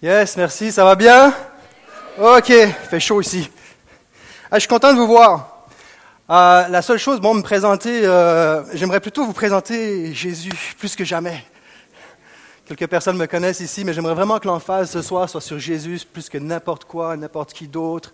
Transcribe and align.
Yes, 0.00 0.36
merci, 0.36 0.70
ça 0.70 0.84
va 0.84 0.94
bien? 0.94 1.34
Ok, 2.20 2.50
il 2.50 2.68
fait 2.88 3.00
chaud 3.00 3.20
ici. 3.20 3.50
Ah, 4.48 4.54
je 4.54 4.60
suis 4.60 4.68
content 4.68 4.92
de 4.92 4.96
vous 4.96 5.08
voir. 5.08 5.66
Euh, 6.30 6.68
la 6.68 6.82
seule 6.82 6.98
chose, 6.98 7.20
bon, 7.20 7.34
me 7.34 7.42
présenter, 7.42 8.06
euh, 8.06 8.62
j'aimerais 8.74 9.00
plutôt 9.00 9.24
vous 9.24 9.32
présenter 9.32 10.14
Jésus 10.14 10.52
plus 10.78 10.94
que 10.94 11.04
jamais. 11.04 11.44
Quelques 12.64 12.86
personnes 12.86 13.16
me 13.16 13.26
connaissent 13.26 13.58
ici, 13.58 13.84
mais 13.84 13.92
j'aimerais 13.92 14.14
vraiment 14.14 14.38
que 14.38 14.46
l'emphase 14.46 14.88
ce 14.88 15.02
soir 15.02 15.28
soit 15.28 15.40
sur 15.40 15.58
Jésus 15.58 15.98
plus 16.12 16.28
que 16.28 16.38
n'importe 16.38 16.84
quoi, 16.84 17.16
n'importe 17.16 17.52
qui 17.52 17.66
d'autre. 17.66 18.12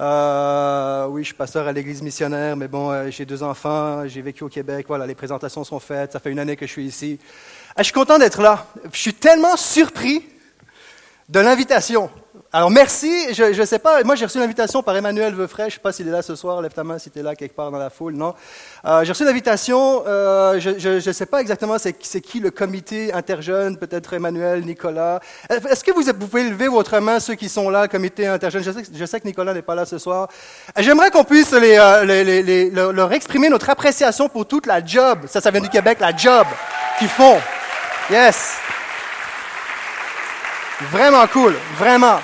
Euh, 0.00 1.06
oui, 1.10 1.22
je 1.22 1.26
suis 1.26 1.36
pasteur 1.36 1.68
à 1.68 1.70
l'église 1.70 2.02
missionnaire, 2.02 2.56
mais 2.56 2.66
bon, 2.66 3.08
j'ai 3.08 3.24
deux 3.24 3.44
enfants, 3.44 4.02
j'ai 4.08 4.20
vécu 4.20 4.42
au 4.42 4.48
Québec, 4.48 4.86
voilà, 4.88 5.06
les 5.06 5.14
présentations 5.14 5.62
sont 5.62 5.78
faites, 5.78 6.10
ça 6.10 6.18
fait 6.18 6.32
une 6.32 6.40
année 6.40 6.56
que 6.56 6.66
je 6.66 6.72
suis 6.72 6.86
ici. 6.86 7.20
Ah, 7.76 7.82
je 7.82 7.84
suis 7.84 7.92
content 7.92 8.18
d'être 8.18 8.42
là. 8.42 8.66
Je 8.92 8.98
suis 8.98 9.14
tellement 9.14 9.56
surpris 9.56 10.24
de 11.30 11.38
l'invitation. 11.38 12.10
Alors 12.52 12.72
merci, 12.72 13.32
je 13.32 13.60
ne 13.60 13.64
sais 13.64 13.78
pas, 13.78 14.02
moi 14.02 14.16
j'ai 14.16 14.24
reçu 14.24 14.38
l'invitation 14.38 14.82
par 14.82 14.96
Emmanuel 14.96 15.32
Veufray, 15.32 15.66
je 15.66 15.66
ne 15.66 15.70
sais 15.74 15.78
pas 15.78 15.92
s'il 15.92 16.08
est 16.08 16.10
là 16.10 16.22
ce 16.22 16.34
soir, 16.34 16.60
lève 16.60 16.72
ta 16.72 16.82
main 16.82 16.98
si 16.98 17.08
tu 17.08 17.20
es 17.20 17.22
là 17.22 17.36
quelque 17.36 17.54
part 17.54 17.70
dans 17.70 17.78
la 17.78 17.90
foule, 17.90 18.14
non? 18.14 18.34
Euh, 18.84 19.04
j'ai 19.04 19.12
reçu 19.12 19.24
l'invitation, 19.24 20.02
euh, 20.08 20.58
je 20.58 21.06
ne 21.06 21.12
sais 21.12 21.26
pas 21.26 21.40
exactement 21.40 21.76
c'est 21.78 21.92
qui 21.92 22.40
le 22.40 22.50
comité 22.50 23.12
interjeune, 23.12 23.76
peut-être 23.76 24.12
Emmanuel, 24.14 24.64
Nicolas. 24.64 25.20
Est-ce 25.48 25.84
que 25.84 25.92
vous, 25.92 26.02
vous, 26.02 26.26
pouvez 26.26 26.50
lever 26.50 26.66
votre 26.66 26.98
main, 26.98 27.20
ceux 27.20 27.36
qui 27.36 27.48
sont 27.48 27.70
là, 27.70 27.86
comité 27.86 28.26
interjeune? 28.26 28.64
Je 28.64 28.72
sais, 28.72 28.82
je 28.92 29.04
sais 29.04 29.20
que 29.20 29.28
Nicolas 29.28 29.54
n'est 29.54 29.62
pas 29.62 29.76
là 29.76 29.86
ce 29.86 29.98
soir. 29.98 30.28
J'aimerais 30.76 31.12
qu'on 31.12 31.24
puisse 31.24 31.52
les, 31.52 31.78
euh, 31.78 32.04
les, 32.04 32.42
les, 32.42 32.70
leur 32.70 33.12
exprimer 33.12 33.48
notre 33.48 33.70
appréciation 33.70 34.28
pour 34.28 34.46
toute 34.46 34.66
la 34.66 34.84
job, 34.84 35.20
ça 35.28 35.40
ça 35.40 35.52
vient 35.52 35.60
du 35.60 35.68
Québec, 35.68 35.98
la 36.00 36.16
job 36.16 36.46
qu'ils 36.98 37.08
font. 37.08 37.38
Yes. 38.10 38.56
Vraiment 40.80 41.26
cool, 41.26 41.54
vraiment. 41.76 42.22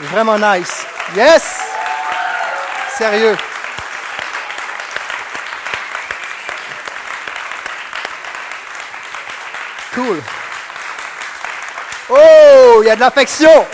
Vraiment 0.00 0.38
nice. 0.38 0.86
Yes! 1.14 1.60
Sérieux. 2.96 3.36
Cool. 9.94 10.22
Oh, 12.08 12.80
il 12.82 12.86
y 12.86 12.90
a 12.90 12.96
de 12.96 13.00
l'affection. 13.00 13.66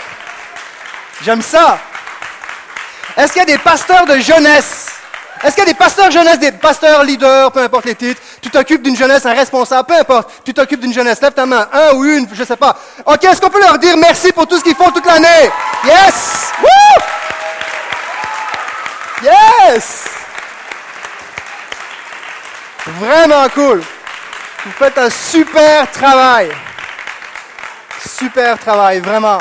J'aime 1.22 1.42
ça. 1.42 1.78
Est-ce 3.16 3.32
qu'il 3.32 3.40
y 3.40 3.42
a 3.42 3.46
des 3.46 3.58
pasteurs 3.58 4.04
de 4.04 4.18
jeunesse? 4.18 4.95
Est-ce 5.42 5.54
qu'il 5.54 5.64
y 5.64 5.68
a 5.68 5.72
des 5.72 5.74
pasteurs 5.74 6.10
jeunesse, 6.10 6.38
des 6.38 6.52
pasteurs 6.52 7.04
leaders, 7.04 7.52
peu 7.52 7.60
importe 7.60 7.84
les 7.84 7.94
titres, 7.94 8.20
tu 8.40 8.50
t'occupes 8.50 8.82
d'une 8.82 8.96
jeunesse, 8.96 9.26
un 9.26 9.34
responsable, 9.34 9.86
peu 9.86 9.94
importe, 9.94 10.30
tu 10.44 10.54
t'occupes 10.54 10.80
d'une 10.80 10.92
jeunesse, 10.92 11.20
lève 11.20 11.32
ta 11.32 11.44
main, 11.44 11.68
un 11.72 11.94
ou 11.94 12.04
une, 12.04 12.26
je 12.32 12.42
sais 12.44 12.56
pas. 12.56 12.76
Ok, 13.04 13.24
est-ce 13.24 13.40
qu'on 13.40 13.50
peut 13.50 13.60
leur 13.60 13.78
dire 13.78 13.96
merci 13.96 14.32
pour 14.32 14.46
tout 14.46 14.58
ce 14.58 14.64
qu'ils 14.64 14.74
font 14.74 14.90
toute 14.90 15.06
l'année? 15.06 15.50
Yes! 15.84 16.52
Woo! 16.62 17.02
Yes! 19.24 20.04
Vraiment 22.86 23.48
cool. 23.54 23.82
Vous 24.64 24.72
faites 24.78 24.96
un 24.98 25.10
super 25.10 25.90
travail. 25.90 26.50
Super 28.18 28.58
travail, 28.58 29.00
vraiment. 29.00 29.38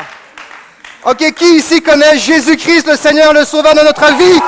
Ok, 1.04 1.32
qui 1.32 1.56
ici 1.56 1.80
connaît 1.80 2.18
Jésus-Christ, 2.18 2.88
le 2.88 2.96
Seigneur, 2.96 3.32
le 3.32 3.44
Sauveur 3.44 3.74
de 3.74 3.80
notre 3.80 4.12
vie? 4.14 4.40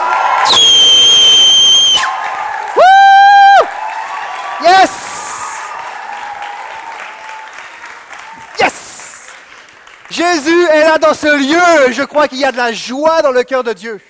Yes! 4.63 4.91
Yes! 8.59 9.27
Jésus 10.11 10.67
est 10.73 10.81
là 10.81 10.99
dans 10.99 11.15
ce 11.15 11.27
lieu. 11.27 11.93
Je 11.93 12.03
crois 12.03 12.27
qu'il 12.27 12.39
y 12.39 12.45
a 12.45 12.51
de 12.51 12.57
la 12.57 12.73
joie 12.73 13.23
dans 13.23 13.31
le 13.31 13.45
cœur 13.45 13.63
de 13.63 13.73
Dieu. 13.73 14.01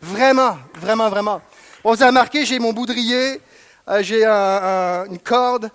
Vraiment, 0.00 0.58
vraiment, 0.74 1.08
vraiment. 1.08 1.42
On 1.82 1.92
vous 1.92 2.02
a 2.02 2.06
remarqué, 2.06 2.44
j'ai 2.44 2.58
mon 2.58 2.72
boudrier, 2.72 3.40
euh, 3.88 4.02
j'ai 4.02 4.24
une 4.24 5.18
corde. 5.18 5.70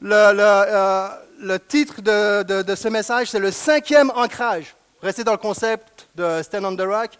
Le, 0.00 0.14
euh, 0.14 1.58
titre 1.68 2.00
de, 2.00 2.74
ce 2.74 2.88
message, 2.88 3.30
c'est 3.30 3.38
le 3.38 3.50
cinquième 3.50 4.10
ancrage. 4.14 4.74
Restez 5.02 5.24
dans 5.24 5.32
le 5.32 5.38
concept 5.38 6.08
de 6.14 6.42
Stand 6.42 6.64
on 6.64 6.76
the 6.76 6.82
Rock. 6.82 7.10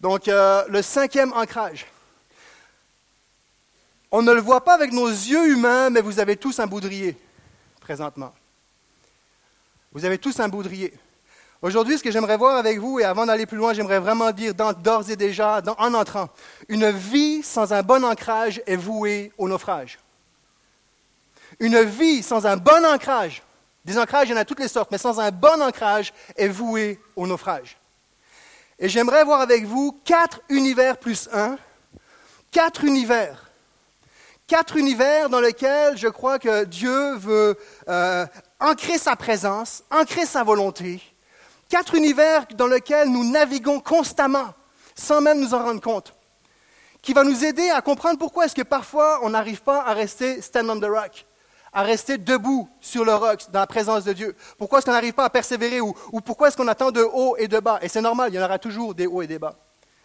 Donc, 0.00 0.28
euh, 0.28 0.64
le 0.68 0.82
cinquième 0.82 1.32
ancrage. 1.34 1.86
On 4.16 4.22
ne 4.22 4.30
le 4.30 4.40
voit 4.40 4.62
pas 4.62 4.74
avec 4.74 4.92
nos 4.92 5.08
yeux 5.08 5.48
humains, 5.48 5.90
mais 5.90 6.00
vous 6.00 6.20
avez 6.20 6.36
tous 6.36 6.60
un 6.60 6.68
boudrier 6.68 7.16
présentement. 7.80 8.32
Vous 9.90 10.04
avez 10.04 10.18
tous 10.18 10.38
un 10.38 10.48
boudrier. 10.48 10.94
Aujourd'hui, 11.60 11.98
ce 11.98 12.04
que 12.04 12.12
j'aimerais 12.12 12.36
voir 12.36 12.56
avec 12.56 12.78
vous, 12.78 13.00
et 13.00 13.04
avant 13.04 13.26
d'aller 13.26 13.44
plus 13.44 13.56
loin, 13.56 13.72
j'aimerais 13.72 13.98
vraiment 13.98 14.30
dire 14.30 14.54
d'ores 14.54 15.10
et 15.10 15.16
déjà, 15.16 15.60
en 15.78 15.94
entrant, 15.94 16.28
une 16.68 16.92
vie 16.92 17.42
sans 17.42 17.72
un 17.72 17.82
bon 17.82 18.04
ancrage 18.04 18.62
est 18.68 18.76
vouée 18.76 19.32
au 19.36 19.48
naufrage. 19.48 19.98
Une 21.58 21.82
vie 21.82 22.22
sans 22.22 22.46
un 22.46 22.56
bon 22.56 22.86
ancrage, 22.86 23.42
des 23.84 23.98
ancrages, 23.98 24.28
il 24.28 24.30
y 24.30 24.34
en 24.34 24.40
a 24.40 24.44
toutes 24.44 24.60
les 24.60 24.68
sortes, 24.68 24.92
mais 24.92 24.98
sans 24.98 25.18
un 25.18 25.32
bon 25.32 25.60
ancrage 25.60 26.12
est 26.36 26.46
vouée 26.46 27.00
au 27.16 27.26
naufrage. 27.26 27.76
Et 28.78 28.88
j'aimerais 28.88 29.24
voir 29.24 29.40
avec 29.40 29.64
vous 29.64 29.98
quatre 30.04 30.40
univers 30.50 30.98
plus 30.98 31.28
un, 31.32 31.58
quatre 32.52 32.84
univers 32.84 33.43
Quatre 34.46 34.76
univers 34.76 35.30
dans 35.30 35.40
lesquels 35.40 35.96
je 35.96 36.08
crois 36.08 36.38
que 36.38 36.64
Dieu 36.64 37.14
veut 37.16 37.56
euh, 37.88 38.26
ancrer 38.60 38.98
sa 38.98 39.16
présence, 39.16 39.82
ancrer 39.90 40.26
sa 40.26 40.42
volonté. 40.42 41.00
Quatre 41.70 41.94
univers 41.94 42.44
dans 42.54 42.66
lesquels 42.66 43.08
nous 43.08 43.24
naviguons 43.24 43.80
constamment, 43.80 44.52
sans 44.94 45.22
même 45.22 45.40
nous 45.40 45.54
en 45.54 45.64
rendre 45.64 45.80
compte. 45.80 46.12
Qui 47.00 47.14
va 47.14 47.24
nous 47.24 47.42
aider 47.42 47.70
à 47.70 47.80
comprendre 47.80 48.18
pourquoi 48.18 48.44
est-ce 48.44 48.54
que 48.54 48.60
parfois 48.60 49.20
on 49.22 49.30
n'arrive 49.30 49.62
pas 49.62 49.82
à 49.82 49.94
rester 49.94 50.42
stand 50.42 50.68
on 50.68 50.78
the 50.78 50.90
rock, 50.90 51.24
à 51.72 51.82
rester 51.82 52.18
debout 52.18 52.68
sur 52.82 53.06
le 53.06 53.14
roc, 53.14 53.46
dans 53.50 53.60
la 53.60 53.66
présence 53.66 54.04
de 54.04 54.12
Dieu. 54.12 54.36
Pourquoi 54.58 54.78
est-ce 54.78 54.86
qu'on 54.86 54.92
n'arrive 54.92 55.14
pas 55.14 55.24
à 55.24 55.30
persévérer 55.30 55.80
ou, 55.80 55.94
ou 56.12 56.20
pourquoi 56.20 56.48
est-ce 56.48 56.56
qu'on 56.58 56.68
attend 56.68 56.90
de 56.90 57.02
haut 57.02 57.34
et 57.38 57.48
de 57.48 57.60
bas? 57.60 57.78
Et 57.80 57.88
c'est 57.88 58.02
normal, 58.02 58.30
il 58.30 58.36
y 58.36 58.38
en 58.38 58.44
aura 58.44 58.58
toujours 58.58 58.94
des 58.94 59.06
hauts 59.06 59.22
et 59.22 59.26
des 59.26 59.38
bas. 59.38 59.56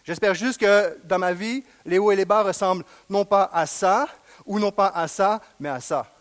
J'espère 0.05 0.33
juste 0.33 0.61
que 0.61 0.97
dans 1.03 1.19
ma 1.19 1.33
vie, 1.33 1.63
les 1.85 1.99
hauts 1.99 2.11
et 2.11 2.15
les 2.15 2.25
bas 2.25 2.41
ressemblent 2.41 2.85
non 3.09 3.25
pas 3.25 3.49
à 3.53 3.65
ça, 3.65 4.07
ou 4.49 4.59
non 4.59 4.71
pas 4.71 4.87
à 4.87 5.07
ça, 5.07 5.39
mais 5.59 5.69
à 5.69 5.79
ça. 5.79 6.11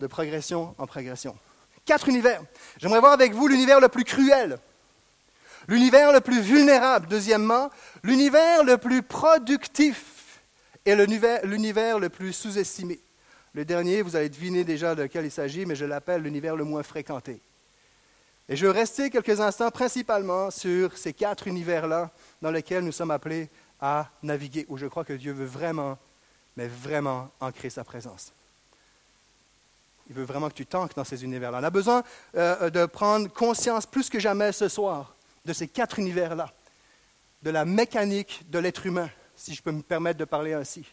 De 0.00 0.06
progression 0.06 0.74
en 0.78 0.86
progression. 0.86 1.36
Quatre 1.84 2.08
univers. 2.08 2.42
J'aimerais 2.78 3.00
voir 3.00 3.12
avec 3.12 3.34
vous 3.34 3.46
l'univers 3.46 3.80
le 3.80 3.88
plus 3.88 4.04
cruel, 4.04 4.58
l'univers 5.68 6.10
le 6.10 6.20
plus 6.20 6.40
vulnérable, 6.40 7.06
deuxièmement, 7.06 7.70
l'univers 8.02 8.64
le 8.64 8.78
plus 8.78 9.02
productif 9.02 10.40
et 10.86 10.94
l'univers 10.96 11.98
le 11.98 12.08
plus 12.08 12.32
sous-estimé. 12.32 12.98
Le 13.52 13.64
dernier, 13.66 14.00
vous 14.00 14.16
allez 14.16 14.30
deviner 14.30 14.64
déjà 14.64 14.94
de 14.94 15.06
quel 15.06 15.26
il 15.26 15.30
s'agit, 15.30 15.66
mais 15.66 15.74
je 15.74 15.84
l'appelle 15.84 16.22
l'univers 16.22 16.56
le 16.56 16.64
moins 16.64 16.82
fréquenté. 16.82 17.42
Et 18.48 18.56
je 18.56 18.66
vais 18.66 18.72
rester 18.72 19.10
quelques 19.10 19.40
instants 19.40 19.70
principalement 19.70 20.50
sur 20.50 20.96
ces 20.96 21.12
quatre 21.12 21.46
univers-là 21.46 22.10
dans 22.40 22.50
lesquels 22.50 22.84
nous 22.84 22.92
sommes 22.92 23.10
appelés 23.10 23.50
à 23.80 24.08
naviguer, 24.22 24.64
où 24.70 24.78
je 24.78 24.86
crois 24.86 25.04
que 25.04 25.12
Dieu 25.12 25.32
veut 25.32 25.44
vraiment 25.44 25.98
mais 26.58 26.66
vraiment 26.66 27.30
ancrer 27.38 27.70
sa 27.70 27.84
présence. 27.84 28.32
Il 30.08 30.16
veut 30.16 30.24
vraiment 30.24 30.48
que 30.48 30.54
tu 30.54 30.66
t'ancres 30.66 30.96
dans 30.96 31.04
ces 31.04 31.22
univers-là. 31.22 31.60
On 31.60 31.62
a 31.62 31.70
besoin 31.70 32.02
euh, 32.34 32.68
de 32.68 32.84
prendre 32.84 33.32
conscience 33.32 33.86
plus 33.86 34.10
que 34.10 34.18
jamais 34.18 34.50
ce 34.50 34.68
soir 34.68 35.14
de 35.44 35.52
ces 35.52 35.68
quatre 35.68 36.00
univers-là, 36.00 36.52
de 37.44 37.50
la 37.50 37.64
mécanique 37.64 38.50
de 38.50 38.58
l'être 38.58 38.84
humain, 38.86 39.08
si 39.36 39.54
je 39.54 39.62
peux 39.62 39.70
me 39.70 39.82
permettre 39.82 40.18
de 40.18 40.24
parler 40.24 40.52
ainsi. 40.52 40.84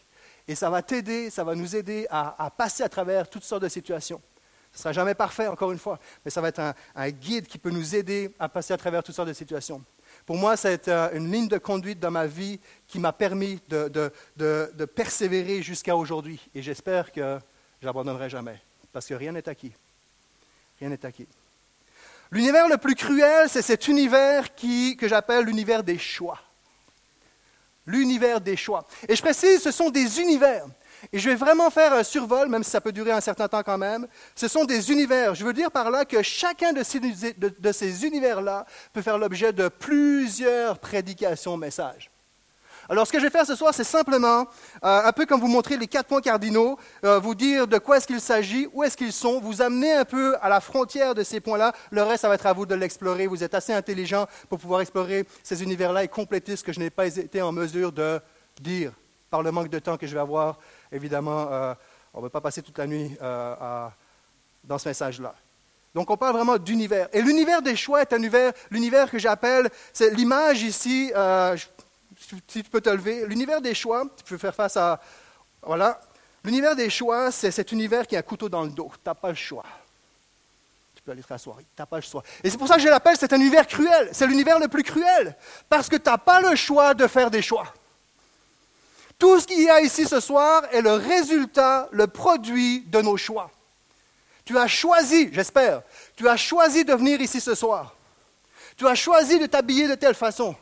Et 0.46 0.54
ça 0.54 0.70
va 0.70 0.82
t'aider, 0.82 1.30
ça 1.30 1.42
va 1.42 1.56
nous 1.56 1.74
aider 1.74 2.06
à, 2.10 2.48
passer 2.56 2.84
à 2.84 2.88
travers 2.88 3.28
toutes 3.28 3.42
sortes 3.42 3.64
de 3.64 3.68
situations. 3.68 4.22
Ce 4.70 4.78
ne 4.78 4.82
sera 4.82 4.92
jamais 4.92 5.14
parfait, 5.14 5.48
encore 5.48 5.72
une 5.72 5.80
fois, 5.80 5.98
mais 6.24 6.30
ça 6.30 6.40
va 6.40 6.48
être 6.48 6.60
un 6.94 7.10
guide 7.10 7.48
qui 7.48 7.58
peut 7.58 7.70
nous 7.70 7.96
aider 7.96 8.32
à 8.38 8.48
passer 8.48 8.72
à 8.72 8.76
travers 8.76 9.02
toutes 9.02 9.16
sortes 9.16 9.28
de 9.28 9.32
situations. 9.34 9.82
Pour 10.26 10.36
moi, 10.36 10.56
c'est 10.56 10.88
euh, 10.88 11.08
une 11.12 11.30
ligne 11.30 11.46
de 11.46 11.56
conduite 11.56 12.00
dans 12.00 12.10
ma 12.10 12.26
vie 12.26 12.58
qui 12.88 12.98
m'a 12.98 13.12
permis 13.12 13.60
de, 13.68 14.12
persévérer 14.86 15.62
jusqu'à 15.62 15.96
aujourd'hui. 15.96 16.40
Et 16.52 16.62
j'espère 16.62 17.12
que 17.12 17.38
je 17.80 17.86
n'abandonnerai 17.86 18.28
jamais, 18.28 18.60
parce 18.92 19.06
que 19.06 19.14
rien 19.14 19.30
n'est 19.30 19.48
acquis. 19.48 19.72
Rien 20.80 20.88
n'est 20.88 21.06
acquis. 21.06 21.28
L'univers 22.32 22.68
le 22.68 22.76
plus 22.76 22.96
cruel, 22.96 23.48
c'est 23.48 23.62
cet 23.62 23.86
univers 23.86 24.52
que 24.56 25.06
j'appelle 25.06 25.44
l'univers 25.44 25.84
des 25.84 25.96
choix. 25.96 26.40
L'univers 27.86 28.40
des 28.40 28.56
choix. 28.56 28.84
Et 29.08 29.14
je 29.14 29.22
précise, 29.22 29.62
ce 29.62 29.70
sont 29.70 29.90
des 29.90 30.20
univers. 30.20 30.66
Et 31.12 31.18
je 31.18 31.28
vais 31.28 31.34
vraiment 31.34 31.70
faire 31.70 31.92
un 31.92 32.02
survol, 32.02 32.48
même 32.48 32.64
si 32.64 32.70
ça 32.70 32.80
peut 32.80 32.92
durer 32.92 33.12
un 33.12 33.20
certain 33.20 33.48
temps 33.48 33.62
quand 33.62 33.78
même. 33.78 34.06
Ce 34.34 34.48
sont 34.48 34.64
des 34.64 34.90
univers. 34.90 35.34
Je 35.34 35.44
veux 35.44 35.52
dire 35.52 35.70
par 35.70 35.90
là 35.90 36.04
que 36.04 36.22
chacun 36.22 36.72
de 36.72 36.82
ces, 36.82 38.06
univers-là 38.06 38.66
peut 38.92 39.02
faire 39.02 39.18
l'objet 39.18 39.52
de 39.52 39.68
plusieurs 39.68 40.78
prédications, 40.78 41.56
messages. 41.56 42.10
Alors, 42.88 43.04
ce 43.06 43.12
que 43.12 43.18
je 43.18 43.24
vais 43.24 43.30
faire 43.30 43.46
ce 43.46 43.56
soir, 43.56 43.74
c'est 43.74 43.82
simplement, 43.82 44.46
euh, 44.84 45.02
un 45.04 45.12
peu 45.12 45.26
comme 45.26 45.40
vous 45.40 45.48
montrer 45.48 45.76
les 45.76 45.88
quatre 45.88 46.06
points 46.06 46.20
cardinaux, 46.20 46.78
euh, 47.04 47.18
vous 47.18 47.34
dire 47.34 47.66
de 47.66 47.78
quoi 47.78 47.96
est-ce 47.96 48.06
qu'il 48.06 48.20
s'agit, 48.20 48.68
où 48.72 48.84
est-ce 48.84 48.96
qu'ils 48.96 49.12
sont, 49.12 49.40
vous 49.40 49.60
amener 49.60 49.92
un 49.92 50.04
peu 50.04 50.36
à 50.40 50.48
la 50.48 50.60
frontière 50.60 51.12
de 51.12 51.24
ces 51.24 51.40
points-là. 51.40 51.72
Le 51.90 52.02
reste, 52.04 52.22
ça 52.22 52.28
va 52.28 52.36
être 52.36 52.46
à 52.46 52.52
vous 52.52 52.64
de 52.64 52.76
l'explorer. 52.76 53.26
Vous 53.26 53.42
êtes 53.42 53.54
assez 53.54 53.72
intelligent 53.72 54.26
pour 54.48 54.60
pouvoir 54.60 54.82
explorer 54.82 55.26
ces 55.42 55.64
univers-là 55.64 56.04
et 56.04 56.08
compléter 56.08 56.54
ce 56.54 56.62
que 56.62 56.72
je 56.72 56.78
n'ai 56.78 56.90
pas 56.90 57.06
été 57.06 57.42
en 57.42 57.50
mesure 57.50 57.90
de 57.90 58.20
dire 58.60 58.92
par 59.30 59.42
le 59.42 59.50
manque 59.50 59.68
de 59.68 59.78
temps 59.80 59.96
que 59.96 60.06
je 60.06 60.14
vais 60.14 60.20
avoir. 60.20 60.58
Évidemment, 60.96 61.48
euh, 61.50 61.74
on 62.14 62.18
ne 62.18 62.22
va 62.24 62.30
pas 62.30 62.40
passer 62.40 62.62
toute 62.62 62.78
la 62.78 62.86
nuit 62.86 63.16
dans 64.64 64.78
ce 64.78 64.88
message-là. 64.88 65.34
Donc 65.96 66.10
on 66.10 66.16
parle 66.18 66.34
vraiment 66.34 66.58
d'univers. 66.58 67.08
Et 67.12 67.22
l'univers 67.22 67.62
des 67.62 67.74
choix 67.74 68.02
est 68.02 68.12
un 68.12 68.18
univers, 68.18 68.52
l'univers 68.70 69.10
que 69.10 69.18
j'appelle, 69.18 69.70
c'est 69.94 70.10
l'image 70.10 70.62
ici, 70.62 71.10
euh, 71.16 71.56
si 72.18 72.62
tu 72.62 72.70
peux 72.70 72.82
te 72.82 72.90
lever, 72.90 73.26
l'univers 73.26 73.62
des 73.62 73.74
choix, 73.74 74.04
tu 74.16 74.24
peux 74.24 74.36
faire 74.36 74.54
face 74.54 74.76
à, 74.76 75.00
voilà, 75.62 75.98
l'univers 76.44 76.76
des 76.76 76.90
choix, 76.90 77.30
c'est 77.30 77.50
cet 77.50 77.72
univers 77.72 78.06
qui 78.06 78.14
a 78.14 78.18
un 78.18 78.22
couteau 78.22 78.50
dans 78.50 78.62
le 78.62 78.68
dos, 78.68 78.90
tu 78.92 79.00
n'as 79.06 79.14
pas 79.14 79.30
le 79.30 79.36
choix. 79.36 79.64
Tu 80.94 81.02
peux 81.02 81.12
aller 81.12 81.22
te 81.22 81.28
t'asseoir, 81.28 81.56
tu 81.58 81.64
n'as 81.78 81.86
pas 81.86 81.96
le 81.96 82.02
choix. 82.02 82.22
Et 82.44 82.50
c'est 82.50 82.58
pour 82.58 82.68
ça 82.68 82.76
que 82.76 82.82
je 82.82 82.88
l'appelle, 82.88 83.16
c'est 83.18 83.32
un 83.32 83.40
univers 83.40 83.66
cruel, 83.66 84.10
c'est 84.12 84.26
l'univers 84.26 84.58
le 84.58 84.68
plus 84.68 84.82
cruel, 84.82 85.34
parce 85.66 85.88
que 85.88 85.96
tu 85.96 86.10
n'as 86.10 86.18
pas 86.18 86.42
le 86.42 86.54
choix 86.56 86.92
de 86.92 87.06
faire 87.06 87.30
des 87.30 87.40
choix. 87.40 87.72
Tout 89.18 89.40
ce 89.40 89.46
qu'il 89.46 89.62
y 89.62 89.70
a 89.70 89.80
ici 89.80 90.06
ce 90.06 90.20
soir 90.20 90.64
est 90.72 90.82
le 90.82 90.92
résultat, 90.92 91.88
le 91.90 92.06
produit 92.06 92.80
de 92.86 93.00
nos 93.00 93.16
choix. 93.16 93.50
Tu 94.44 94.56
as 94.58 94.68
choisi, 94.68 95.30
j'espère, 95.32 95.82
tu 96.14 96.28
as 96.28 96.36
choisi 96.36 96.84
de 96.84 96.94
venir 96.94 97.20
ici 97.20 97.40
ce 97.40 97.54
soir. 97.54 97.94
Tu 98.76 98.86
as 98.86 98.94
choisi 98.94 99.38
de 99.38 99.46
t'habiller 99.46 99.88
de 99.88 99.94
telle 99.94 100.14
façon. 100.14 100.54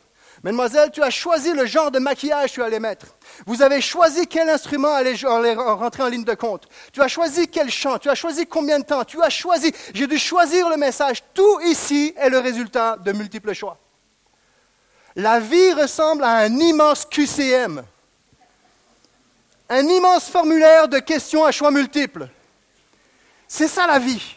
Mademoiselle, 0.42 0.90
tu 0.90 1.02
as 1.02 1.10
choisi 1.10 1.52
le 1.52 1.64
genre 1.64 1.90
de 1.90 1.98
maquillage 1.98 2.50
que 2.50 2.54
tu 2.54 2.62
allais 2.62 2.78
mettre. 2.78 3.06
Vous 3.46 3.62
avez 3.62 3.80
choisi 3.80 4.26
quel 4.26 4.48
instrument 4.50 4.94
allait 4.94 5.14
rentrer 5.54 6.02
en 6.02 6.08
ligne 6.08 6.24
de 6.24 6.34
compte. 6.34 6.68
Tu 6.92 7.00
as 7.00 7.08
choisi 7.08 7.48
quel 7.48 7.70
chant. 7.70 7.98
Tu 7.98 8.10
as 8.10 8.14
choisi 8.14 8.46
combien 8.46 8.78
de 8.78 8.84
temps. 8.84 9.04
Tu 9.04 9.22
as 9.22 9.30
choisi. 9.30 9.72
J'ai 9.94 10.06
dû 10.06 10.18
choisir 10.18 10.68
le 10.68 10.76
message. 10.76 11.22
Tout 11.32 11.60
ici 11.62 12.14
est 12.16 12.28
le 12.28 12.38
résultat 12.38 12.96
de 12.96 13.12
multiples 13.12 13.54
choix. 13.54 13.78
La 15.16 15.40
vie 15.40 15.72
ressemble 15.72 16.24
à 16.24 16.36
un 16.36 16.58
immense 16.58 17.06
QCM. 17.06 17.82
Un 19.68 19.88
immense 19.88 20.28
formulaire 20.28 20.88
de 20.88 20.98
questions 20.98 21.44
à 21.44 21.52
choix 21.52 21.70
multiples. 21.70 22.28
C'est 23.48 23.68
ça 23.68 23.86
la 23.86 23.98
vie. 23.98 24.36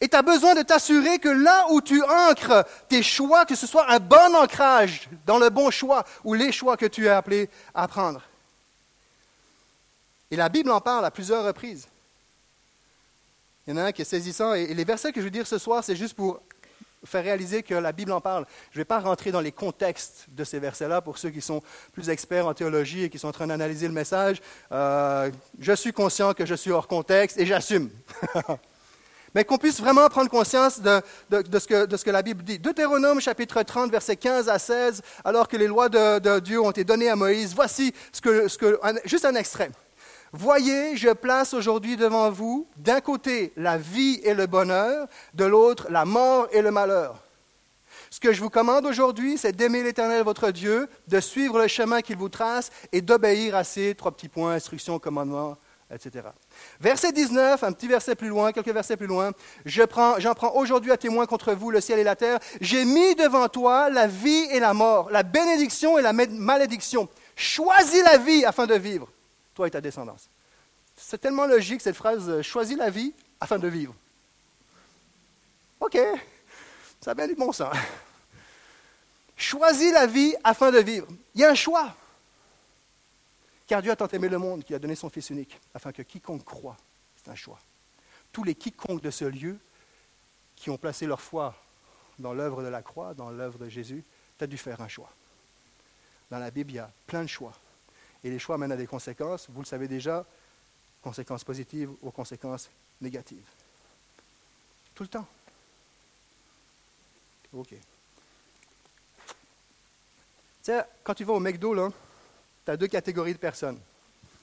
Et 0.00 0.08
tu 0.08 0.16
as 0.16 0.22
besoin 0.22 0.54
de 0.54 0.62
t'assurer 0.62 1.18
que 1.18 1.28
là 1.28 1.66
où 1.70 1.80
tu 1.82 2.02
ancres 2.02 2.64
tes 2.88 3.02
choix, 3.02 3.44
que 3.44 3.54
ce 3.54 3.66
soit 3.66 3.90
un 3.90 3.98
bon 3.98 4.34
ancrage 4.34 5.08
dans 5.26 5.38
le 5.38 5.50
bon 5.50 5.70
choix 5.70 6.04
ou 6.24 6.32
les 6.34 6.52
choix 6.52 6.76
que 6.76 6.86
tu 6.86 7.06
es 7.06 7.10
appelé 7.10 7.50
à 7.74 7.86
prendre. 7.86 8.22
Et 10.30 10.36
la 10.36 10.48
Bible 10.48 10.70
en 10.70 10.80
parle 10.80 11.04
à 11.04 11.10
plusieurs 11.10 11.44
reprises. 11.44 11.86
Il 13.66 13.70
y 13.70 13.72
en 13.74 13.82
a 13.82 13.86
un 13.86 13.92
qui 13.92 14.02
est 14.02 14.06
saisissant. 14.06 14.54
Et 14.54 14.72
les 14.72 14.84
versets 14.84 15.12
que 15.12 15.20
je 15.20 15.26
veux 15.26 15.30
dire 15.30 15.46
ce 15.46 15.58
soir, 15.58 15.84
c'est 15.84 15.96
juste 15.96 16.14
pour 16.14 16.40
faire 17.04 17.24
réaliser 17.24 17.62
que 17.62 17.74
la 17.74 17.92
Bible 17.92 18.12
en 18.12 18.20
parle. 18.20 18.46
Je 18.72 18.78
ne 18.78 18.80
vais 18.80 18.86
pas 18.86 19.00
rentrer 19.00 19.32
dans 19.32 19.40
les 19.40 19.52
contextes 19.52 20.26
de 20.28 20.44
ces 20.44 20.58
versets-là 20.58 21.00
pour 21.00 21.18
ceux 21.18 21.30
qui 21.30 21.40
sont 21.40 21.62
plus 21.92 22.10
experts 22.10 22.46
en 22.46 22.54
théologie 22.54 23.04
et 23.04 23.10
qui 23.10 23.18
sont 23.18 23.28
en 23.28 23.32
train 23.32 23.46
d'analyser 23.46 23.86
le 23.86 23.94
message. 23.94 24.40
Euh, 24.72 25.30
je 25.58 25.72
suis 25.72 25.92
conscient 25.92 26.34
que 26.34 26.46
je 26.46 26.54
suis 26.54 26.70
hors 26.70 26.88
contexte 26.88 27.38
et 27.38 27.46
j'assume. 27.46 27.90
Mais 29.34 29.44
qu'on 29.44 29.58
puisse 29.58 29.80
vraiment 29.80 30.08
prendre 30.08 30.28
conscience 30.28 30.80
de, 30.80 31.00
ce 31.30 32.04
que, 32.04 32.10
la 32.10 32.22
Bible 32.22 32.42
dit. 32.42 32.58
Deutéronome 32.58 33.20
chapitre 33.20 33.62
30, 33.62 33.90
versets 33.90 34.16
15 34.16 34.48
à 34.48 34.58
16, 34.58 35.02
alors 35.24 35.46
que 35.46 35.56
les 35.56 35.68
lois 35.68 35.88
de, 35.88 36.40
Dieu 36.40 36.60
ont 36.60 36.70
été 36.72 36.82
données 36.82 37.08
à 37.08 37.14
Moïse, 37.14 37.54
voici 37.54 37.94
juste 39.04 39.24
un 39.24 39.34
extrait. 39.36 39.70
Voyez, 40.32 40.96
je 40.96 41.08
place 41.08 41.54
aujourd'hui 41.54 41.96
devant 41.96 42.30
vous, 42.30 42.68
d'un 42.76 43.00
côté 43.00 43.52
la 43.56 43.78
vie 43.78 44.20
et 44.22 44.32
le 44.32 44.46
bonheur, 44.46 45.08
de 45.34 45.44
l'autre 45.44 45.88
la 45.90 46.04
mort 46.04 46.46
et 46.52 46.62
le 46.62 46.70
malheur. 46.70 47.18
Ce 48.10 48.20
que 48.20 48.32
je 48.32 48.40
vous 48.40 48.50
commande 48.50 48.86
aujourd'hui, 48.86 49.38
c'est 49.38 49.52
d'aimer 49.52 49.82
l'Éternel 49.82 50.22
votre 50.22 50.50
Dieu, 50.52 50.88
de 51.08 51.18
suivre 51.18 51.58
le 51.58 51.66
chemin 51.66 52.00
qu'il 52.00 52.16
vous 52.16 52.28
trace 52.28 52.70
et 52.92 53.00
d'obéir 53.00 53.56
à 53.56 53.64
ses 53.64 53.94
trois 53.96 54.12
petits 54.12 54.28
points, 54.28 54.52
instructions, 54.52 55.00
commandements, 55.00 55.56
etc. 55.92 56.28
Verset 56.80 57.10
19, 57.10 57.64
un 57.64 57.72
petit 57.72 57.88
verset 57.88 58.14
plus 58.14 58.28
loin, 58.28 58.52
quelques 58.52 58.68
versets 58.68 58.96
plus 58.96 59.08
loin. 59.08 59.32
Je 59.64 59.82
prends, 59.82 60.20
j'en 60.20 60.34
prends 60.34 60.54
aujourd'hui 60.54 60.92
à 60.92 60.96
témoin 60.96 61.26
contre 61.26 61.52
vous 61.54 61.72
le 61.72 61.80
ciel 61.80 61.98
et 61.98 62.04
la 62.04 62.14
terre. 62.14 62.38
J'ai 62.60 62.84
mis 62.84 63.16
devant 63.16 63.48
toi 63.48 63.90
la 63.90 64.06
vie 64.06 64.46
et 64.52 64.60
la 64.60 64.74
mort, 64.74 65.10
la 65.10 65.24
bénédiction 65.24 65.98
et 65.98 66.02
la 66.02 66.12
malédiction. 66.12 67.08
Choisis 67.34 68.04
la 68.04 68.18
vie 68.18 68.44
afin 68.44 68.66
de 68.66 68.74
vivre 68.74 69.08
et 69.68 69.70
ta 69.70 69.80
descendance. 69.80 70.28
C'est 70.96 71.18
tellement 71.18 71.46
logique 71.46 71.80
cette 71.80 71.96
phrase 71.96 72.28
euh, 72.28 72.42
choisis 72.42 72.76
la 72.76 72.90
vie 72.90 73.12
afin 73.40 73.58
de 73.58 73.68
vivre. 73.68 73.94
OK, 75.80 75.98
ça 77.00 77.12
a 77.12 77.14
bien 77.14 77.26
du 77.26 77.34
bon 77.34 77.52
sens. 77.52 77.74
Choisis 79.36 79.90
la 79.90 80.06
vie 80.06 80.34
afin 80.44 80.70
de 80.70 80.80
vivre. 80.80 81.06
Il 81.34 81.40
y 81.40 81.44
a 81.44 81.50
un 81.50 81.54
choix. 81.54 81.96
Car 83.66 83.80
Dieu 83.80 83.90
a 83.90 83.96
tant 83.96 84.08
aimé 84.08 84.28
le 84.28 84.36
monde 84.36 84.62
qu'il 84.64 84.76
a 84.76 84.78
donné 84.78 84.94
son 84.94 85.08
Fils 85.08 85.30
unique, 85.30 85.58
afin 85.72 85.92
que 85.92 86.02
quiconque 86.02 86.44
croit, 86.44 86.76
c'est 87.16 87.30
un 87.30 87.34
choix. 87.34 87.58
Tous 88.32 88.44
les 88.44 88.54
quiconques 88.54 89.00
de 89.00 89.10
ce 89.10 89.24
lieu 89.24 89.58
qui 90.56 90.68
ont 90.68 90.76
placé 90.76 91.06
leur 91.06 91.22
foi 91.22 91.54
dans 92.18 92.34
l'œuvre 92.34 92.62
de 92.62 92.68
la 92.68 92.82
croix, 92.82 93.14
dans 93.14 93.30
l'œuvre 93.30 93.58
de 93.58 93.68
Jésus, 93.68 94.04
tu 94.36 94.44
as 94.44 94.46
dû 94.46 94.58
faire 94.58 94.80
un 94.82 94.88
choix. 94.88 95.10
Dans 96.30 96.38
la 96.38 96.50
Bible, 96.50 96.72
il 96.72 96.74
y 96.74 96.78
a 96.78 96.90
plein 97.06 97.22
de 97.22 97.28
choix. 97.28 97.52
Et 98.22 98.30
les 98.30 98.38
choix 98.38 98.58
mènent 98.58 98.72
à 98.72 98.76
des 98.76 98.86
conséquences, 98.86 99.48
vous 99.48 99.60
le 99.60 99.66
savez 99.66 99.88
déjà, 99.88 100.26
conséquences 101.02 101.44
positives 101.44 101.90
ou 102.02 102.10
conséquences 102.10 102.68
négatives. 103.00 103.48
Tout 104.94 105.04
le 105.04 105.08
temps. 105.08 105.26
OK. 107.54 107.74
Tu 110.62 110.72
quand 111.02 111.14
tu 111.14 111.24
vas 111.24 111.32
au 111.32 111.40
McDo, 111.40 111.90
tu 112.64 112.70
as 112.70 112.76
deux 112.76 112.86
catégories 112.88 113.32
de 113.32 113.38
personnes. 113.38 113.80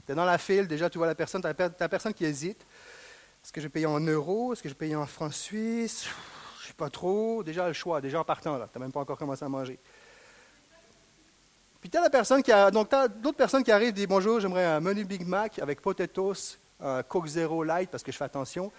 Tu 0.05 0.11
es 0.11 0.15
dans 0.15 0.25
la 0.25 0.37
file, 0.37 0.67
déjà 0.67 0.89
tu 0.89 0.97
vois 0.97 1.07
la 1.07 1.15
personne, 1.15 1.41
tu 1.41 1.47
as 1.47 1.89
personne 1.89 2.13
qui 2.13 2.25
hésite. 2.25 2.65
Est-ce 3.43 3.53
que 3.53 3.61
je 3.61 3.67
paye 3.67 3.85
en 3.85 3.99
euros? 3.99 4.53
Est-ce 4.53 4.63
que 4.63 4.69
je 4.69 4.73
paye 4.73 4.95
en 4.95 5.05
francs 5.05 5.33
suisses? 5.33 6.05
Je 6.59 6.63
ne 6.63 6.67
sais 6.67 6.73
pas 6.73 6.89
trop. 6.89 7.43
Déjà 7.43 7.67
le 7.67 7.73
choix, 7.73 8.01
déjà 8.01 8.19
en 8.19 8.25
partant, 8.25 8.55
tu 8.55 8.59
n'as 8.59 8.79
même 8.79 8.91
pas 8.91 8.99
encore 8.99 9.17
commencé 9.17 9.45
à 9.45 9.49
manger. 9.49 9.79
Puis 11.87 11.97
tu 11.97 12.05
as 12.05 12.09
personne 12.09 12.43
qui 12.43 12.51
a, 12.51 12.69
donc 12.69 12.89
d'autres 13.21 13.37
personnes 13.37 13.63
qui 13.63 13.71
arrivent 13.71 13.87
et 13.87 13.93
disent 13.93 14.09
bonjour, 14.09 14.41
j'aimerais 14.41 14.65
un 14.65 14.81
menu 14.81 15.05
Big 15.05 15.25
Mac 15.25 15.57
avec 15.59 15.79
potatoes, 15.79 16.57
un 16.81 17.01
Coke 17.01 17.27
Zero 17.27 17.63
Light 17.63 17.89
parce 17.89 18.03
que 18.03 18.11
je 18.11 18.17
fais 18.17 18.25
attention. 18.25 18.69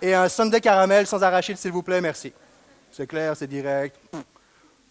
Et 0.00 0.14
un 0.14 0.26
sundae 0.30 0.60
caramel 0.60 1.06
sans 1.06 1.22
arachide, 1.22 1.58
s'il 1.58 1.70
vous 1.70 1.82
plaît, 1.82 2.00
merci. 2.00 2.32
C'est 2.90 3.06
clair, 3.06 3.36
c'est 3.36 3.46
direct. 3.46 4.00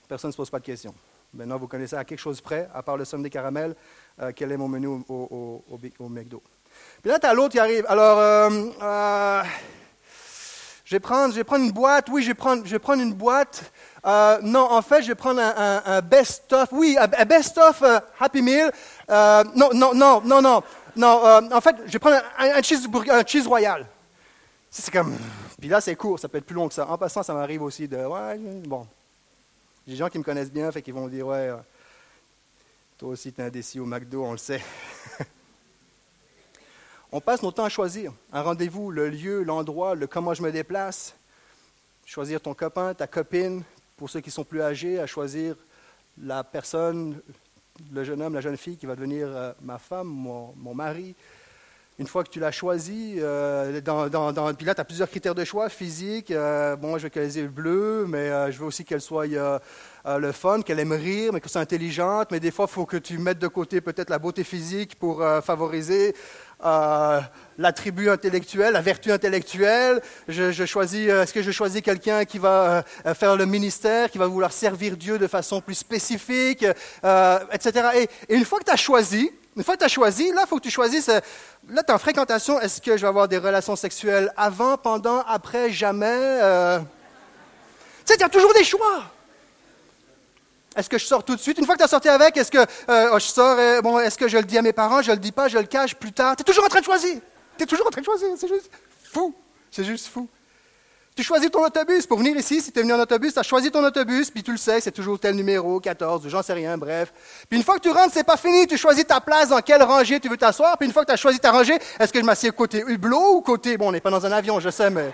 Personne 0.07 0.27
ne 0.27 0.33
se 0.33 0.37
pose 0.37 0.51
pas 0.51 0.59
de 0.59 0.65
questions. 0.65 0.93
Maintenant, 1.33 1.57
vous 1.57 1.67
connaissez 1.67 1.95
à 1.95 2.05
quelque 2.05 2.19
chose 2.19 2.39
près, 2.39 2.69
à 2.71 2.83
part 2.83 2.95
le 2.95 3.03
sundae 3.03 3.29
caramel, 3.29 3.75
euh, 4.21 4.31
quel 4.35 4.51
est 4.51 4.57
mon 4.57 4.67
menu 4.67 4.85
au, 5.09 5.63
au, 5.97 6.07
McDo. 6.07 6.43
Puis 7.01 7.09
là, 7.09 7.17
tu 7.17 7.25
as 7.25 7.33
l'autre 7.33 7.53
qui 7.53 7.59
arrive. 7.59 7.83
Alors, 7.87 8.19
euh, 8.19 8.49
euh, 8.79 9.43
je, 10.85 10.95
vais 10.95 10.99
prendre, 10.99 11.33
je 11.33 11.41
vais 11.41 11.57
une 11.57 11.71
boîte. 11.71 12.07
Oui, 12.09 12.23
je 12.23 12.27
vais 12.27 12.33
prendre, 12.33 12.65
je 12.65 12.77
vais 12.77 13.03
une 13.03 13.13
boîte 13.13 13.71
euh, 14.05 14.39
non, 14.41 14.71
en 14.71 14.81
fait, 14.81 15.01
je 15.01 15.07
vais 15.07 15.15
prendre 15.15 15.41
un, 15.41 16.01
best-of. 16.01 16.69
Oui, 16.71 16.95
un, 16.99 17.25
best-of 17.25 17.81
euh, 17.81 17.99
Happy 18.19 18.41
Meal. 18.41 18.71
Euh, 19.09 19.43
non, 19.55 19.71
non, 19.73 19.95
non, 19.95 20.21
non, 20.21 20.41
non. 20.41 20.63
Non, 20.95 21.41
en 21.51 21.61
fait, 21.61 21.75
je 21.87 21.91
vais 21.91 21.99
prendre 21.99 22.21
un, 22.37 22.61
cheese, 22.61 22.87
un 23.09 23.23
cheese 23.25 23.47
royal. 23.47 23.85
C'est 24.69 24.93
comme. 24.93 25.17
Puis 25.59 25.69
là, 25.69 25.81
c'est 25.81 25.95
court, 25.95 26.19
ça 26.19 26.29
peut 26.29 26.37
être 26.37 26.45
plus 26.45 26.55
long 26.55 26.67
que 26.67 26.73
ça. 26.73 26.87
En 26.87 26.97
passant, 26.97 27.23
ça 27.23 27.33
m'arrive 27.33 27.63
aussi 27.63 27.87
de. 27.87 27.97
Ouais, 27.97 28.37
bon. 28.65 28.87
J'ai 29.87 29.93
des 29.93 29.97
gens 29.97 30.09
qui 30.09 30.19
me 30.19 30.23
connaissent 30.23 30.51
bien, 30.51 30.71
fait 30.71 30.81
qu'ils 30.81 30.93
vont 30.93 31.07
dire 31.07 31.27
Ouais, 31.27 31.51
toi 32.97 33.09
aussi, 33.09 33.33
tu 33.33 33.41
es 33.41 33.43
indécis 33.43 33.79
au 33.79 33.85
McDo, 33.85 34.23
on 34.23 34.33
le 34.33 34.37
sait. 34.37 34.61
on 37.15 37.21
passe 37.21 37.41
notre 37.43 37.55
temps 37.55 37.63
à 37.63 37.69
choisir 37.69 38.11
un 38.33 38.41
rendez-vous, 38.41 38.91
le 38.91 39.09
lieu, 39.09 39.41
l'endroit, 39.41 39.95
le 39.95 40.05
comment 40.05 40.33
je 40.33 40.43
me 40.43 40.51
déplace. 40.51 41.15
Choisir 42.05 42.41
ton 42.41 42.53
copain, 42.53 42.93
ta 42.93 43.07
copine, 43.07 43.63
pour 43.95 44.09
ceux 44.09 44.19
qui 44.19 44.29
sont 44.29 44.43
plus 44.43 44.61
âgés, 44.61 44.99
à 44.99 45.07
choisir 45.07 45.55
la 46.21 46.43
personne, 46.43 47.21
le 47.93 48.03
jeune 48.03 48.21
homme, 48.21 48.33
la 48.33 48.41
jeune 48.41 48.57
fille 48.57 48.75
qui 48.75 48.85
va 48.85 48.97
devenir 48.97 49.27
euh, 49.29 49.53
ma 49.61 49.77
femme, 49.77 50.07
mon, 50.07 50.73
mari. 50.73 51.15
Une 51.99 52.07
fois 52.07 52.25
que 52.25 52.29
tu 52.29 52.41
l'as 52.41 52.51
choisi, 52.51 53.15
euh, 53.19 53.79
dans, 53.79 54.09
dans, 54.09 54.53
puis 54.53 54.65
là, 54.65 54.75
tu 54.75 54.81
as 54.81 54.83
plusieurs 54.83 55.09
critères 55.09 55.35
de 55.35 55.45
choix, 55.45 55.69
physique. 55.69 56.31
Euh, 56.31 56.75
bon, 56.75 56.97
je 56.97 57.03
veux 57.03 57.09
qu'elle 57.09 57.23
ait 57.23 57.27
les 57.27 57.37
yeux 57.37 57.47
bleus, 57.47 58.05
mais 58.09 58.51
je 58.51 58.59
veux 58.59 58.65
aussi 58.65 58.83
qu'elle 58.83 58.99
soit 58.99 59.25
le 59.25 60.31
fun, 60.33 60.61
qu'elle 60.63 60.81
aime 60.81 60.91
rire, 60.91 61.31
mais 61.31 61.39
qu'elle 61.39 61.49
soit 61.49 61.61
intelligente. 61.61 62.27
Mais 62.31 62.41
des 62.41 62.51
fois, 62.51 62.65
il 62.69 62.73
faut 62.73 62.85
que 62.85 62.97
tu 62.97 63.17
mettes 63.19 63.39
de 63.39 63.47
côté 63.47 63.79
peut-être 63.79 64.09
la 64.09 64.19
beauté 64.19 64.43
physique 64.43 64.99
pour 64.99 65.23
favoriser. 65.41 66.13
Euh, 66.63 67.19
l'attribut 67.57 68.09
intellectuel, 68.09 68.73
la 68.73 68.81
vertu 68.81 69.11
intellectuelle. 69.11 70.01
Je, 70.27 70.65
choisis, 70.65 71.09
euh, 71.09 71.23
est-ce 71.23 71.33
que 71.33 71.41
je 71.41 71.51
choisis 71.51 71.81
quelqu'un 71.81 72.25
qui 72.25 72.37
va 72.37 72.83
euh, 73.05 73.13
faire 73.13 73.35
le 73.35 73.45
ministère, 73.45 74.09
qui 74.09 74.17
va 74.17 74.27
vouloir 74.27 74.51
servir 74.51 74.97
Dieu 74.97 75.17
de 75.17 75.27
façon 75.27 75.61
plus 75.61 75.75
spécifique, 75.75 76.65
etc. 77.51 78.07
Et, 78.29 78.35
une 78.35 78.45
fois 78.45 78.59
que 78.59 78.65
tu 78.65 78.71
as 78.71 78.77
choisi, 78.77 79.31
une 79.55 79.63
fois 79.63 79.75
que 79.75 79.79
tu 79.79 79.85
as 79.85 79.89
choisi, 79.89 80.31
là, 80.31 80.41
il 80.45 80.47
faut 80.47 80.57
que 80.57 80.63
tu 80.63 80.71
choisisses, 80.71 81.09
là, 81.69 81.83
tu 81.83 81.93
en 81.93 81.97
fréquentation, 81.97 82.59
est-ce 82.59 82.81
que 82.81 82.97
je 82.97 83.01
vais 83.01 83.07
avoir 83.07 83.27
des 83.27 83.37
relations 83.37 83.75
sexuelles 83.75 84.31
avant, 84.35 84.77
pendant, 84.77 85.21
après, 85.27 85.71
jamais? 85.71 86.39
Tu 88.05 88.13
sais, 88.13 88.15
il 88.15 88.21
y 88.21 88.23
a 88.23 88.29
toujours 88.29 88.53
des 88.53 88.63
choix. 88.63 89.14
Est-ce 90.75 90.89
que 90.89 90.97
je 90.97 91.05
sors 91.05 91.23
tout 91.23 91.35
de 91.35 91.41
suite? 91.41 91.57
Une 91.57 91.65
fois 91.65 91.75
que 91.75 91.79
tu 91.79 91.85
as 91.85 91.89
sorti 91.89 92.09
avec, 92.09 92.35
est-ce 92.35 92.51
que 92.51 92.57
euh, 92.57 93.09
oh, 93.13 93.19
je 93.19 93.25
sors, 93.25 93.57
euh, 93.57 93.99
est-ce 93.99 94.17
que 94.17 94.27
je 94.27 94.37
le 94.37 94.43
dis 94.43 94.57
à 94.57 94.61
mes 94.61 94.73
parents, 94.73 95.01
je 95.01 95.11
le 95.11 95.17
dis 95.17 95.31
pas, 95.31 95.47
je 95.47 95.57
le 95.57 95.65
cache 95.65 95.95
plus 95.95 96.11
tard? 96.11 96.35
Tu 96.35 96.41
es 96.41 96.43
toujours 96.43 96.65
en 96.65 96.69
train 96.69 96.81
de 96.81 96.85
choisir. 96.85 97.17
Tu 97.57 97.63
es 97.63 97.65
toujours 97.65 97.87
en 97.87 97.89
train 97.89 98.01
de 98.01 98.05
choisir. 98.05 98.27
C'est 98.37 98.47
juste 98.47 98.69
fou. 99.11 99.33
C'est 99.71 99.85
juste 99.85 100.07
fou. 100.07 100.27
Tu 101.15 101.23
choisis 101.23 101.49
ton 101.49 101.63
autobus 101.63 102.05
pour 102.05 102.17
venir 102.17 102.35
ici. 102.35 102.61
Si 102.61 102.73
tu 102.73 102.79
es 102.79 102.81
venu 102.81 102.93
en 102.93 102.99
autobus, 102.99 103.33
tu 103.33 103.39
as 103.39 103.43
choisi 103.43 103.71
ton 103.71 103.81
autobus, 103.85 104.29
puis 104.29 104.43
tu 104.43 104.51
le 104.51 104.57
sais, 104.57 104.81
c'est 104.81 104.91
toujours 104.91 105.17
tel 105.17 105.33
numéro, 105.33 105.79
14, 105.79 106.27
j'en 106.27 106.43
sais 106.43 106.51
rien, 106.51 106.77
bref. 106.77 107.13
Puis 107.47 107.57
une 107.57 107.63
fois 107.63 107.75
que 107.75 107.83
tu 107.83 107.89
rentres, 107.89 108.11
c'est 108.13 108.25
pas 108.25 108.35
fini. 108.35 108.67
Tu 108.67 108.77
choisis 108.77 109.07
ta 109.07 109.21
place, 109.21 109.47
dans 109.47 109.61
quelle 109.61 109.81
rangée 109.81 110.19
tu 110.19 110.27
veux 110.27 110.35
t'asseoir. 110.35 110.77
Puis 110.77 110.87
une 110.87 110.93
fois 110.93 111.03
que 111.03 111.11
tu 111.11 111.13
as 111.13 111.17
choisi 111.17 111.39
ta 111.39 111.51
rangée, 111.51 111.77
est-ce 111.99 112.11
que 112.11 112.19
je 112.19 112.25
m'assieds 112.25 112.51
côté 112.51 112.83
hublot 112.85 113.35
ou 113.35 113.41
côté. 113.41 113.77
Bon, 113.77 113.87
on 113.87 113.91
n'est 113.93 114.01
pas 114.01 114.09
dans 114.09 114.25
un 114.25 114.31
avion, 114.33 114.59
je 114.59 114.69
sais, 114.69 114.89
mais. 114.89 115.13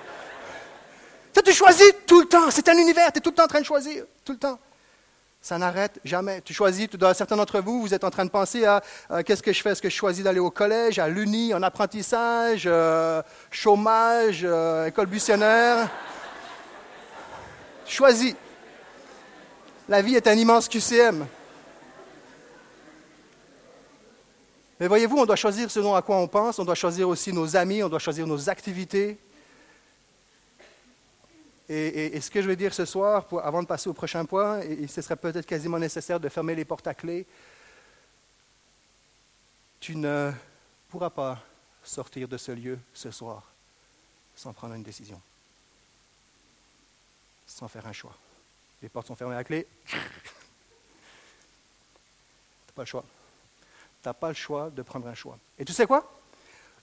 Tu 1.45 1.53
choisis 1.53 1.93
tout 2.07 2.21
le 2.21 2.27
temps. 2.27 2.49
C'est 2.49 2.67
un 2.69 2.77
univers. 2.77 3.11
Tu 3.11 3.19
es 3.19 3.21
tout 3.21 3.29
le 3.29 3.35
temps 3.35 3.45
en 3.45 3.47
train 3.47 3.61
de 3.61 3.65
choisir. 3.65 4.05
Tout 4.25 4.33
le 4.33 4.39
temps. 4.39 4.57
Ça 5.41 5.57
n'arrête 5.57 5.99
jamais. 6.05 6.41
Tu 6.41 6.53
choisis, 6.53 6.87
certains 7.15 7.35
d'entre 7.35 7.61
vous, 7.61 7.81
vous 7.81 7.95
êtes 7.95 8.03
en 8.03 8.11
train 8.11 8.25
de 8.25 8.29
penser 8.29 8.63
à 8.65 8.83
qu'est-ce 9.25 9.41
que 9.41 9.51
je 9.51 9.61
fais? 9.61 9.71
Est-ce 9.71 9.81
que 9.81 9.89
je 9.89 9.95
choisis 9.95 10.23
d'aller 10.23 10.39
au 10.39 10.51
collège, 10.51 10.99
à 10.99 11.07
l'Uni, 11.07 11.51
en 11.55 11.63
apprentissage, 11.63 12.63
euh, 12.67 13.23
chômage, 13.49 14.41
euh, 14.43 14.85
école 14.85 15.07
buissonnaire 15.07 15.89
Choisis. 17.87 18.35
La 19.89 20.03
vie 20.03 20.15
est 20.15 20.27
un 20.27 20.33
immense 20.35 20.69
QCM. 20.69 21.25
Mais 24.79 24.87
voyez-vous, 24.87 25.17
on 25.17 25.25
doit 25.25 25.35
choisir 25.35 25.71
selon 25.71 25.95
à 25.95 26.03
quoi 26.03 26.17
on 26.17 26.27
pense, 26.27 26.59
on 26.59 26.65
doit 26.65 26.75
choisir 26.75 27.09
aussi 27.09 27.33
nos 27.33 27.55
amis, 27.55 27.83
on 27.83 27.89
doit 27.89 27.99
choisir 27.99 28.27
nos 28.27 28.49
activités, 28.49 29.17
et, 31.73 32.19
ce 32.19 32.29
que 32.29 32.41
je 32.41 32.47
vais 32.47 32.57
dire 32.57 32.73
ce 32.73 32.83
soir, 32.83 33.25
avant 33.43 33.61
de 33.61 33.67
passer 33.67 33.89
au 33.89 33.93
prochain 33.93 34.25
point, 34.25 34.59
et, 34.59 34.87
ce 34.87 35.01
serait 35.01 35.15
peut-être 35.15 35.45
quasiment 35.45 35.79
nécessaire 35.79 36.19
de 36.19 36.27
fermer 36.27 36.53
les 36.53 36.65
portes 36.65 36.87
à 36.87 36.93
clé, 36.93 37.25
tu 39.79 39.95
ne 39.95 40.31
pourras 40.89 41.09
pas 41.09 41.41
sortir 41.83 42.27
de 42.27 42.37
ce 42.37 42.51
lieu 42.51 42.77
ce 42.93 43.09
soir 43.09 43.43
sans 44.35 44.51
prendre 44.53 44.73
une 44.73 44.83
décision, 44.83 45.19
sans 47.47 47.67
faire 47.67 47.87
un 47.87 47.93
choix. 47.93 48.15
Les 48.81 48.89
portes 48.89 49.07
sont 49.07 49.15
fermées 49.15 49.35
à 49.35 49.43
clé. 49.43 49.65
tu 49.85 49.95
n'as 49.95 50.01
pas 52.75 52.81
le 52.81 52.87
choix. 52.87 53.05
Tu 54.01 54.09
n'as 54.09 54.13
pas 54.13 54.27
le 54.29 54.33
choix 54.33 54.69
de 54.69 54.81
prendre 54.81 55.07
un 55.07 55.13
choix. 55.13 55.37
Et 55.57 55.65
tu 55.65 55.71
sais 55.73 55.85
quoi? 55.85 56.19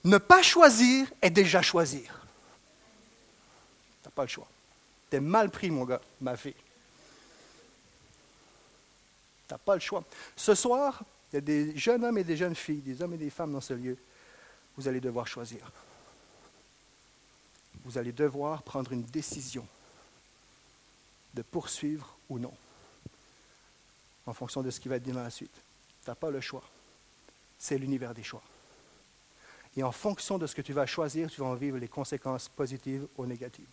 Ne 0.03 0.17
pas 0.17 0.41
choisir 0.41 1.11
est 1.21 1.29
déjà 1.29 1.61
choisir. 1.61 2.25
Tu 4.01 4.07
n'as 4.07 4.11
pas 4.11 4.23
le 4.23 4.29
choix. 4.29 4.47
T'es 5.09 5.19
mal 5.19 5.49
pris, 5.49 5.71
mon 5.71 5.85
gars, 5.85 6.01
ma 6.21 6.37
fille. 6.37 6.53
Tu 9.47 9.53
n'as 9.53 9.57
pas 9.57 9.73
le 9.73 9.81
choix. 9.81 10.03
Ce 10.35 10.53
soir, 10.53 11.03
il 11.31 11.35
y 11.35 11.37
a 11.37 11.41
des 11.41 11.77
jeunes 11.77 12.03
hommes 12.05 12.17
et 12.17 12.23
des 12.23 12.37
jeunes 12.37 12.55
filles, 12.55 12.81
des 12.81 13.01
hommes 13.01 13.13
et 13.13 13.17
des 13.17 13.29
femmes 13.29 13.53
dans 13.53 13.61
ce 13.61 13.73
lieu. 13.73 13.97
Vous 14.77 14.87
allez 14.87 14.99
devoir 14.99 15.27
choisir. 15.27 15.71
Vous 17.83 17.97
allez 17.97 18.11
devoir 18.11 18.61
prendre 18.63 18.91
une 18.91 19.03
décision 19.03 19.65
de 21.33 21.41
poursuivre 21.41 22.17
ou 22.29 22.39
non, 22.39 22.53
en 24.25 24.33
fonction 24.33 24.61
de 24.61 24.69
ce 24.69 24.79
qui 24.79 24.89
va 24.89 24.97
être 24.97 25.03
dit 25.03 25.11
dans 25.11 25.23
la 25.23 25.29
suite. 25.29 25.53
Tu 26.03 26.09
n'as 26.09 26.15
pas 26.15 26.29
le 26.29 26.41
choix. 26.41 26.63
C'est 27.57 27.77
l'univers 27.77 28.13
des 28.13 28.23
choix. 28.23 28.43
Et 29.77 29.83
en 29.83 29.91
fonction 29.91 30.37
de 30.37 30.47
ce 30.47 30.55
que 30.55 30.61
tu 30.61 30.73
vas 30.73 30.85
choisir, 30.85 31.29
tu 31.29 31.41
vas 31.41 31.47
en 31.47 31.55
vivre 31.55 31.77
les 31.77 31.87
conséquences 31.87 32.49
positives 32.49 33.07
ou 33.17 33.25
négatives. 33.25 33.65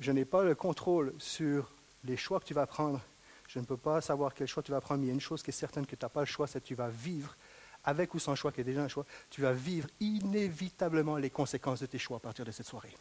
Je 0.00 0.12
n'ai 0.12 0.24
pas 0.24 0.42
le 0.42 0.54
contrôle 0.54 1.14
sur 1.18 1.70
les 2.04 2.16
choix 2.16 2.40
que 2.40 2.44
tu 2.44 2.54
vas 2.54 2.66
prendre. 2.66 3.00
Je 3.48 3.58
ne 3.58 3.64
peux 3.64 3.76
pas 3.76 4.00
savoir 4.00 4.34
quel 4.34 4.46
choix 4.46 4.62
tu 4.62 4.72
vas 4.72 4.80
prendre, 4.80 5.00
mais 5.00 5.06
il 5.06 5.08
y 5.08 5.12
a 5.12 5.14
une 5.14 5.20
chose 5.20 5.42
qui 5.42 5.50
est 5.50 5.52
certaine 5.52 5.86
que 5.86 5.96
tu 5.96 6.04
n'as 6.04 6.08
pas 6.08 6.20
le 6.20 6.26
choix, 6.26 6.46
c'est 6.46 6.60
que 6.60 6.66
tu 6.66 6.74
vas 6.74 6.88
vivre, 6.88 7.36
avec 7.84 8.14
ou 8.14 8.18
sans 8.18 8.34
choix, 8.34 8.52
qui 8.52 8.60
est 8.60 8.64
déjà 8.64 8.82
un 8.82 8.88
choix, 8.88 9.04
tu 9.30 9.42
vas 9.42 9.52
vivre 9.52 9.88
inévitablement 10.00 11.16
les 11.16 11.30
conséquences 11.30 11.80
de 11.80 11.86
tes 11.86 11.98
choix 11.98 12.16
à 12.16 12.20
partir 12.20 12.44
de 12.44 12.50
cette 12.50 12.66
soirée. 12.66 12.94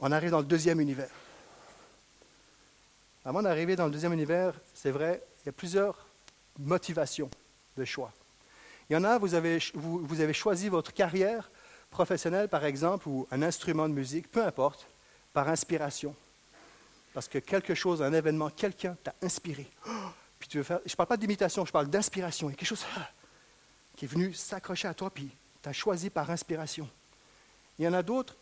On 0.00 0.10
arrive 0.10 0.30
dans 0.30 0.40
le 0.40 0.44
deuxième 0.44 0.80
univers. 0.80 1.10
Avant 3.24 3.42
d'arriver 3.42 3.76
dans 3.76 3.86
le 3.86 3.92
deuxième 3.92 4.12
univers, 4.12 4.54
c'est 4.74 4.90
vrai, 4.90 5.22
il 5.42 5.46
y 5.46 5.48
a 5.50 5.52
plusieurs 5.52 6.06
motivations 6.58 7.30
de 7.76 7.84
choix. 7.84 8.12
Il 8.90 8.94
y 8.94 8.96
en 8.96 9.04
a, 9.04 9.18
vous 9.18 9.34
avez, 9.34 9.58
vous 9.74 10.20
avez 10.20 10.32
choisi 10.32 10.68
votre 10.68 10.92
carrière 10.92 11.51
professionnel, 11.92 12.48
par 12.48 12.64
exemple, 12.64 13.08
ou 13.08 13.28
un 13.30 13.42
instrument 13.42 13.88
de 13.88 13.94
musique, 13.94 14.28
peu 14.30 14.44
importe, 14.44 14.86
par 15.32 15.48
inspiration. 15.48 16.16
Parce 17.14 17.28
que 17.28 17.38
quelque 17.38 17.74
chose, 17.74 18.02
un 18.02 18.12
événement, 18.12 18.50
quelqu'un 18.50 18.96
t'a 19.04 19.14
inspiré. 19.22 19.68
puis 20.40 20.48
tu 20.48 20.56
veux 20.56 20.64
faire, 20.64 20.80
je 20.84 20.92
ne 20.92 20.96
parle 20.96 21.08
pas 21.08 21.16
d'imitation, 21.16 21.64
je 21.64 21.70
parle 21.70 21.88
d'inspiration. 21.88 22.48
Il 22.48 22.52
y 22.52 22.54
a 22.54 22.56
quelque 22.56 22.68
chose 22.68 22.84
ah, 22.96 23.08
qui 23.94 24.06
est 24.06 24.08
venu 24.08 24.34
s'accrocher 24.34 24.88
à 24.88 24.94
toi, 24.94 25.10
puis 25.10 25.30
tu 25.62 25.68
as 25.68 25.72
choisi 25.72 26.10
par 26.10 26.28
inspiration. 26.30 26.88
Il 27.78 27.84
y 27.84 27.88
en 27.88 27.92
a 27.92 28.02
d'autres, 28.02 28.34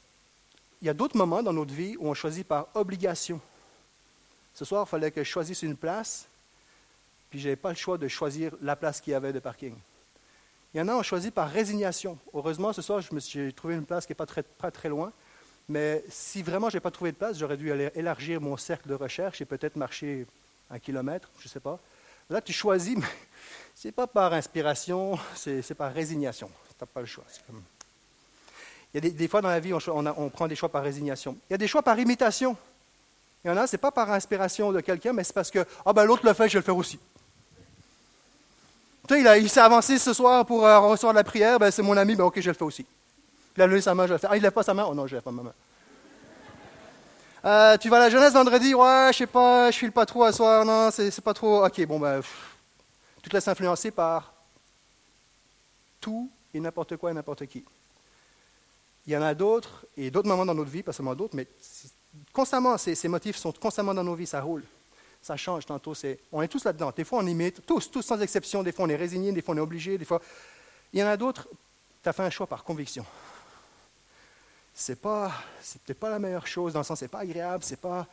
il 0.81 0.87
y 0.87 0.89
a 0.91 0.95
d'autres 0.95 1.17
moments 1.17 1.43
dans 1.43 1.53
notre 1.53 1.75
vie 1.75 1.97
où 1.99 2.09
on 2.09 2.15
choisit 2.15 2.47
par 2.47 2.69
obligation. 2.75 3.41
Ce 4.55 4.65
soir, 4.65 4.85
il 4.87 4.91
fallait 4.91 5.11
que 5.11 5.23
je 5.23 5.29
choisisse 5.29 5.63
une 5.63 5.77
place, 5.77 6.27
puis 7.29 7.39
je 7.39 7.49
n'avais 7.49 7.57
pas 7.57 7.71
le 7.71 7.77
choix 7.77 7.99
de 7.99 8.09
choisir 8.09 8.53
la 8.63 8.77
place 8.77 9.01
qu'il 9.01 9.13
y 9.13 9.15
avait 9.15 9.33
de 9.33 9.41
parking. 9.41 9.75
Il 10.73 10.79
y 10.79 10.81
en 10.81 10.89
a, 10.89 10.95
on 10.95 11.03
choisit 11.03 11.35
par 11.35 11.51
résignation. 11.51 12.17
Heureusement, 12.33 12.73
ce 12.73 12.81
soir, 12.81 13.01
j'ai 13.01 13.53
trouvé 13.53 13.75
une 13.75 13.85
place 13.85 14.07
qui 14.07 14.13
n'est 14.13 14.17
pas 14.17 14.71
très, 14.71 14.89
loin. 14.89 15.13
Mais 15.69 16.05
si 16.09 16.43
vraiment 16.43 16.71
je 16.71 16.77
n'ai 16.77 16.81
pas 16.81 16.93
trouvé 16.93 17.11
de 17.11 17.17
place, 17.17 17.39
j'aurais 17.39 17.57
dû 17.57 17.73
aller 17.73 17.91
élargir 17.95 18.41
mon 18.41 18.57
cercle 18.57 18.89
de 18.89 18.95
recherche 18.95 19.41
et 19.41 19.45
peut-être 19.45 19.77
marcher 19.77 20.27
un 20.71 20.79
kilomètre, 20.79 21.29
je 21.39 21.47
ne 21.47 21.49
sais 21.49 21.61
pas. 21.61 21.79
Là, 22.29 22.41
tu 22.41 22.53
choisis, 22.53 22.97
mais 22.97 23.07
ce 23.75 23.89
n'est 23.89 23.93
pas 23.93 24.07
par 24.07 24.33
inspiration, 24.33 25.19
c'est 25.35 25.75
par 25.75 25.93
résignation. 25.93 26.49
Tu 26.69 26.75
n'as 26.81 26.87
pas 26.87 27.01
le 27.01 27.07
choix. 27.07 27.25
Il 28.95 29.05
y 29.05 29.09
a 29.09 29.11
des, 29.11 29.29
fois 29.29 29.41
dans 29.41 29.49
la 29.49 29.61
vie, 29.61 29.73
on, 29.73 29.81
on, 29.89 30.31
prend 30.31 30.47
des 30.47 30.57
choix 30.57 30.69
par 30.69 30.85
résignation. 30.85 31.37
Il 31.49 31.53
y 31.53 31.55
a 31.55 31.59
des 31.59 31.69
choix 31.69 31.83
par 31.83 31.99
imitation. 31.99 32.57
Il 33.45 33.49
y 33.49 33.51
en 33.51 33.57
a, 33.57 33.67
ce 33.67 33.75
n'est 33.75 33.81
pas 33.81 33.91
par 33.91 34.11
inspiration 34.13 34.71
de 34.71 34.81
quelqu'un, 34.81 35.13
mais 35.13 35.25
c'est 35.25 35.33
parce 35.33 35.51
que 35.51 35.65
ah 35.85 35.93
ben, 35.93 36.05
l'autre 36.05 36.25
le 36.25 36.33
fait, 36.33 36.49
je 36.49 36.55
vais 36.55 36.61
le 36.61 36.65
faire 36.65 36.77
aussi 36.77 36.99
il, 39.09 39.51
s'est 39.51 39.61
avancé 39.61 39.99
ce 39.99 40.13
soir 40.13 40.45
pour 40.45 40.67
euh, 40.67 40.79
recevoir 40.81 41.13
la 41.13 41.25
prière, 41.25 41.59
ben, 41.59 41.71
c'est 41.71 41.83
mon 41.83 41.97
ami, 41.97 42.15
ben, 42.15 42.25
ok, 42.25 42.41
je 42.41 42.49
le 42.49 42.55
fais 42.55 42.65
aussi. 42.65 42.87
Il 43.57 43.63
a 43.63 43.67
levé 43.67 43.81
sa 43.81 43.95
main, 43.95 44.07
je 44.07 44.13
le 44.13 44.19
fais. 44.19 44.29
Ah, 44.31 44.37
il 44.37 44.41
ne 44.41 44.45
lève 44.45 44.53
pas 44.53 44.63
sa 44.63 44.75
main? 44.75 44.87
Oh 44.89 44.95
non, 44.95 45.07
je 45.07 45.15
ne 45.15 45.17
lève 45.17 45.25
pas 45.25 45.31
ma 45.33 45.43
main. 45.43 45.55
Euh, 47.45 47.77
tu 47.79 47.89
vas 47.89 47.97
à 47.97 48.01
la 48.01 48.11
jeunesse 48.11 48.33
vendredi? 48.33 48.75
Ouais, 48.75 49.09
je 49.13 49.19
sais 49.19 49.27
pas, 49.27 49.71
je 49.71 49.79
file 49.79 49.93
pas 49.93 50.07
trop 50.07 50.25
à 50.25 50.33
soir, 50.33 50.65
non, 50.65 50.91
c'est 50.91 51.21
pas 51.21 51.35
trop. 51.35 51.65
Ok, 51.65 51.85
bon, 51.87 51.99
ben, 51.99 52.21
tu 53.23 53.29
te 53.29 53.35
laisses 53.35 53.49
influencer 53.49 53.91
par 53.91 54.33
tout 56.01 56.31
et 56.53 56.61
n'importe 56.61 56.97
quoi 56.97 57.11
et 57.11 57.15
n'importe 57.15 57.47
qui. 57.47 57.65
Il 59.07 59.13
y 59.13 59.17
en 59.17 59.23
a 59.23 59.35
d'autres, 59.35 59.87
et 59.97 60.11
d'autres 60.11 60.29
moments 60.29 60.47
dans 60.47 60.55
notre 60.55 60.71
vie, 60.71 60.83
pas 60.83 60.93
seulement 60.93 61.15
d'autres, 61.15 61.35
mais 61.35 61.47
constamment, 62.33 62.77
ces 62.77 63.09
motifs 63.09 63.37
sont 63.37 63.53
constamment 63.53 63.95
dans 63.95 64.05
nos 64.05 64.15
vies, 64.15 64.27
ça 64.27 64.41
roule 64.41 64.65
ça 65.23 65.37
change 65.37 65.67
tantôt. 65.67 65.95
on 66.33 66.43
est 66.43 66.49
tous 66.49 66.65
là-dedans. 66.65 66.93
Des 66.97 67.05
fois, 67.05 67.21
on 67.21 67.27
imite, 67.27 67.65
tous, 67.67 67.91
tous 67.91 68.03
sans 68.03 68.21
exception. 68.21 68.63
Des 68.63 68.73
fois, 68.73 68.87
on 68.87 68.89
est 68.89 68.97
résigné, 68.97 69.33
des 69.33 69.43
fois, 69.43 69.55
on 69.55 69.59
est 69.59 69.63
obligé. 69.63 69.99
Des 69.99 70.05
fois, 70.05 70.21
il 70.93 71.01
y 71.01 71.03
en 71.03 71.07
a 71.07 71.17
d'autres, 71.17 71.49
tu 72.03 72.09
as 72.09 72.13
fait 72.13 72.23
un 72.23 72.31
choix 72.31 72.47
par 72.47 72.65
conviction. 72.65 73.05
C'est 74.73 75.01
pas, 75.01 75.33
c'est 75.61 75.81
peut-être 75.83 76.01
pas 76.01 76.11
la 76.11 76.19
meilleure 76.19 76.47
chose, 76.47 76.73
dans 76.73 76.81
le 76.81 76.85
sens, 76.85 76.99
c'est 76.99 77.09
pas 77.09 77.21
agréable, 77.21 77.63
c'est 77.65 77.81
pas. 77.81 78.07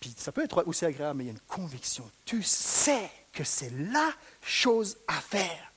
Puis 0.00 0.14
ça 0.16 0.32
peut 0.32 0.42
être 0.42 0.64
aussi 0.66 0.84
agréable, 0.84 1.18
mais 1.18 1.24
il 1.24 1.26
y 1.26 1.30
a 1.30 1.32
une 1.32 1.40
conviction. 1.40 2.10
Tu 2.24 2.42
sais 2.42 3.10
que 3.32 3.44
c'est 3.44 3.70
la 3.70 4.10
chose 4.40 4.96
à 5.06 5.20
faire. 5.20 5.72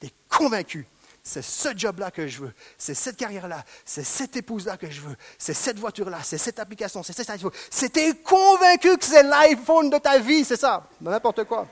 Tu 0.00 0.06
es 0.06 0.12
convaincu 0.28 0.86
c'est 1.30 1.42
ce 1.42 1.68
job-là 1.76 2.10
que 2.10 2.26
je 2.26 2.40
veux, 2.40 2.52
c'est 2.76 2.94
cette 2.94 3.16
carrière-là, 3.16 3.64
c'est 3.84 4.02
cette 4.02 4.36
épouse-là 4.36 4.76
que 4.76 4.90
je 4.90 5.00
veux, 5.00 5.14
c'est 5.38 5.54
cette 5.54 5.78
voiture-là, 5.78 6.18
c'est 6.24 6.38
cette 6.38 6.58
application, 6.58 7.04
c'est 7.04 7.12
ça. 7.12 7.34
C'était 7.70 8.14
convaincu 8.16 8.96
que 8.98 9.04
c'est 9.04 9.22
l'iPhone 9.22 9.90
de 9.90 9.98
ta 9.98 10.18
vie, 10.18 10.44
c'est 10.44 10.56
ça, 10.56 10.88
n'importe 11.00 11.44
quoi. 11.44 11.68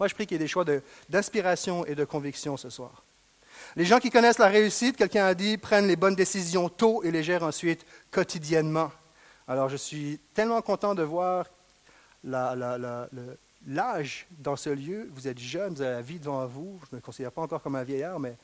Moi, 0.00 0.08
je 0.08 0.14
prie 0.14 0.26
qu'il 0.26 0.34
y 0.34 0.40
ait 0.40 0.44
des 0.44 0.48
choix 0.48 0.64
d'inspiration 1.08 1.86
et 1.86 1.94
de 1.94 2.04
conviction 2.04 2.56
ce 2.56 2.70
soir. 2.70 3.04
Les 3.76 3.84
gens 3.84 4.00
qui 4.00 4.10
connaissent 4.10 4.38
la 4.38 4.48
réussite, 4.48 4.96
quelqu'un 4.96 5.26
a 5.26 5.34
dit, 5.34 5.56
prennent 5.56 5.86
les 5.86 5.94
bonnes 5.94 6.16
décisions 6.16 6.68
tôt 6.68 7.04
et 7.04 7.12
les 7.12 7.22
gèrent 7.22 7.44
ensuite 7.44 7.86
quotidiennement. 8.10 8.90
Alors, 9.46 9.68
je 9.68 9.76
suis 9.76 10.18
tellement 10.34 10.60
content 10.60 10.96
de 10.96 11.04
voir 11.04 11.46
la, 12.24 12.56
l'âge 13.66 14.26
dans 14.38 14.56
ce 14.56 14.70
lieu, 14.70 15.10
vous 15.14 15.28
êtes 15.28 15.38
jeune, 15.38 15.74
vous 15.74 15.82
avez 15.82 15.94
la 15.94 16.02
vie 16.02 16.18
devant 16.18 16.46
vous. 16.46 16.80
Je 16.84 16.88
ne 16.92 16.96
me 16.96 17.00
considère 17.00 17.32
pas 17.32 17.42
encore 17.42 17.62
comme 17.62 17.76
un 17.76 17.84
vieillard, 17.84 18.18
mais 18.18 18.36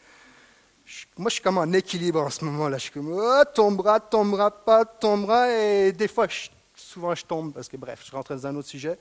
moi, 1.17 1.29
je 1.29 1.35
suis 1.35 1.43
comme 1.43 1.59
en 1.59 1.71
équilibre 1.73 2.21
en 2.23 2.31
ce 2.31 2.45
moment-là. 2.45 2.79
Je 2.79 2.85
suis 2.85 2.93
comme, 2.93 3.13
oh, 3.13 3.43
tombera, 3.55 4.01
tombera 4.01 4.51
pas, 4.51 4.85
tombera. 4.85 5.51
Et 5.51 5.93
des 5.93 6.09
fois, 6.09 6.27
souvent, 6.75 7.15
je 7.15 7.25
tombe 7.25 7.53
parce 7.53 7.69
que, 7.69 7.77
bref, 7.77 8.03
je 8.07 8.13
rentre 8.13 8.35
dans 8.35 8.47
un 8.47 8.57
autre 8.57 8.69
sujet. 8.69 8.99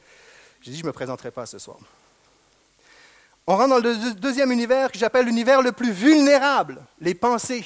J'ai 0.62 0.72
dit, 0.72 0.78
je 0.78 0.84
ne 0.84 0.88
me 0.88 0.94
présenterai 0.94 1.32
pas 1.32 1.46
ce 1.46 1.60
soir. 1.60 1.78
On 3.46 3.56
rentre 3.56 3.70
dans 3.70 3.80
le 3.80 4.14
deuxième 4.16 4.52
univers 4.52 4.92
que 4.92 4.98
j'appelle 4.98 5.26
l'univers 5.26 5.62
le 5.62 5.72
plus 5.72 5.92
vulnérable, 5.92 6.82
les 7.00 7.16
pensées. 7.16 7.66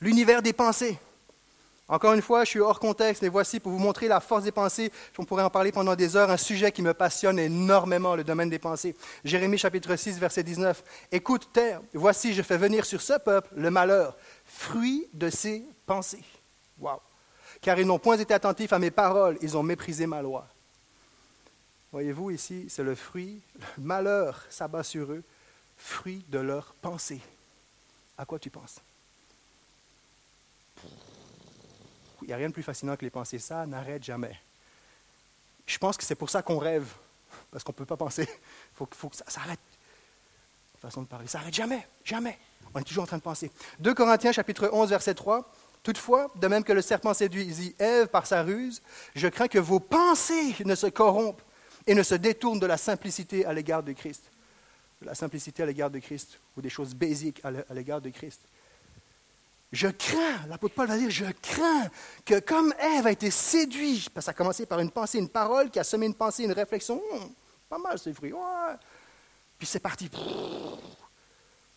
L'univers 0.00 0.40
des 0.40 0.54
pensées. 0.54 0.98
Encore 1.86 2.14
une 2.14 2.22
fois, 2.22 2.44
je 2.44 2.50
suis 2.50 2.60
hors 2.60 2.80
contexte, 2.80 3.22
mais 3.22 3.28
voici 3.28 3.60
pour 3.60 3.70
vous 3.70 3.78
montrer 3.78 4.08
la 4.08 4.20
force 4.20 4.44
des 4.44 4.52
pensées. 4.52 4.90
On 5.18 5.24
pourrait 5.24 5.42
en 5.42 5.50
parler 5.50 5.70
pendant 5.70 5.94
des 5.94 6.16
heures, 6.16 6.30
un 6.30 6.38
sujet 6.38 6.72
qui 6.72 6.80
me 6.80 6.94
passionne 6.94 7.38
énormément, 7.38 8.16
le 8.16 8.24
domaine 8.24 8.48
des 8.48 8.58
pensées. 8.58 8.96
Jérémie 9.22 9.58
chapitre 9.58 9.94
6, 9.94 10.18
verset 10.18 10.42
19. 10.42 10.82
Écoute, 11.12 11.50
terre, 11.52 11.82
voici, 11.92 12.32
je 12.32 12.40
fais 12.40 12.56
venir 12.56 12.86
sur 12.86 13.02
ce 13.02 13.18
peuple 13.18 13.50
le 13.54 13.70
malheur, 13.70 14.16
fruit 14.46 15.06
de 15.12 15.28
ses 15.28 15.62
pensées. 15.84 16.24
Wow. 16.78 17.00
Car 17.60 17.78
ils 17.78 17.86
n'ont 17.86 17.98
point 17.98 18.16
été 18.16 18.32
attentifs 18.32 18.72
à 18.72 18.78
mes 18.78 18.90
paroles, 18.90 19.36
ils 19.42 19.56
ont 19.56 19.62
méprisé 19.62 20.06
ma 20.06 20.22
loi. 20.22 20.46
Voyez-vous 21.92 22.30
ici, 22.30 22.64
c'est 22.70 22.82
le 22.82 22.94
fruit, 22.94 23.40
le 23.76 23.84
malheur 23.84 24.42
s'abat 24.48 24.82
sur 24.82 25.12
eux, 25.12 25.22
fruit 25.76 26.24
de 26.28 26.38
leurs 26.38 26.74
pensées. 26.80 27.20
À 28.16 28.24
quoi 28.24 28.38
tu 28.38 28.48
penses? 28.48 28.80
Il 32.24 32.28
n'y 32.28 32.32
a 32.32 32.36
rien 32.36 32.48
de 32.48 32.54
plus 32.54 32.62
fascinant 32.62 32.96
que 32.96 33.04
les 33.04 33.10
pensées. 33.10 33.38
Ça 33.38 33.66
n'arrête 33.66 34.02
jamais. 34.02 34.40
Je 35.66 35.76
pense 35.76 35.98
que 35.98 36.04
c'est 36.04 36.14
pour 36.14 36.30
ça 36.30 36.40
qu'on 36.40 36.58
rêve, 36.58 36.86
parce 37.50 37.62
qu'on 37.62 37.72
ne 37.72 37.76
peut 37.76 37.84
pas 37.84 37.98
penser. 37.98 38.22
Il 38.22 38.38
faut, 38.74 38.88
faut, 38.90 39.10
que 39.10 39.16
ça 39.16 39.26
s'arrête. 39.28 39.60
Façon 40.80 41.02
de 41.02 41.06
parler. 41.06 41.26
Ça 41.26 41.38
n'arrête 41.38 41.54
jamais, 41.54 41.86
jamais. 42.02 42.38
On 42.74 42.80
est 42.80 42.84
toujours 42.84 43.04
en 43.04 43.06
train 43.06 43.18
de 43.18 43.22
penser. 43.22 43.50
2 43.80 43.92
Corinthiens 43.92 44.32
chapitre 44.32 44.70
11, 44.72 44.88
verset 44.88 45.14
3. 45.14 45.52
Toutefois, 45.82 46.32
de 46.36 46.48
même 46.48 46.64
que 46.64 46.72
le 46.72 46.80
serpent 46.80 47.12
séduisit 47.12 47.74
Ève 47.78 48.08
par 48.08 48.26
sa 48.26 48.42
ruse, 48.42 48.80
je 49.14 49.28
crains 49.28 49.48
que 49.48 49.58
vos 49.58 49.80
pensées 49.80 50.54
ne 50.64 50.74
se 50.74 50.86
corrompent 50.86 51.42
et 51.86 51.94
ne 51.94 52.02
se 52.02 52.14
détourne 52.14 52.58
de 52.58 52.66
la 52.66 52.78
simplicité 52.78 53.44
à 53.44 53.52
l'égard 53.52 53.82
de 53.82 53.92
Christ. 53.92 54.22
La 55.02 55.14
simplicité 55.14 55.62
à 55.62 55.66
l'égard 55.66 55.90
de 55.90 55.98
Christ, 55.98 56.40
ou 56.56 56.62
des 56.62 56.70
choses 56.70 56.94
basiques 56.94 57.42
à 57.44 57.74
l'égard 57.74 58.00
de 58.00 58.08
Christ. 58.08 58.40
Je 59.74 59.88
crains, 59.88 60.46
l'apôtre 60.48 60.76
Paul 60.76 60.86
va 60.86 60.96
dire, 60.96 61.10
je 61.10 61.24
crains 61.42 61.90
que 62.24 62.38
comme 62.38 62.72
Ève 62.78 63.08
a 63.08 63.10
été 63.10 63.28
séduite, 63.28 64.08
parce 64.10 64.24
que 64.24 64.26
ça 64.26 64.30
a 64.30 64.34
commencé 64.34 64.66
par 64.66 64.78
une 64.78 64.90
pensée, 64.92 65.18
une 65.18 65.28
parole, 65.28 65.68
qui 65.68 65.80
a 65.80 65.84
semé 65.84 66.06
une 66.06 66.14
pensée, 66.14 66.44
une 66.44 66.52
réflexion, 66.52 67.02
hum, 67.12 67.30
pas 67.68 67.78
mal 67.78 67.98
ces 67.98 68.12
fruits, 68.12 68.32
puis 69.58 69.66
c'est 69.66 69.80
parti, 69.80 70.08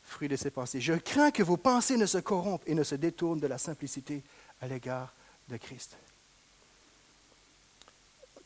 fruit 0.04 0.27
de 0.27 0.36
ses 0.36 0.51
pensées. 0.51 0.80
Je 0.80 0.94
crains 0.94 1.32
que 1.32 1.42
vos 1.42 1.58
pensées 1.58 1.98
ne 1.98 2.06
se 2.06 2.20
corrompent 2.20 2.63
et 2.68 2.75
ne 2.75 2.84
se 2.84 2.94
détournent 2.94 3.39
de 3.39 3.48
la 3.48 3.58
simplicité 3.58 4.22
à 4.62 4.68
l'égard 4.68 5.12
de 5.50 5.58
Christ. 5.58 5.98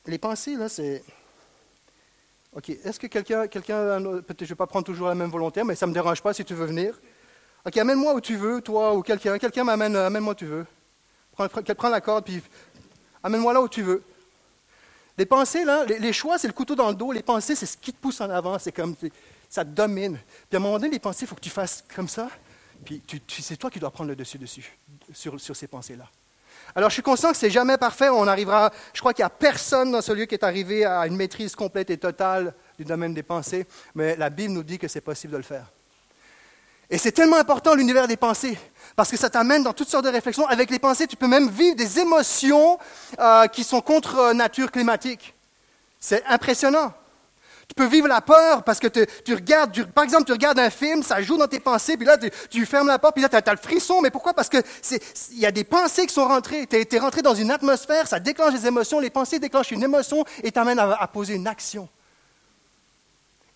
Les 0.05 0.17
pensées, 0.17 0.55
là, 0.55 0.69
c'est 0.69 1.03
OK. 2.53 2.69
Est-ce 2.69 2.99
que 2.99 3.07
quelqu'un, 3.07 3.47
quelqu'un 3.47 4.01
peut-être 4.21 4.39
je 4.39 4.45
ne 4.45 4.49
vais 4.49 4.55
pas 4.55 4.67
prendre 4.67 4.85
toujours 4.85 5.09
la 5.09 5.15
même 5.15 5.29
volonté, 5.29 5.61
mais 5.65 5.75
ça 5.75 5.85
ne 5.85 5.89
me 5.89 5.93
dérange 5.93 6.21
pas 6.21 6.33
si 6.33 6.45
tu 6.45 6.53
veux 6.53 6.65
venir. 6.65 6.97
OK, 7.65 7.77
amène-moi 7.77 8.13
où 8.15 8.21
tu 8.21 8.35
veux, 8.35 8.61
toi 8.61 8.93
ou 8.93 9.01
quelqu'un. 9.01 9.37
Quelqu'un 9.37 9.63
m'amène, 9.63 9.95
euh, 9.95 10.07
amène-moi 10.07 10.33
où 10.33 10.35
tu 10.35 10.45
veux. 10.45 10.65
Prends, 11.31 11.47
prends 11.47 11.89
la 11.89 12.01
corde, 12.01 12.25
puis 12.25 12.41
amène-moi 13.23 13.53
là 13.53 13.61
où 13.61 13.69
tu 13.69 13.83
veux. 13.83 14.03
Les 15.17 15.25
pensées, 15.25 15.63
là, 15.63 15.85
les, 15.85 16.13
choix, 16.13 16.37
c'est 16.37 16.47
le 16.47 16.53
couteau 16.53 16.73
dans 16.73 16.89
le 16.89 16.95
dos. 16.95 17.11
Les 17.11 17.21
pensées, 17.21 17.55
c'est 17.55 17.65
ce 17.65 17.77
qui 17.77 17.93
te 17.93 17.99
pousse 17.99 18.19
en 18.21 18.29
avant. 18.29 18.57
C'est 18.57 18.71
comme, 18.71 18.95
ça 19.49 19.63
te 19.63 19.69
domine. 19.69 20.17
Puis 20.49 20.55
à 20.55 20.57
un 20.57 20.59
moment 20.59 20.79
donné, 20.79 20.89
les 20.89 20.99
pensées, 20.99 21.25
il 21.25 21.27
faut 21.27 21.35
que 21.35 21.41
tu 21.41 21.49
fasses 21.49 21.83
comme 21.95 22.07
ça. 22.07 22.29
Puis 22.83 23.03
c'est 23.27 23.57
toi 23.57 23.69
qui 23.69 23.79
dois 23.79 23.91
prendre 23.91 24.09
le 24.09 24.15
dessus 24.15 24.39
dessus, 24.39 24.77
sur, 25.13 25.39
sur 25.39 25.55
ces 25.55 25.67
pensées-là. 25.67 26.05
Alors, 26.73 26.89
je 26.89 26.93
suis 26.93 27.03
conscient 27.03 27.31
que 27.31 27.37
c'est 27.37 27.51
jamais 27.51 27.77
parfait. 27.77 28.09
On 28.09 28.27
arrivera, 28.27 28.71
je 28.93 28.99
crois 28.99 29.13
qu'il 29.13 29.23
n'y 29.23 29.27
a 29.27 29.29
personne 29.29 29.91
dans 29.91 30.01
ce 30.01 30.13
lieu 30.13 30.25
qui 30.25 30.35
est 30.35 30.43
arrivé 30.43 30.85
à 30.85 31.05
une 31.05 31.15
maîtrise 31.15 31.55
complète 31.55 31.89
et 31.89 31.97
totale 31.97 32.53
du 32.79 32.85
domaine 32.85 33.13
des 33.13 33.23
pensées, 33.23 33.67
mais 33.93 34.15
la 34.15 34.29
Bible 34.29 34.53
nous 34.53 34.63
dit 34.63 34.79
que 34.79 34.87
c'est 34.87 35.01
possible 35.01 35.33
de 35.33 35.37
le 35.37 35.43
faire. 35.43 35.65
Et 36.91 36.97
c'est 36.97 37.13
tellement 37.13 37.37
important 37.37 37.73
l'univers 37.73 38.05
des 38.05 38.17
pensées, 38.17 38.57
parce 38.97 39.09
que 39.09 39.15
ça 39.15 39.29
t'amène 39.29 39.63
dans 39.63 39.71
toutes 39.71 39.87
sortes 39.87 40.03
de 40.03 40.09
réflexions. 40.09 40.45
Avec 40.47 40.69
les 40.69 40.77
pensées, 40.77 41.07
tu 41.07 41.15
peux 41.15 41.27
même 41.27 41.49
vivre 41.49 41.77
des 41.77 41.99
émotions 41.99 42.77
euh, 43.17 43.47
qui 43.47 43.63
sont 43.63 43.79
contre 43.79 44.33
nature 44.33 44.69
climatique. 44.69 45.33
C'est 46.01 46.21
impressionnant. 46.25 46.91
Tu 47.69 47.75
peux 47.75 47.85
vivre 47.85 48.09
la 48.09 48.19
peur 48.19 48.63
parce 48.63 48.79
que 48.79 48.87
tu, 48.87 49.33
regardes, 49.33 49.85
par 49.93 50.03
exemple, 50.03 50.25
tu 50.25 50.33
regardes 50.33 50.59
un 50.59 50.69
film, 50.69 51.01
ça 51.01 51.21
joue 51.21 51.37
dans 51.37 51.47
tes 51.47 51.61
pensées, 51.61 51.95
puis 51.95 52.05
là, 52.05 52.17
tu, 52.49 52.65
fermes 52.65 52.87
la 52.87 52.99
porte, 52.99 53.13
puis 53.13 53.23
là, 53.23 53.29
tu 53.29 53.37
as, 53.37 53.53
le 53.53 53.57
frisson. 53.57 54.01
Mais 54.01 54.11
pourquoi? 54.11 54.33
Parce 54.33 54.49
qu'il 54.49 54.61
y 55.31 55.45
a 55.45 55.51
des 55.51 55.63
pensées 55.63 56.05
qui 56.05 56.13
sont 56.13 56.27
rentrées. 56.27 56.67
Tu 56.67 56.75
es, 56.75 56.99
rentré 56.99 57.21
dans 57.21 57.35
une 57.35 57.51
atmosphère, 57.51 58.05
ça 58.05 58.19
déclenche 58.19 58.53
des 58.53 58.67
émotions. 58.67 58.99
Les 58.99 59.09
pensées 59.09 59.39
déclenchent 59.39 59.71
une 59.71 59.83
émotion 59.83 60.25
et 60.43 60.51
t'amènent 60.51 60.79
à, 60.79 61.01
à 61.01 61.07
poser 61.07 61.35
une 61.35 61.47
action. 61.47 61.87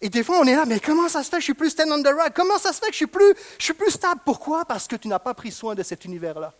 Et 0.05 0.09
des 0.09 0.23
fois, 0.23 0.37
on 0.37 0.43
est 0.43 0.55
là, 0.55 0.65
mais 0.67 0.79
comment 0.79 1.09
ça 1.09 1.23
se 1.23 1.31
fait 1.31 1.37
que 1.37 1.41
je 1.41 1.45
suis 1.45 1.55
plus 1.55 1.71
stand 1.71 1.91
on 1.91 1.99
the 2.03 2.13
right? 2.15 2.31
Comment 2.31 2.59
ça 2.59 2.71
se 2.71 2.77
fait 2.79 2.85
que 2.85 2.91
je 2.91 2.97
suis 2.97 3.07
plus, 3.07 3.33
suis 3.57 3.73
plus 3.73 3.89
stable? 3.89 4.21
Pourquoi? 4.23 4.63
Parce 4.63 4.87
que 4.87 4.95
tu 4.95 5.07
n'as 5.07 5.17
pas 5.17 5.33
pris 5.33 5.51
soin 5.51 5.73
de 5.73 5.81
cet 5.81 6.05
univers-là. 6.05 6.53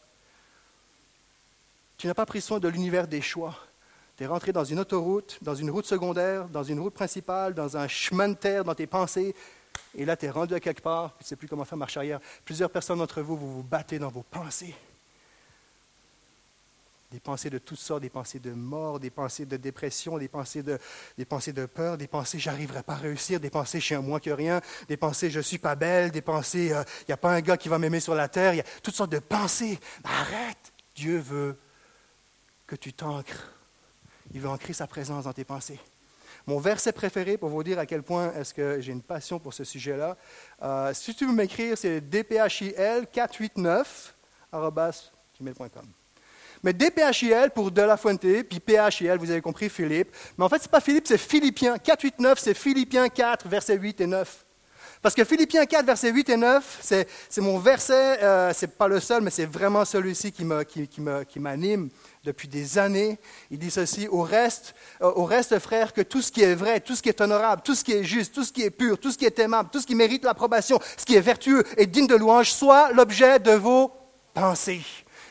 Tu 1.96 2.08
n'as 2.08 2.16
pas 2.16 2.26
pris 2.26 2.42
soin 2.42 2.60
de 2.60 2.68
l'univers 2.68 3.08
des 3.08 3.22
choix. 3.22 3.56
Tu 4.18 4.24
es 4.24 4.26
rentré 4.26 4.52
dans 4.52 4.64
une 4.64 4.80
autoroute, 4.80 5.38
dans 5.44 5.54
une 5.54 5.70
route 5.70 5.86
secondaire, 5.86 6.48
dans 6.48 6.64
une 6.64 6.80
route 6.80 6.96
principale, 6.96 7.54
dans 7.54 7.78
un 7.78 7.88
chemin 7.88 8.30
de 8.30 8.34
terre, 8.34 8.64
dans 8.64 8.74
tes 8.74 8.88
pensées, 8.88 9.36
et 9.94 10.06
là, 10.06 10.18
tu 10.18 10.26
es 10.26 10.32
rendu 10.32 10.56
à 10.56 10.60
quelque 10.60 10.82
part, 10.82 11.14
tu 11.20 11.26
ne 11.26 11.28
sais 11.28 11.36
plus 11.36 11.48
comment 11.48 11.66
faire 11.66 11.78
marche 11.78 11.98
arrière. 11.98 12.20
Plusieurs 12.46 12.72
personnes 12.72 12.98
d'entre 12.98 13.22
vous, 13.22 13.38
vous 13.38 13.58
vous 13.58 13.64
battez 13.64 14.00
dans 14.00 14.10
vos 14.10 14.24
pensées. 14.24 14.74
Des 17.16 17.22
pensées 17.22 17.50
de 17.50 17.60
toutes 17.60 17.80
sortes, 17.80 18.02
des 18.02 18.10
pensées 18.10 18.40
de 18.40 18.52
mort, 18.52 19.00
des 19.00 19.10
pensées 19.10 19.46
de 19.46 19.56
dépression, 19.56 20.18
des 20.18 20.28
pensées 20.28 20.64
de, 20.64 20.78
des 21.18 21.24
pensées 21.24 21.54
de 21.54 21.66
peur, 21.66 21.98
des 21.98 22.08
pensées 22.08 22.40
j'arriverai 22.40 22.84
pas 22.84 22.96
à 22.96 22.98
réussir, 22.98 23.40
des 23.40 23.50
pensées 23.50 23.80
je 23.80 23.86
suis 23.86 23.96
un 23.96 24.02
moins 24.02 24.20
que 24.20 24.32
rien, 24.32 24.60
des 24.90 24.98
pensées 24.98 25.30
je 25.32 25.40
suis 25.40 25.58
pas 25.58 25.76
belle, 25.76 26.12
des 26.12 26.22
pensées 26.22 26.66
il 26.66 26.74
euh, 26.74 26.84
n'y 27.08 27.14
a 27.14 27.18
pas 27.18 27.32
un 27.32 27.40
gars 27.40 27.56
qui 27.56 27.70
va 27.70 27.80
m'aimer 27.80 28.02
sur 28.02 28.16
la 28.16 28.28
terre, 28.28 28.54
il 28.54 28.58
y 28.58 28.60
a 28.60 28.66
toutes 28.84 28.96
sortes 28.96 29.14
de 29.14 29.20
pensées. 29.20 29.80
Arrête, 30.04 30.74
Dieu 30.94 31.18
veut 31.18 31.58
que 32.68 32.76
tu 32.76 32.92
t'ancres 32.92 33.56
il 34.34 34.42
veut 34.42 34.50
ancrer 34.50 34.74
sa 34.74 34.86
présence 34.86 35.24
dans 35.24 35.34
tes 35.34 35.46
pensées. 35.46 35.80
Mon 36.46 36.60
verset 36.60 36.92
préféré, 36.92 37.38
pour 37.38 37.48
vous 37.50 37.64
dire 37.64 37.80
à 37.80 37.86
quel 37.86 38.04
point 38.04 38.34
est-ce 38.34 38.54
que 38.54 38.82
j'ai 38.82 38.92
une 38.92 39.02
passion 39.02 39.40
pour 39.40 39.54
ce 39.54 39.64
sujet-là, 39.64 40.18
euh, 40.62 40.94
si 40.94 41.16
tu 41.16 41.26
veux 41.26 41.34
m'écrire, 41.34 41.78
c'est 41.78 42.02
dphil 42.02 43.08
489 43.12 44.16
gmail.com. 45.40 46.05
Mais 46.66 46.74
DPHIL 46.74 47.52
pour 47.54 47.70
De 47.70 47.84
La 47.84 47.96
Fuente, 47.96 48.22
puis 48.22 48.60
PHIL, 48.60 49.18
vous 49.20 49.30
avez 49.30 49.42
compris, 49.42 49.70
Philippe. 49.70 50.10
Mais 50.36 50.46
en 50.46 50.50
fait, 50.50 50.58
ce 50.58 50.64
n'est 50.64 50.72
pas 50.72 50.82
Philippe, 50.82 51.06
c'est 51.08 51.20
Philippiens. 51.20 51.78
489, 51.78 52.40
c'est 52.40 52.56
Philippiens 52.56 53.08
4, 53.08 53.48
versets 53.48 53.78
8 53.78 54.02
et 54.02 54.08
9. 54.08 54.46
Parce 55.00 55.14
que 55.14 55.24
Philippiens 55.24 55.68
4, 55.68 55.86
versets 55.86 56.12
8 56.12 56.30
et 56.30 56.38
9, 56.38 56.80
c'est, 56.82 57.08
mon 57.38 57.60
verset, 57.60 58.20
euh, 58.24 58.52
ce 58.52 58.66
n'est 58.66 58.72
pas 58.72 58.88
le 58.88 59.00
seul, 59.00 59.22
mais 59.22 59.30
c'est 59.30 59.46
vraiment 59.46 59.86
celui-ci 59.86 60.32
qui, 60.32 60.44
qui, 60.68 60.90
qui 61.30 61.40
m'anime 61.40 61.90
depuis 62.24 62.48
des 62.48 62.80
années. 62.80 63.20
Il 63.52 63.60
dit 63.60 63.70
ceci, 63.70 64.08
au 64.08 64.24
reste, 64.24 64.74
euh, 65.04 65.12
au 65.12 65.26
reste, 65.26 65.60
frère, 65.60 65.94
que 65.94 66.02
tout 66.02 66.24
ce 66.24 66.32
qui 66.32 66.42
est 66.42 66.56
vrai, 66.56 66.80
tout 66.80 66.96
ce 66.96 67.04
qui 67.04 67.10
est 67.10 67.22
honorable, 67.22 67.62
tout 67.64 67.76
ce 67.76 67.84
qui 67.84 67.92
est 67.92 68.04
juste, 68.04 68.34
tout 68.34 68.44
ce 68.44 68.52
qui 68.52 68.64
est 68.64 68.72
pur, 68.72 68.98
tout 68.98 69.12
ce 69.12 69.20
qui 69.20 69.26
est 69.26 69.38
aimable, 69.38 69.70
tout 69.72 69.82
ce 69.82 69.86
qui 69.86 69.94
mérite 69.94 70.24
l'approbation, 70.24 70.80
ce 70.98 71.06
qui 71.06 71.14
est 71.16 71.22
vertueux 71.22 71.64
et 71.78 71.86
digne 71.86 72.08
de 72.08 72.16
louange, 72.16 72.52
soit 72.52 72.92
l'objet 72.92 73.38
de 73.38 73.52
vos 73.52 73.92
pensées. 74.34 74.82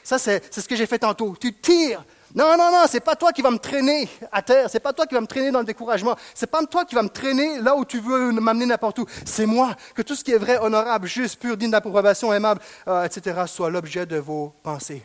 Ça, 0.05 0.19
c'est, 0.19 0.55
ce 0.55 0.69
que 0.69 0.77
j'ai 0.77 0.87
fait 0.87 0.99
tantôt. 0.99 1.35
Tu 1.41 1.53
tires. 1.55 2.05
Non, 2.35 2.57
non, 2.59 2.71
non, 2.71 2.85
c'est 2.89 3.01
pas 3.01 3.17
toi 3.17 3.33
qui 3.33 3.43
vas 3.43 3.51
me 3.51 3.59
traîner 3.59 4.09
à 4.31 4.43
terre, 4.43 4.69
c'est 4.69 4.81
pas 4.81 4.93
toi 4.93 5.07
qui 5.07 5.15
vas 5.15 5.21
me 5.21 5.27
traîner 5.27 5.53
dans 5.53 5.61
le 5.61 5.65
découragement, 5.65 6.17
c'est 6.35 6.51
pas 6.51 6.65
toi 6.67 6.85
qui 6.85 6.97
vas 6.97 7.05
me 7.05 7.09
traîner 7.09 7.61
là 7.61 7.77
où 7.77 7.85
tu 7.85 8.01
veux 8.01 8.33
m'amener 8.33 8.67
n'importe 8.67 8.99
où. 8.99 9.07
C'est 9.25 9.47
moi. 9.47 9.77
Que 9.95 10.03
tout 10.03 10.17
ce 10.17 10.25
qui 10.25 10.33
est 10.33 10.39
vrai, 10.39 10.59
honorable, 10.59 11.07
juste, 11.07 11.41
pur, 11.41 11.57
digne 11.57 11.71
d'approbation, 11.71 12.35
aimable, 12.35 12.61
euh, 12.89 13.05
etc., 13.05 13.43
soit 13.47 13.71
l'objet 13.71 14.05
de 14.05 14.17
vos 14.17 14.53
pensées. 14.63 15.05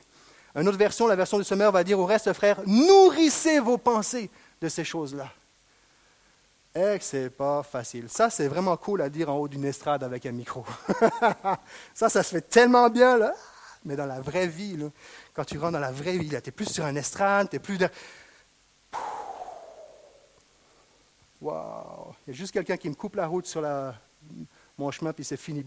Une 0.56 0.68
autre 0.68 0.78
version, 0.78 1.06
la 1.06 1.16
version 1.16 1.38
du 1.38 1.44
Sommeur, 1.44 1.72
va 1.72 1.84
dire 1.84 2.00
au 2.00 2.06
reste, 2.06 2.34
frère, 2.34 2.62
nourrissez 2.66 3.60
vos 3.60 3.78
pensées 3.78 4.32
de 4.60 4.68
ces 4.68 4.84
choses-là. 4.84 5.28
Que 6.74 6.98
c'est 7.02 7.30
pas 7.30 7.62
facile. 7.62 8.06
Ça, 8.10 8.30
c'est 8.30 8.48
vraiment 8.48 8.78
cool 8.78 9.02
à 9.02 9.10
dire 9.10 9.30
en 9.30 9.38
haut 9.38 9.48
d'une 9.48 9.66
estrade 9.66 10.04
avec 10.04 10.26
un 10.26 10.32
micro. 10.32 10.66
ça, 11.94 12.10
ça 12.10 12.24
se 12.24 12.30
fait 12.30 12.42
tellement 12.42 12.90
bien, 12.90 13.18
là. 13.18 13.34
Mais 13.86 13.96
dans 13.96 14.06
la 14.06 14.20
vraie 14.20 14.48
vie, 14.48 14.78
quand 15.34 15.46
tu 15.46 15.58
rentres 15.58 15.74
dans 15.74 15.80
la 15.80 15.92
vraie 15.92 16.18
vie, 16.18 16.30
tu 16.30 16.36
es 16.36 16.52
plus 16.52 16.70
sur 16.70 16.86
un 16.86 16.96
estrade, 16.96 17.50
tu 17.50 17.56
es 17.56 17.60
plus 17.60 17.78
de. 17.78 17.88
Wow! 21.42 22.16
Il 22.28 22.32
y 22.32 22.34
a 22.34 22.38
juste 22.38 22.52
quelqu'un 22.52 22.76
qui 22.76 22.90
me 22.90 22.96
coupe 22.96 23.16
la 23.16 23.28
route 23.28 23.46
sur 23.46 23.66
mon 24.78 24.92
chemin, 24.92 25.14
puis 25.14 25.24
c'est 25.24 25.38
fini. 25.38 25.66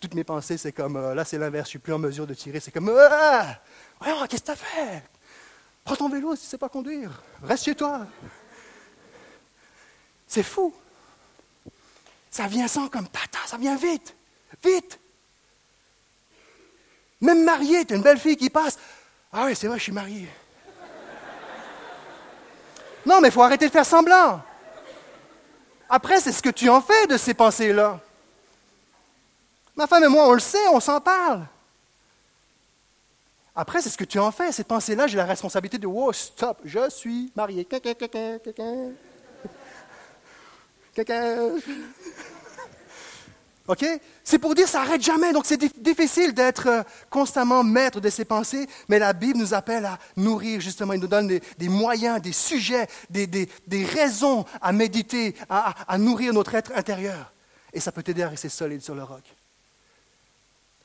Toutes 0.00 0.14
mes 0.14 0.24
pensées, 0.24 0.56
c'est 0.56 0.72
comme, 0.72 0.96
euh, 0.96 1.14
là 1.14 1.24
c'est 1.24 1.38
l'inverse, 1.38 1.68
je 1.68 1.70
suis 1.70 1.78
plus 1.78 1.92
en 1.92 1.98
mesure 1.98 2.26
de 2.26 2.34
tirer, 2.34 2.60
c'est 2.60 2.70
comme, 2.70 2.90
ah! 2.90 3.58
qu'est-ce 4.28 4.40
que 4.40 4.46
tu 4.46 4.50
as 4.50 4.56
fait? 4.56 5.02
Prends 5.84 5.96
ton 5.96 6.08
vélo 6.08 6.34
si 6.34 6.42
tu 6.42 6.46
ne 6.46 6.50
sais 6.50 6.58
pas 6.58 6.68
conduire. 6.68 7.22
Reste 7.42 7.64
chez 7.64 7.74
toi. 7.74 8.06
C'est 10.26 10.42
fou. 10.42 10.74
Ça 12.30 12.46
vient 12.46 12.68
sans 12.68 12.88
comme 12.88 13.08
tata, 13.08 13.38
ça 13.46 13.56
vient 13.56 13.76
vite. 13.76 14.14
Vite. 14.62 14.98
Même 17.20 17.44
marié, 17.44 17.84
tu 17.84 17.94
as 17.94 17.96
une 17.96 18.02
belle 18.02 18.18
fille 18.18 18.36
qui 18.36 18.50
passe. 18.50 18.78
Ah 19.32 19.44
oui, 19.46 19.56
c'est 19.56 19.66
vrai, 19.66 19.78
je 19.78 19.84
suis 19.84 19.92
marié. 19.92 20.28
Non, 23.04 23.20
mais 23.20 23.28
il 23.28 23.32
faut 23.32 23.42
arrêter 23.42 23.66
de 23.66 23.72
faire 23.72 23.86
semblant. 23.86 24.42
Après, 25.88 26.20
c'est 26.20 26.32
ce 26.32 26.42
que 26.42 26.50
tu 26.50 26.68
en 26.68 26.80
fais 26.80 27.06
de 27.06 27.16
ces 27.16 27.34
pensées-là. 27.34 28.00
Ma 29.76 29.86
femme 29.86 30.04
et 30.04 30.08
moi, 30.08 30.26
on 30.28 30.32
le 30.32 30.40
sait, 30.40 30.66
on 30.72 30.80
s'en 30.80 31.00
parle. 31.00 31.46
Après, 33.54 33.80
c'est 33.80 33.90
ce 33.90 33.96
que 33.96 34.04
tu 34.04 34.18
en 34.18 34.32
fais. 34.32 34.52
Ces 34.52 34.64
pensées-là, 34.64 35.06
j'ai 35.06 35.16
la 35.16 35.24
responsabilité 35.24 35.78
de 35.78 35.86
Wow, 35.86 36.12
stop, 36.12 36.58
je 36.64 36.90
suis 36.90 37.32
marié. 37.36 37.66
OK? 43.68 43.84
C'est 44.22 44.38
pour 44.38 44.54
dire 44.54 44.68
ça 44.68 44.80
n'arrête 44.80 45.02
jamais. 45.02 45.32
Donc 45.32 45.44
c'est 45.46 45.60
difficile 45.80 46.32
d'être 46.32 46.68
euh, 46.68 46.82
constamment 47.10 47.64
maître 47.64 48.00
de 48.00 48.08
ses 48.10 48.24
pensées, 48.24 48.68
mais 48.88 48.98
la 48.98 49.12
Bible 49.12 49.38
nous 49.38 49.54
appelle 49.54 49.84
à 49.84 49.98
nourrir 50.16 50.60
justement. 50.60 50.92
Il 50.92 51.00
nous 51.00 51.06
donne 51.06 51.26
des, 51.26 51.68
moyens, 51.68 52.20
des 52.20 52.32
sujets, 52.32 52.86
des, 53.10 53.48
raisons 53.84 54.44
à 54.60 54.72
méditer, 54.72 55.34
à, 55.48 55.98
nourrir 55.98 56.32
notre 56.32 56.54
être 56.54 56.72
intérieur. 56.74 57.32
Et 57.72 57.80
ça 57.80 57.92
peut 57.92 58.02
t'aider 58.02 58.22
à 58.22 58.28
rester 58.28 58.48
solide 58.48 58.82
sur 58.82 58.94
le 58.94 59.02
roc. 59.02 59.22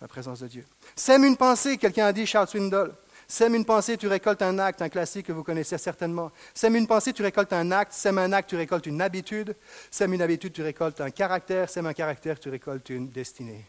La 0.02 0.08
présence 0.08 0.40
de 0.40 0.48
Dieu. 0.48 0.66
Sème 0.96 1.24
une 1.24 1.38
pensée, 1.38 1.78
quelqu'un 1.78 2.08
a 2.08 2.14
dit, 2.14 2.26
Charles 2.26 2.48
Swindoll. 2.48 2.94
Sème 3.32 3.56
une 3.56 3.64
pensée, 3.64 3.96
tu 3.96 4.08
récoltes 4.08 4.42
un 4.42 4.60
acte, 4.60 4.82
un 4.82 4.90
classique 4.90 5.28
que 5.28 5.32
vous 5.32 5.42
connaissez 5.42 5.78
certainement. 5.78 6.34
Sème 6.54 6.76
une 6.76 6.86
pensée, 6.86 7.14
tu 7.14 7.24
récoltes 7.24 7.54
un 7.54 7.72
acte. 7.72 7.94
Sème 7.94 8.18
un 8.18 8.34
acte, 8.34 8.50
tu 8.50 8.58
récoltes 8.58 8.88
une 8.88 9.02
habitude. 9.02 9.56
Sème 9.90 10.14
une 10.14 10.22
habitude, 10.22 10.52
tu 10.52 10.62
récoltes 10.62 11.00
un 11.00 11.12
caractère. 11.12 11.70
Sème 11.70 11.86
un 11.86 11.94
caractère, 11.94 12.38
tu 12.38 12.50
récoltes 12.50 12.90
une 12.90 13.08
destinée. 13.08 13.66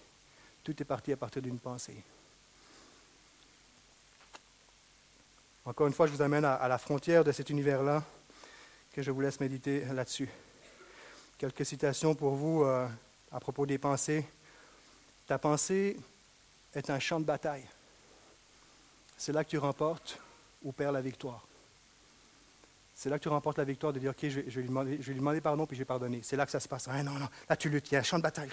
Tout 0.64 0.74
est 0.82 0.84
parti 0.84 1.12
à 1.12 1.16
partir 1.16 1.42
d'une 1.42 1.60
pensée. 1.60 1.94
Encore 5.64 5.86
une 5.86 5.92
fois, 5.92 6.08
je 6.08 6.12
vous 6.12 6.22
amène 6.22 6.44
à, 6.44 6.66
la 6.66 6.76
frontière 6.76 7.22
de 7.22 7.30
cet 7.30 7.48
univers-là, 7.48 8.02
que 8.92 9.00
je 9.00 9.12
vous 9.12 9.20
laisse 9.20 9.38
méditer 9.38 9.84
là-dessus. 9.92 10.28
Quelques 11.38 11.64
citations 11.64 12.16
pour 12.16 12.34
vous 12.34 12.64
euh, 12.64 12.88
à 13.30 13.38
propos 13.38 13.64
des 13.64 13.78
pensées. 13.78 14.26
Ta 15.28 15.38
pensée 15.38 15.96
est 16.74 16.90
un 16.90 16.98
champ 16.98 17.20
de 17.20 17.26
bataille 17.26 17.68
c'est 19.22 19.32
là 19.32 19.44
que 19.44 19.50
tu 19.50 19.58
remportes 19.58 20.18
ou 20.64 20.72
perds 20.72 20.90
la 20.90 21.00
victoire. 21.00 21.46
C'est 22.92 23.08
là 23.08 23.18
que 23.18 23.22
tu 23.22 23.28
remportes 23.28 23.56
la 23.56 23.62
victoire 23.62 23.92
de 23.92 24.00
dire, 24.00 24.10
OK, 24.10 24.28
je 24.28 24.40
vais, 24.40 24.62
lui, 24.62 25.14
demander, 25.14 25.40
pardon, 25.40 25.64
puis 25.64 25.76
je 25.76 25.82
vais 25.82 25.86
pardonner. 25.86 26.22
C'est 26.24 26.34
là 26.34 26.44
que 26.44 26.50
ça 26.50 26.58
se 26.58 26.66
passe. 26.66 26.88
Ah 26.88 27.00
non, 27.04 27.12
non, 27.12 27.28
là 27.48 27.56
tu 27.56 27.68
luttes, 27.68 27.88
il 27.92 27.94
y 27.94 27.96
a 27.96 28.00
un 28.00 28.02
champ 28.02 28.18
de 28.18 28.24
bataille. 28.24 28.50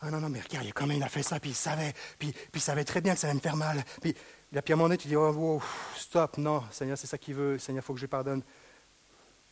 Ah 0.00 0.12
non, 0.12 0.20
non, 0.20 0.28
mais 0.28 0.40
regarde, 0.40 0.72
comment 0.72 0.94
il 0.94 1.02
a 1.02 1.08
fait 1.08 1.24
ça, 1.24 1.40
puis 1.40 1.50
il 1.50 1.56
savait, 1.56 1.92
puis, 2.20 2.32
il 2.54 2.60
savait 2.60 2.84
très 2.84 3.00
bien 3.00 3.14
que 3.14 3.18
ça 3.18 3.26
allait 3.26 3.34
me 3.34 3.40
faire 3.40 3.56
mal. 3.56 3.82
Puis, 4.00 4.12
puis 4.12 4.22
à 4.54 4.60
un 4.60 4.76
moment 4.76 4.84
donné, 4.84 4.98
tu 4.98 5.08
dis, 5.08 5.16
oh, 5.16 5.60
stop, 5.96 6.38
non, 6.38 6.62
Seigneur, 6.70 6.96
c'est 6.96 7.08
ça 7.08 7.18
qu'il 7.18 7.34
veut, 7.34 7.58
Seigneur, 7.58 7.82
il 7.82 7.84
faut 7.84 7.94
que 7.94 8.00
je 8.00 8.06
pardonne. 8.06 8.44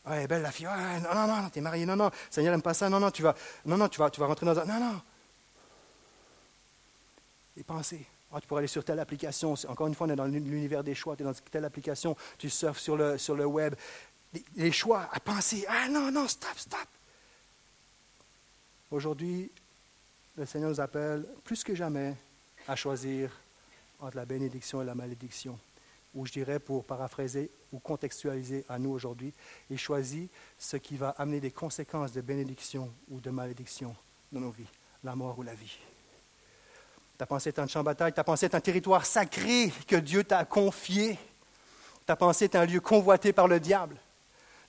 Ah, 0.05 0.25
belle 0.29 0.43
la 0.43 0.53
fille, 0.53 0.67
ah, 0.67 1.01
non, 1.01 1.15
non, 1.15 1.43
non, 1.43 1.49
t'es 1.49 1.61
marié, 1.61 1.85
non, 1.85 1.97
non, 1.97 2.13
Seigneur 2.31 2.53
n'aime 2.53 2.63
pas 2.63 2.75
ça, 2.75 2.89
non, 2.89 3.01
non, 3.01 3.11
tu 3.11 3.23
vas, 3.23 3.35
non, 3.67 3.77
non, 3.77 3.89
tu 3.89 3.99
vas, 3.99 4.09
tu 4.09 4.21
vas 4.21 4.27
rentrer 4.27 4.47
dans 4.47 4.57
un, 4.57 4.67
non, 4.67 4.79
non. 4.79 5.03
Et 7.57 7.65
pensez, 7.65 8.07
ah, 8.37 8.41
tu 8.41 8.49
pourrais 8.49 8.61
aller 8.61 8.69
sur 8.69 8.85
telle 8.85 8.99
application. 8.99 9.55
Encore 9.69 9.87
une 9.87 9.95
fois, 9.95 10.09
on 10.09 10.11
est 10.11 10.17
dans 10.17 10.27
l'univers 10.27 10.83
des 10.83 10.97
choix. 10.97 11.15
Tu 11.15 11.23
es 11.23 11.27
dans 11.27 11.33
telle 11.33 11.65
application, 11.65 12.17
tu 12.37 12.51
surfes 12.51 12.81
sur 12.81 12.97
le, 12.97 13.17
sur 13.17 13.37
le 13.37 13.47
web. 13.47 13.77
Les, 14.57 14.73
choix 14.73 15.09
à 15.13 15.21
penser. 15.21 15.65
Ah 15.69 15.89
non, 15.89 16.11
non, 16.11 16.27
stop, 16.27 16.59
stop. 16.59 16.89
Aujourd'hui, 18.91 19.53
le 20.37 20.47
Seigneur 20.47 20.71
nous 20.71 20.81
appelle 20.81 21.25
plus 21.45 21.63
que 21.63 21.77
jamais 21.77 22.17
à 22.67 22.75
choisir 22.75 23.31
entre 24.01 24.17
la 24.17 24.25
bénédiction 24.25 24.83
et 24.83 24.85
la 24.85 24.97
malédiction. 24.97 25.57
Ou 26.13 26.27
je 26.27 26.33
dirais, 26.33 26.59
pour 26.59 26.85
paraphraser 26.85 27.51
ou 27.73 27.79
contextualiser 27.79 28.65
à 28.69 28.81
nous 28.81 28.91
aujourd'hui, 28.91 29.33
il 29.71 29.79
choisit 29.79 30.29
ce 30.59 30.77
qui 30.77 30.97
va 30.97 31.11
amener 31.11 31.39
des 31.39 31.53
conséquences 31.53 32.11
de 32.11 32.21
bénédiction 32.21 32.93
ou 33.11 33.21
de 33.21 33.31
malédiction 33.31 33.95
dans 34.33 34.41
nos 34.41 34.51
vies, 34.51 34.67
la 35.05 35.15
mort 35.15 35.39
ou 35.39 35.45
la 35.45 35.55
vie. 35.55 35.79
Ta 37.17 37.27
pensée 37.27 37.51
est 37.51 37.59
un 37.59 37.67
champ 37.67 37.81
de 37.81 37.85
bataille, 37.85 38.13
ta 38.13 38.25
pensée 38.25 38.47
est 38.47 38.55
un 38.55 38.61
territoire 38.61 39.07
sacré 39.07 39.73
que 39.87 39.97
Dieu 39.97 40.25
t'a 40.25 40.45
confié. 40.45 41.19
Ta 42.07 42.17
pensée 42.17 42.47
est 42.47 42.57
un 42.57 42.67
lieu 42.67 42.81
convoité 42.81 43.33
par 43.33 43.49
le 43.49 43.61
diable. 43.61 43.97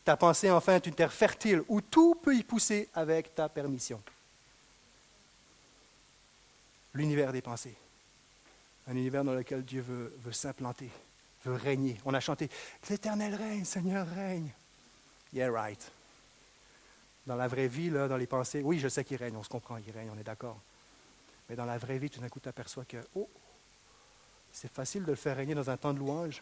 Ta 0.03 0.15
pensée, 0.15 0.51
enfin, 0.51 0.75
est 0.75 0.85
une 0.85 0.93
terre 0.93 1.11
fertile 1.11 1.63
où 1.67 1.81
tout 1.81 2.15
peut 2.15 2.35
y 2.35 2.43
pousser 2.43 2.89
avec 2.93 3.33
ta 3.33 3.49
permission. 3.49 4.01
L'univers 6.93 7.33
des 7.33 7.41
pensées. 7.41 7.75
Un 8.87 8.91
univers 8.91 9.23
dans 9.23 9.33
lequel 9.33 9.65
Dieu 9.65 9.81
veut, 9.81 10.13
s'implanter, 10.31 10.91
veut 11.43 11.55
régner. 11.55 11.97
On 12.05 12.13
a 12.13 12.19
chanté 12.19 12.49
L'Éternel 12.87 13.33
règne, 13.33 13.65
Seigneur 13.65 14.07
règne. 14.07 14.51
Yeah, 15.33 15.51
right. 15.51 15.91
Dans 17.25 17.35
la 17.35 17.47
vraie 17.47 17.67
vie, 17.67 17.89
dans 17.89 18.15
les 18.15 18.27
pensées, 18.27 18.61
oui, 18.61 18.77
je 18.77 18.87
sais 18.87 19.03
qu'il 19.03 19.17
règne, 19.17 19.35
on 19.35 19.43
se 19.43 19.49
comprend, 19.49 19.77
il 19.77 19.91
règne, 19.91 20.11
on 20.15 20.19
est 20.19 20.23
d'accord. 20.23 20.59
Mais 21.49 21.55
dans 21.55 21.65
la 21.65 21.77
vraie 21.77 21.97
vie, 21.97 22.09
tout 22.09 22.19
d'un 22.19 22.29
coup, 22.29 22.39
tu 22.39 22.49
aperçois 22.49 22.85
que, 22.85 22.97
oh, 23.15 23.29
c'est 24.51 24.71
facile 24.71 25.03
de 25.03 25.11
le 25.11 25.15
faire 25.15 25.35
régner 25.35 25.53
dans 25.53 25.69
un 25.69 25.77
temps 25.77 25.93
de 25.93 25.99
louange, 25.99 26.41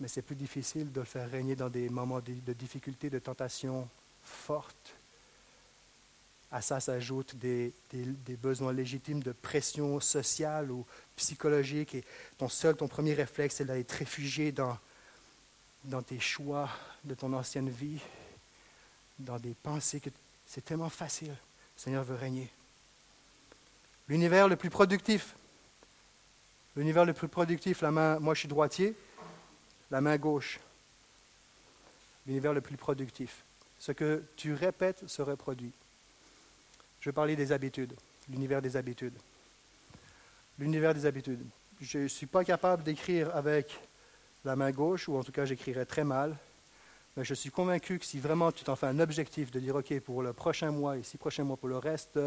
mais 0.00 0.08
c'est 0.08 0.22
plus 0.22 0.36
difficile 0.36 0.92
de 0.92 1.00
le 1.00 1.06
faire 1.06 1.28
régner 1.30 1.56
dans 1.56 1.70
des 1.70 1.88
moments 1.88 2.20
de, 2.20 2.34
de 2.34 2.52
difficulté, 2.52 3.10
de 3.10 3.18
tentation 3.18 3.88
forte. 4.22 4.94
À 6.50 6.62
ça 6.62 6.80
s'ajoutent 6.80 7.36
des, 7.36 7.74
besoins 8.40 8.72
légitimes 8.72 9.22
de 9.22 9.32
pression 9.32 10.00
sociale 10.00 10.70
ou 10.70 10.86
psychologique. 11.16 11.94
Et 11.94 12.04
ton 12.38 12.48
seul, 12.48 12.74
ton 12.74 12.88
premier 12.88 13.12
réflexe, 13.12 13.56
c'est 13.56 13.66
d'aller 13.66 13.84
te 13.84 13.96
réfugier 13.96 14.50
dans, 14.50 14.78
dans 15.84 16.02
tes 16.02 16.20
choix 16.20 16.70
de 17.04 17.14
ton 17.14 17.32
ancienne 17.34 17.68
vie, 17.68 18.00
dans 19.18 19.38
des 19.38 19.54
pensées 19.54 20.00
que 20.00 20.10
c'est 20.46 20.64
tellement 20.64 20.88
facile. 20.88 21.28
Le 21.28 21.80
Seigneur 21.82 22.04
veut 22.04 22.14
régner. 22.14 22.50
L'univers 24.08 24.48
le 24.48 24.56
plus 24.56 24.70
productif. 24.70 25.34
L'univers 26.76 27.04
le 27.04 27.12
plus 27.12 27.28
productif, 27.28 27.82
la 27.82 27.90
main, 27.90 28.18
moi 28.18 28.34
je 28.34 28.40
suis 28.40 28.48
droitier, 28.48 28.94
la 29.90 30.00
main 30.00 30.16
gauche. 30.16 30.60
L'univers 32.26 32.54
le 32.54 32.60
plus 32.60 32.76
productif. 32.76 33.44
Ce 33.78 33.92
que 33.92 34.22
tu 34.36 34.54
répètes 34.54 35.06
se 35.08 35.22
reproduit. 35.22 35.72
Je 37.00 37.10
vais 37.10 37.14
parler 37.14 37.36
des 37.36 37.52
habitudes, 37.52 37.92
l'univers 38.30 38.62
des 38.62 38.76
habitudes. 38.76 39.16
L'univers 40.58 40.94
des 40.94 41.06
habitudes. 41.06 41.44
Je 41.80 41.98
ne 41.98 42.08
suis 42.08 42.26
pas 42.26 42.44
capable 42.44 42.82
d'écrire 42.82 43.34
avec 43.36 43.78
la 44.44 44.56
main 44.56 44.70
gauche, 44.70 45.08
ou 45.08 45.16
en 45.16 45.22
tout 45.22 45.32
cas 45.32 45.44
j'écrirais 45.44 45.84
très 45.84 46.04
mal, 46.04 46.36
mais 47.16 47.24
je 47.24 47.34
suis 47.34 47.50
convaincu 47.50 47.98
que 47.98 48.04
si 48.04 48.18
vraiment 48.18 48.52
tu 48.52 48.64
t'en 48.64 48.76
fais 48.76 48.86
un 48.86 49.00
objectif 49.00 49.50
de 49.50 49.60
dire, 49.60 49.76
OK, 49.76 49.98
pour 50.00 50.22
le 50.22 50.32
prochain 50.32 50.70
mois 50.70 50.96
et 50.96 51.02
six 51.02 51.18
prochains 51.18 51.44
mois, 51.44 51.56
pour 51.56 51.68
le 51.68 51.78
reste, 51.78 52.18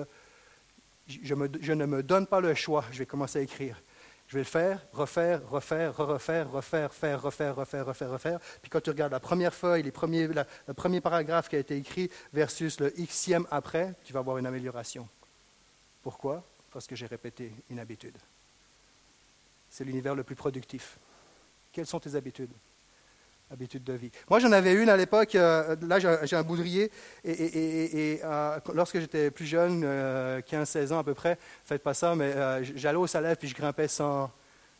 je, 1.07 1.73
ne 1.73 1.85
me 1.85 2.03
donne 2.03 2.27
pas 2.27 2.39
le 2.39 2.53
choix, 2.53 2.85
je 2.91 2.99
vais 2.99 3.05
commencer 3.05 3.39
à 3.39 3.41
écrire. 3.41 3.81
Je 4.27 4.35
vais 4.35 4.41
le 4.41 4.45
faire, 4.45 4.79
refaire, 4.93 5.47
refaire, 5.49 5.97
refaire, 5.97 6.49
refaire, 6.49 6.93
faire, 6.93 7.21
refaire, 7.21 7.55
refaire, 7.55 7.85
refaire, 7.85 8.09
refaire. 8.11 8.39
Puis 8.61 8.69
quand 8.69 8.79
tu 8.79 8.89
regardes 8.89 9.11
la 9.11 9.19
première 9.19 9.53
feuille, 9.53 9.83
les 9.83 9.91
premiers, 9.91 10.27
le 10.27 10.73
premier 10.73 11.01
paragraphe 11.01 11.49
qui 11.49 11.57
a 11.57 11.59
été 11.59 11.75
écrit 11.75 12.09
versus 12.31 12.79
le 12.79 12.89
xème 12.91 13.45
après, 13.51 13.93
tu 14.05 14.13
vas 14.13 14.21
voir 14.21 14.37
une 14.37 14.45
amélioration. 14.45 15.07
Pourquoi? 16.01 16.45
Parce 16.71 16.87
que 16.87 16.95
j'ai 16.95 17.07
répété 17.07 17.51
une 17.69 17.79
habitude. 17.79 18.17
C'est 19.69 19.83
l'univers 19.83 20.15
le 20.15 20.23
plus 20.23 20.35
productif. 20.35 20.97
Quelles 21.73 21.87
sont 21.87 21.99
tes 21.99 22.15
habitudes? 22.15 22.51
Habitude 23.51 23.83
de 23.83 23.93
vie. 23.93 24.11
Moi, 24.29 24.39
j'en 24.39 24.51
avais 24.51 24.73
une 24.73 24.89
à 24.89 24.97
l'époque. 24.97 25.35
Euh, 25.35 25.75
là, 25.81 25.99
j'ai 25.99 26.35
un 26.35 26.43
boudrier. 26.43 26.91
Et, 27.23 28.19
euh, 28.23 28.59
lorsque 28.73 28.99
j'étais 28.99 29.29
plus 29.29 29.45
jeune, 29.45 29.83
15-16 29.83 29.83
euh, 29.83 30.95
ans 30.95 30.99
à 30.99 31.03
peu 31.03 31.13
près, 31.13 31.37
faites 31.65 31.83
pas 31.83 31.93
ça, 31.93 32.15
mais 32.15 32.33
j'allais 32.75 32.97
au 32.97 33.07
salève 33.07 33.37
puis 33.37 33.47
je 33.47 33.55
grimpais 33.55 33.87
sans, 33.87 34.31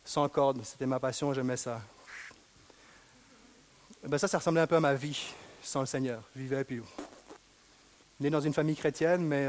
sans 0.04 0.28
corde. 0.28 0.64
C'était 0.64 0.86
ma 0.86 0.98
passion, 0.98 1.32
j'aimais 1.34 1.56
ça. 1.56 1.80
Ben, 4.04 4.18
ça, 4.18 4.26
ça 4.26 4.38
ressemblait 4.38 4.62
un 4.62 4.66
peu 4.66 4.76
à 4.76 4.80
ma 4.80 4.94
vie 4.94 5.32
sans 5.62 5.80
le 5.80 5.86
Seigneur. 5.86 6.22
Je 6.34 6.40
vivais, 6.40 6.64
puis. 6.64 6.82
Né 8.20 8.30
dans 8.30 8.40
une 8.40 8.54
famille 8.54 8.76
chrétienne, 8.76 9.22
mais 9.24 9.48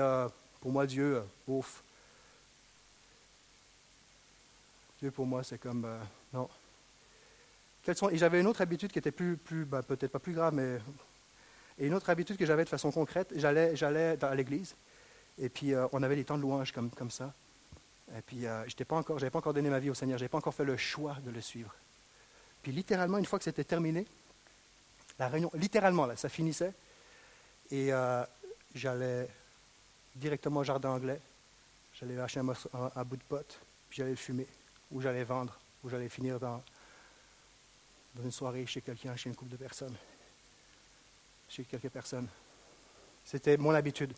pour 0.60 0.72
moi, 0.72 0.86
Dieu, 0.86 1.22
ouf. 1.48 1.84
Dieu, 5.00 5.12
pour 5.12 5.26
moi, 5.26 5.44
c'est 5.44 5.60
comme. 5.60 5.88
non 6.34 6.50
et 7.88 8.18
j'avais 8.18 8.40
une 8.40 8.48
autre 8.48 8.62
habitude 8.62 8.92
qui 8.92 9.00
était 9.00 9.12
plus, 9.12 9.38
ben, 9.66 9.82
peut-être 9.84 10.12
pas 10.12 10.20
plus 10.20 10.34
grave, 10.34 10.54
mais 10.54 10.80
une 11.80 11.94
autre 11.94 12.10
habitude 12.10 12.38
que 12.38 12.46
j'avais 12.46 12.64
de 12.64 12.70
façon 12.70 12.92
concrète, 12.92 13.34
j'allais, 13.36 14.24
à 14.24 14.36
l'église, 14.36 14.76
et 15.38 15.50
puis 15.50 15.74
euh, 15.74 15.88
on 15.92 16.02
avait 16.04 16.16
des 16.16 16.24
temps 16.24 16.38
de 16.38 16.42
louange 16.42 16.72
comme, 16.72 17.12
ça. 17.12 17.34
Et 18.18 18.22
puis, 18.22 18.46
euh, 18.46 18.64
je 18.68 18.76
n'avais 18.78 19.30
pas 19.30 19.40
encore 19.40 19.54
donné 19.54 19.70
ma 19.70 19.80
vie 19.80 19.90
au 19.90 19.94
Seigneur, 19.94 20.18
je 20.18 20.24
n'avais 20.24 20.30
pas 20.30 20.38
encore 20.38 20.54
fait 20.54 20.64
le 20.64 20.78
choix 20.78 21.18
de 21.26 21.32
le 21.32 21.42
suivre. 21.42 21.74
Puis 22.62 22.72
littéralement, 22.72 23.18
une 23.18 23.26
fois 23.26 23.40
que 23.40 23.46
c'était 23.46 23.64
terminé, 23.66 24.06
la 25.20 25.28
réunion, 25.28 25.52
littéralement, 25.56 26.06
là, 26.06 26.16
ça 26.16 26.30
finissait. 26.30 26.74
Et 27.70 27.92
euh, 27.92 28.24
j'allais 28.74 29.28
directement 30.16 30.62
au 30.62 30.64
jardin 30.64 30.92
anglais. 30.92 31.20
J'allais 32.00 32.18
acheter 32.20 32.40
un, 32.40 33.04
bout 33.04 33.18
de 33.18 33.24
pote, 33.24 33.60
puis 33.90 33.98
j'allais 33.98 34.12
le 34.12 34.16
fumer, 34.16 34.48
ou 34.92 35.02
j'allais 35.02 35.24
vendre, 35.24 35.60
ou 35.84 35.90
j'allais 35.90 36.10
finir 36.10 36.40
dans, 36.40 36.62
dans 38.16 38.24
une 38.24 38.32
soirée 38.32 38.66
chez 38.66 38.82
quelqu'un, 38.82 39.16
chez 39.16 39.30
une 39.30 39.36
couple 39.36 39.52
de 39.52 39.58
personnes, 39.58 39.96
chez 41.50 41.64
quelques 41.64 41.90
personnes. 41.90 42.28
C'était 43.26 43.58
mon 43.58 43.72
habitude. 43.72 44.14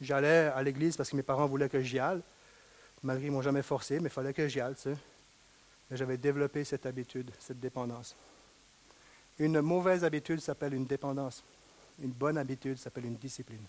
J'allais 0.00 0.46
à 0.46 0.62
l'église 0.62 0.96
parce 0.96 1.10
que 1.10 1.16
mes 1.16 1.22
parents 1.22 1.46
voulaient 1.46 1.68
que 1.68 1.80
j'y 1.82 1.98
aille, 1.98 2.22
malgré 3.02 3.26
qu'ils 3.26 3.32
m'ont 3.32 3.42
jamais 3.42 3.62
forcé, 3.62 4.00
mais 4.00 4.08
il 4.08 4.12
fallait 4.12 4.32
que 4.32 4.48
j'y 4.48 4.60
aille, 4.60 4.74
tu. 4.74 4.90
J'avais 5.90 6.16
développé 6.16 6.64
cette 6.64 6.86
habitude, 6.86 7.30
cette 7.38 7.60
dépendance. 7.60 8.14
Une 9.38 9.60
mauvaise 9.60 10.04
habitude 10.04 10.40
s'appelle 10.40 10.74
une 10.74 10.86
dépendance. 10.86 11.42
Une 12.00 12.10
bonne 12.10 12.38
habitude 12.38 12.78
s'appelle 12.78 13.06
une 13.06 13.16
discipline. 13.16 13.64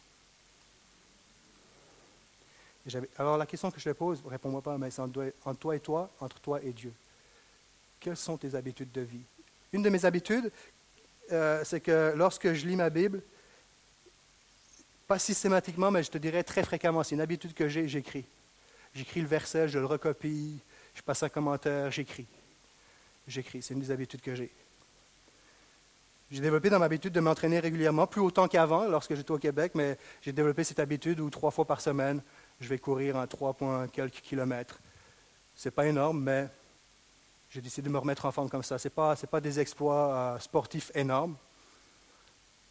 alors 3.17 3.37
la 3.37 3.45
question 3.45 3.71
que 3.71 3.79
je 3.79 3.89
te 3.89 3.95
pose, 3.95 4.21
réponds-moi 4.25 4.61
pas, 4.61 4.77
mais 4.77 4.91
c'est 4.91 5.01
entre 5.01 5.59
toi 5.59 5.75
et 5.75 5.79
toi, 5.79 6.09
entre 6.19 6.39
toi 6.39 6.61
et 6.61 6.71
Dieu. 6.71 6.93
Quelles 8.01 8.17
sont 8.17 8.35
tes 8.35 8.55
habitudes 8.55 8.91
de 8.91 9.01
vie? 9.01 9.21
Une 9.71 9.83
de 9.83 9.89
mes 9.89 10.03
habitudes, 10.05 10.51
euh, 11.31 11.61
c'est 11.63 11.79
que 11.79 12.13
lorsque 12.15 12.51
je 12.51 12.65
lis 12.65 12.75
ma 12.75 12.89
Bible, 12.89 13.21
pas 15.07 15.19
systématiquement, 15.19 15.91
mais 15.91 16.01
je 16.01 16.09
te 16.09 16.17
dirais 16.17 16.43
très 16.43 16.63
fréquemment, 16.63 17.03
c'est 17.03 17.13
une 17.13 17.21
habitude 17.21 17.53
que 17.53 17.69
j'ai, 17.69 17.87
j'écris. 17.87 18.25
J'écris 18.95 19.21
le 19.21 19.27
verset, 19.27 19.69
je 19.69 19.77
le 19.77 19.85
recopie, 19.85 20.59
je 20.95 21.01
passe 21.03 21.21
un 21.21 21.29
commentaire, 21.29 21.91
j'écris. 21.91 22.25
J'écris, 23.27 23.61
c'est 23.61 23.75
une 23.75 23.79
des 23.79 23.91
habitudes 23.91 24.21
que 24.21 24.33
j'ai. 24.33 24.51
J'ai 26.31 26.41
développé 26.41 26.71
dans 26.71 26.79
ma 26.79 26.85
habitude 26.85 27.13
de 27.13 27.19
m'entraîner 27.19 27.59
régulièrement, 27.59 28.07
plus 28.07 28.21
autant 28.21 28.47
qu'avant 28.47 28.85
lorsque 28.85 29.13
j'étais 29.13 29.31
au 29.31 29.37
Québec, 29.37 29.73
mais 29.75 29.95
j'ai 30.23 30.31
développé 30.31 30.63
cette 30.63 30.79
habitude 30.79 31.19
où 31.19 31.29
trois 31.29 31.51
fois 31.51 31.65
par 31.65 31.81
semaine, 31.81 32.23
je 32.59 32.67
vais 32.67 32.79
courir 32.79 33.15
en 33.17 33.27
trois 33.27 33.53
points 33.53 33.87
quelques 33.89 34.21
kilomètres. 34.21 34.79
C'est 35.55 35.71
pas 35.71 35.85
énorme, 35.85 36.23
mais 36.23 36.49
j'ai 37.51 37.61
décidé 37.61 37.87
de 37.87 37.93
me 37.93 37.99
remettre 37.99 38.25
en 38.25 38.31
forme 38.31 38.49
comme 38.49 38.63
ça. 38.63 38.77
Ce 38.77 38.87
n'est 38.87 38.93
pas, 38.93 39.15
pas 39.15 39.41
des 39.41 39.59
exploits 39.59 40.15
euh, 40.15 40.39
sportifs 40.39 40.89
énormes, 40.95 41.35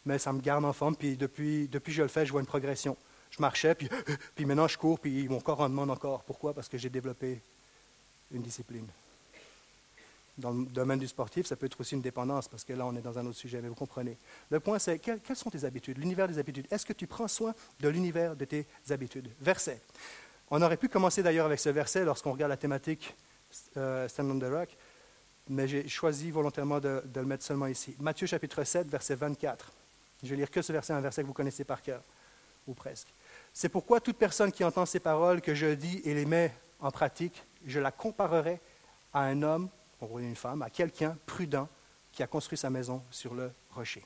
mais 0.05 0.17
ça 0.17 0.33
me 0.33 0.41
garde 0.41 0.65
en 0.65 0.73
forme. 0.73 0.95
Puis 0.95 1.15
depuis, 1.15 1.67
depuis 1.67 1.91
que 1.91 1.97
je 1.97 2.01
le 2.01 2.07
fais, 2.07 2.25
je 2.25 2.31
vois 2.31 2.41
une 2.41 2.47
progression. 2.47 2.97
Je 3.29 3.39
marchais, 3.39 3.75
puis, 3.75 3.87
puis 4.35 4.45
maintenant 4.45 4.67
je 4.67 4.77
cours, 4.77 4.99
puis 4.99 5.29
mon 5.29 5.39
corps 5.39 5.61
en 5.61 5.69
demande 5.69 5.91
encore. 5.91 6.23
Pourquoi? 6.23 6.53
Parce 6.53 6.67
que 6.67 6.77
j'ai 6.77 6.89
développé 6.89 7.41
une 8.31 8.41
discipline. 8.41 8.87
Dans 10.37 10.51
le 10.51 10.65
domaine 10.65 10.97
du 10.97 11.07
sportif, 11.07 11.45
ça 11.45 11.55
peut 11.55 11.67
être 11.67 11.79
aussi 11.79 11.93
une 11.93 12.01
dépendance, 12.01 12.47
parce 12.47 12.63
que 12.63 12.73
là, 12.73 12.85
on 12.85 12.95
est 12.95 13.01
dans 13.01 13.19
un 13.19 13.25
autre 13.27 13.37
sujet, 13.37 13.61
mais 13.61 13.67
vous 13.67 13.75
comprenez. 13.75 14.17
Le 14.49 14.59
point, 14.59 14.79
c'est 14.79 14.97
quelles, 14.97 15.19
sont 15.35 15.51
tes 15.51 15.65
habitudes, 15.65 15.99
l'univers 15.99 16.27
des 16.27 16.39
habitudes. 16.39 16.65
Est-ce 16.71 16.85
que 16.85 16.93
tu 16.93 17.05
prends 17.05 17.27
soin 17.27 17.53
de 17.79 17.89
l'univers 17.89 18.35
de 18.35 18.45
tes 18.45 18.65
habitudes? 18.89 19.29
Verset. 19.39 19.79
On 20.49 20.61
aurait 20.61 20.77
pu 20.77 20.89
commencer 20.89 21.21
d'ailleurs 21.21 21.45
avec 21.45 21.59
ce 21.59 21.69
verset 21.69 22.03
lorsqu'on 22.03 22.31
regarde 22.31 22.49
la 22.49 22.57
thématique 22.57 23.13
Stand 23.51 24.31
on 24.31 24.39
the 24.39 24.51
Rock, 24.51 24.69
mais 25.49 25.67
j'ai 25.67 25.87
choisi 25.87 26.31
volontairement 26.31 26.79
de, 26.79 27.03
le 27.13 27.25
mettre 27.25 27.43
seulement 27.43 27.67
ici. 27.67 27.95
Matthieu 27.99 28.27
chapitre 28.27 28.63
7, 28.63 28.87
verset 28.87 29.15
24. 29.15 29.71
Je 30.23 30.29
vais 30.29 30.35
lire 30.35 30.51
que 30.51 30.61
ce 30.61 30.71
verset, 30.71 30.93
un 30.93 31.01
verset 31.01 31.21
que 31.21 31.27
vous 31.27 31.33
connaissez 31.33 31.63
par 31.63 31.81
cœur, 31.81 32.01
ou 32.67 32.73
presque. 32.73 33.07
C'est 33.53 33.69
pourquoi 33.69 33.99
toute 33.99 34.17
personne 34.17 34.51
qui 34.51 34.63
entend 34.63 34.85
ces 34.85 34.99
paroles 34.99 35.41
que 35.41 35.55
je 35.55 35.67
dis 35.67 36.01
et 36.05 36.13
les 36.13 36.25
met 36.25 36.53
en 36.79 36.91
pratique, 36.91 37.43
je 37.65 37.79
la 37.79 37.91
comparerai 37.91 38.59
à 39.13 39.21
un 39.21 39.41
homme 39.41 39.69
ou 40.01 40.19
une 40.19 40.35
femme, 40.35 40.61
à 40.61 40.69
quelqu'un 40.69 41.17
prudent 41.25 41.67
qui 42.11 42.23
a 42.23 42.27
construit 42.27 42.57
sa 42.57 42.69
maison 42.69 43.03
sur 43.11 43.33
le 43.33 43.51
rocher. 43.71 44.03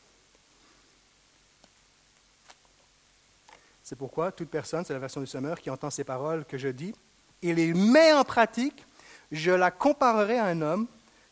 C'est 3.84 3.95
pourquoi 3.95 4.31
toute 4.31 4.49
personne, 4.49 4.84
c'est 4.84 4.93
la 4.93 4.99
version 4.99 5.21
du 5.21 5.27
Sommeur, 5.27 5.60
qui 5.60 5.69
entend 5.69 5.91
ces 5.91 6.03
paroles 6.03 6.43
que 6.45 6.58
je 6.58 6.69
dis 6.69 6.93
et 7.41 7.53
les 7.53 7.73
met 7.73 8.13
en 8.13 8.23
pratique, 8.23 8.84
je 9.31 9.51
la 9.51 9.71
comparerai 9.71 10.38
à 10.38 10.45
un 10.45 10.61
homme 10.61 10.88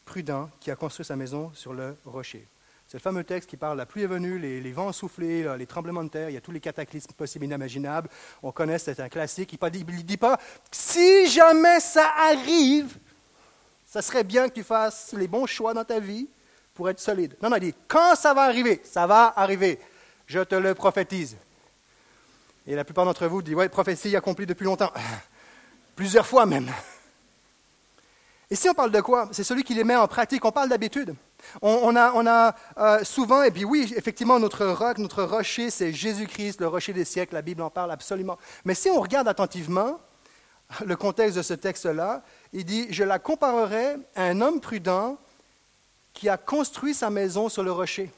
prudent 0.06 0.49
qui 0.60 0.71
a 0.71 0.75
construit 0.75 1.06
sa 1.06 1.15
maison 1.15 1.51
sur 1.53 1.73
le 1.73 1.95
rocher. 2.06 2.47
C'est 2.88 2.97
le 2.97 3.01
fameux 3.01 3.23
texte 3.23 3.49
qui 3.49 3.58
parle, 3.58 3.77
la 3.77 3.86
pluie 3.86 4.03
est 4.03 4.08
venue, 4.08 4.38
les, 4.38 4.71
vents 4.71 4.88
ont 4.88 4.93
soufflé, 4.93 5.47
les 5.58 5.65
tremblements 5.65 6.03
de 6.03 6.10
terre, 6.10 6.29
il 6.29 6.34
y 6.34 6.38
a 6.38 6.41
tous 6.41 6.51
les 6.51 6.60
cataclysmes 6.60 7.13
possibles 7.13 7.45
et 7.45 7.47
inimaginables. 7.47 8.10
On 8.43 8.51
connaît, 8.51 8.77
c'est 8.77 8.99
un 8.99 9.10
classique. 9.10 9.51
Il 9.51 9.86
ne 9.86 10.01
dit 10.01 10.17
pas, 10.17 10.38
si 10.71 11.27
jamais 11.27 11.79
ça 11.79 12.13
arrive, 12.19 12.97
ça 13.88 14.01
serait 14.01 14.23
bien 14.23 14.47
que 14.47 14.53
tu 14.53 14.63
fasses 14.63 15.13
les 15.17 15.27
bons 15.27 15.47
choix 15.47 15.73
dans 15.73 15.84
ta 15.84 15.99
vie 15.99 16.27
pour 16.73 16.89
être 16.89 16.99
solide. 16.99 17.36
Non, 17.41 17.49
non, 17.49 17.56
il 17.58 17.71
dit, 17.71 17.75
quand 17.88 18.15
ça 18.15 18.34
va 18.34 18.43
arriver, 18.43 18.82
ça 18.84 19.08
va 19.08 19.34
arriver. 19.36 19.79
Je 20.27 20.41
te 20.41 20.56
le 20.56 20.75
prophétise. 20.75 21.38
Et 22.67 22.75
la 22.75 22.84
plupart 22.84 23.06
d'entre 23.06 23.27
vous 23.27 23.41
disent, 23.41 23.56
ouais, 23.56 23.69
prophétie 23.69 24.15
accomplie 24.15 24.45
depuis 24.45 24.65
longtemps. 24.65 24.91
Plusieurs 25.95 26.25
fois 26.25 26.45
même. 26.45 26.71
Ici, 28.54 28.70
on 28.70 28.76
parle 28.76 28.92
de 28.92 29.02
quoi? 29.02 29.30
C'est 29.32 29.44
celui 29.44 29.63
qui 29.63 29.74
les 29.74 29.84
met 29.84 29.96
en 29.96 30.08
pratique. 30.08 30.46
On 30.46 30.52
parle 30.52 30.70
d'habitude. 30.70 31.16
On, 31.63 31.96
a, 31.96 32.56
euh, 32.78 33.04
souvent, 33.04 33.42
et 33.42 33.50
puis 33.50 33.66
oui, 33.66 33.92
effectivement, 33.98 34.39
notre 34.39 34.68
roc, 34.68 35.00
notre 35.00 35.24
rocher, 35.24 35.72
c'est 35.72 35.92
Jésus-Christ, 35.92 36.62
le 36.62 36.68
rocher 36.68 36.94
des 36.94 37.04
siècles. 37.04 37.34
La 37.34 37.42
Bible 37.42 37.63
en 37.63 37.72
parle 37.72 37.89
absolument. 37.89 38.38
Mais 38.63 38.76
si 38.76 38.92
on 38.92 39.02
regarde 39.02 39.28
attentivement 39.28 40.00
le 40.86 40.96
contexte 40.96 41.36
de 41.36 41.42
ce 41.42 41.56
texte-là, 41.56 42.22
il 42.54 42.63
dit 42.63 42.86
Je 42.92 43.04
la 43.04 43.18
comparerai 43.18 43.96
à 44.16 44.26
un 44.26 44.39
homme 44.39 44.62
prudent 44.62 45.18
qui 46.13 46.30
a 46.30 46.38
construit 46.38 46.94
sa 46.94 47.10
maison 47.10 47.50
sur 47.50 47.63
le 47.63 47.72
rocher. 47.72 48.12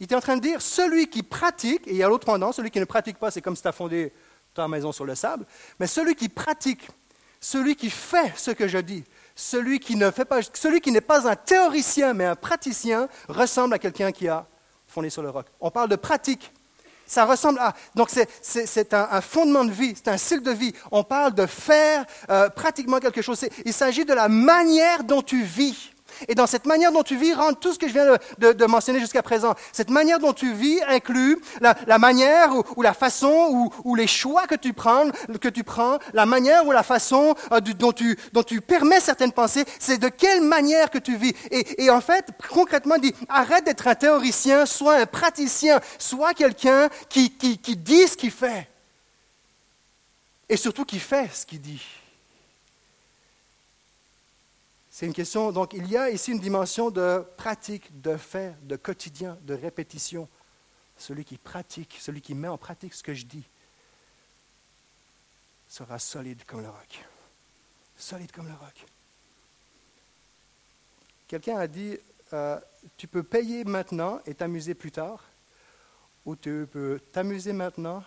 Il 0.00 0.10
est 0.10 0.16
en 0.16 0.22
train 0.22 0.38
de 0.38 0.42
dire 0.42 0.62
celui 0.62 1.08
qui 1.08 1.22
pratique, 1.22 1.86
et 1.86 1.90
il 1.90 1.96
y 1.96 2.02
a 2.02 2.08
l'autre 2.08 2.24
pendant, 2.24 2.50
celui 2.52 2.70
qui 2.70 2.80
ne 2.80 2.86
pratique 2.86 3.18
pas, 3.18 3.30
c'est 3.30 3.42
comme 3.42 3.56
si 3.56 3.60
tu 3.62 3.68
as 3.68 3.72
fondé 3.72 4.10
ta 4.54 4.66
maison 4.68 4.90
sur 4.90 5.04
le 5.04 5.14
sable, 5.14 5.44
mais 5.78 5.86
celui 5.86 6.14
qui 6.14 6.30
pratique, 6.30 6.88
celui 7.42 7.76
qui 7.76 7.90
fait 7.90 8.32
ce 8.36 8.52
que 8.52 8.66
je 8.66 8.78
dis, 8.78 9.04
celui 9.42 9.80
qui 9.80 9.96
ne 9.96 10.10
fait 10.10 10.24
pas, 10.24 10.40
celui 10.54 10.80
qui 10.80 10.92
n'est 10.92 11.00
pas 11.00 11.28
un 11.28 11.34
théoricien 11.34 12.14
mais 12.14 12.24
un 12.24 12.36
praticien 12.36 13.08
ressemble 13.28 13.74
à 13.74 13.78
quelqu'un 13.78 14.12
qui 14.12 14.28
a 14.28 14.46
fondé 14.86 15.10
sur 15.10 15.22
le 15.22 15.30
roc. 15.30 15.46
On 15.60 15.70
parle 15.70 15.88
de 15.88 15.96
pratique. 15.96 16.52
Ça 17.06 17.24
ressemble 17.24 17.58
à. 17.58 17.74
Donc, 17.94 18.10
c'est 18.10 18.94
un, 18.94 19.20
fondement 19.20 19.64
de 19.64 19.72
vie, 19.72 19.94
c'est 19.96 20.08
un 20.08 20.16
cycle 20.16 20.42
de 20.42 20.52
vie. 20.52 20.72
On 20.90 21.02
parle 21.02 21.34
de 21.34 21.44
faire 21.46 22.06
euh, 22.30 22.48
pratiquement 22.48 23.00
quelque 23.00 23.20
chose. 23.20 23.44
Il 23.66 23.72
s'agit 23.72 24.04
de 24.04 24.14
la 24.14 24.28
manière 24.28 25.04
dont 25.04 25.22
tu 25.22 25.42
vis. 25.42 25.90
Et 26.28 26.34
dans 26.34 26.46
cette 26.46 26.66
manière 26.66 26.92
dont 26.92 27.02
tu 27.02 27.16
vis 27.16 27.34
rentre 27.34 27.58
tout 27.58 27.72
ce 27.72 27.78
que 27.78 27.88
je 27.88 27.92
viens 27.92 28.16
de, 28.38 28.66
mentionner 28.66 29.00
jusqu'à 29.00 29.22
présent. 29.22 29.54
Cette 29.72 29.90
manière 29.90 30.18
dont 30.18 30.32
tu 30.32 30.52
vis 30.52 30.80
inclut 30.88 31.38
la, 31.60 31.98
manière 31.98 32.50
ou, 32.76 32.82
la 32.82 32.94
façon 32.94 33.70
ou, 33.84 33.94
les 33.94 34.06
choix 34.06 34.46
que 34.46 34.54
tu, 34.54 34.72
prends, 34.72 35.10
que 35.40 35.48
tu 35.48 35.64
prends, 35.64 35.98
la 36.12 36.26
manière 36.26 36.66
ou 36.66 36.72
la 36.72 36.82
façon 36.82 37.34
euh, 37.52 37.60
dont, 37.60 37.92
tu, 37.92 38.18
dont 38.32 38.42
tu 38.42 38.60
permets 38.60 39.00
certaines 39.00 39.32
pensées. 39.32 39.64
C'est 39.78 39.98
de 39.98 40.08
quelle 40.08 40.42
manière 40.42 40.90
que 40.90 40.98
tu 40.98 41.16
vis. 41.16 41.34
Et, 41.50 41.90
en 41.90 42.00
fait, 42.00 42.26
concrètement, 42.50 42.98
dit, 42.98 43.14
arrête 43.28 43.64
d'être 43.64 43.86
un 43.86 43.94
théoricien, 43.94 44.66
sois 44.66 44.96
un 44.96 45.06
praticien, 45.06 45.80
sois 45.98 46.34
quelqu'un 46.34 46.88
qui, 47.08 47.30
qui, 47.30 47.58
qui 47.58 47.76
dit 47.76 48.08
ce 48.08 48.16
qu'il 48.16 48.30
fait. 48.30 48.68
Et 50.48 50.56
surtout 50.56 50.84
qui 50.84 50.98
fait 50.98 51.30
ce 51.32 51.46
qu'il 51.46 51.60
dit. 51.60 51.82
C'est 55.02 55.06
une 55.06 55.14
question, 55.14 55.50
donc 55.50 55.72
il 55.72 55.90
y 55.90 55.96
a 55.96 56.10
ici 56.10 56.30
une 56.30 56.38
dimension 56.38 56.88
de 56.88 57.24
pratique, 57.36 58.00
de 58.00 58.16
fait, 58.16 58.54
de 58.64 58.76
quotidien, 58.76 59.36
de 59.42 59.52
répétition. 59.52 60.28
Celui 60.96 61.24
qui 61.24 61.38
pratique, 61.38 61.96
celui 61.98 62.20
qui 62.20 62.34
met 62.34 62.46
en 62.46 62.56
pratique 62.56 62.94
ce 62.94 63.02
que 63.02 63.12
je 63.12 63.26
dis, 63.26 63.42
sera 65.68 65.98
solide 65.98 66.44
comme 66.44 66.62
le 66.62 66.68
roc. 66.68 67.04
Solide 67.96 68.30
comme 68.30 68.46
le 68.46 68.54
roc. 68.54 68.86
Quelqu'un 71.26 71.58
a 71.58 71.66
dit, 71.66 71.98
euh, 72.32 72.60
tu 72.96 73.08
peux 73.08 73.24
payer 73.24 73.64
maintenant 73.64 74.20
et 74.24 74.34
t'amuser 74.34 74.74
plus 74.74 74.92
tard, 74.92 75.24
ou 76.24 76.36
tu 76.36 76.68
peux 76.70 77.00
t'amuser 77.10 77.52
maintenant 77.52 78.04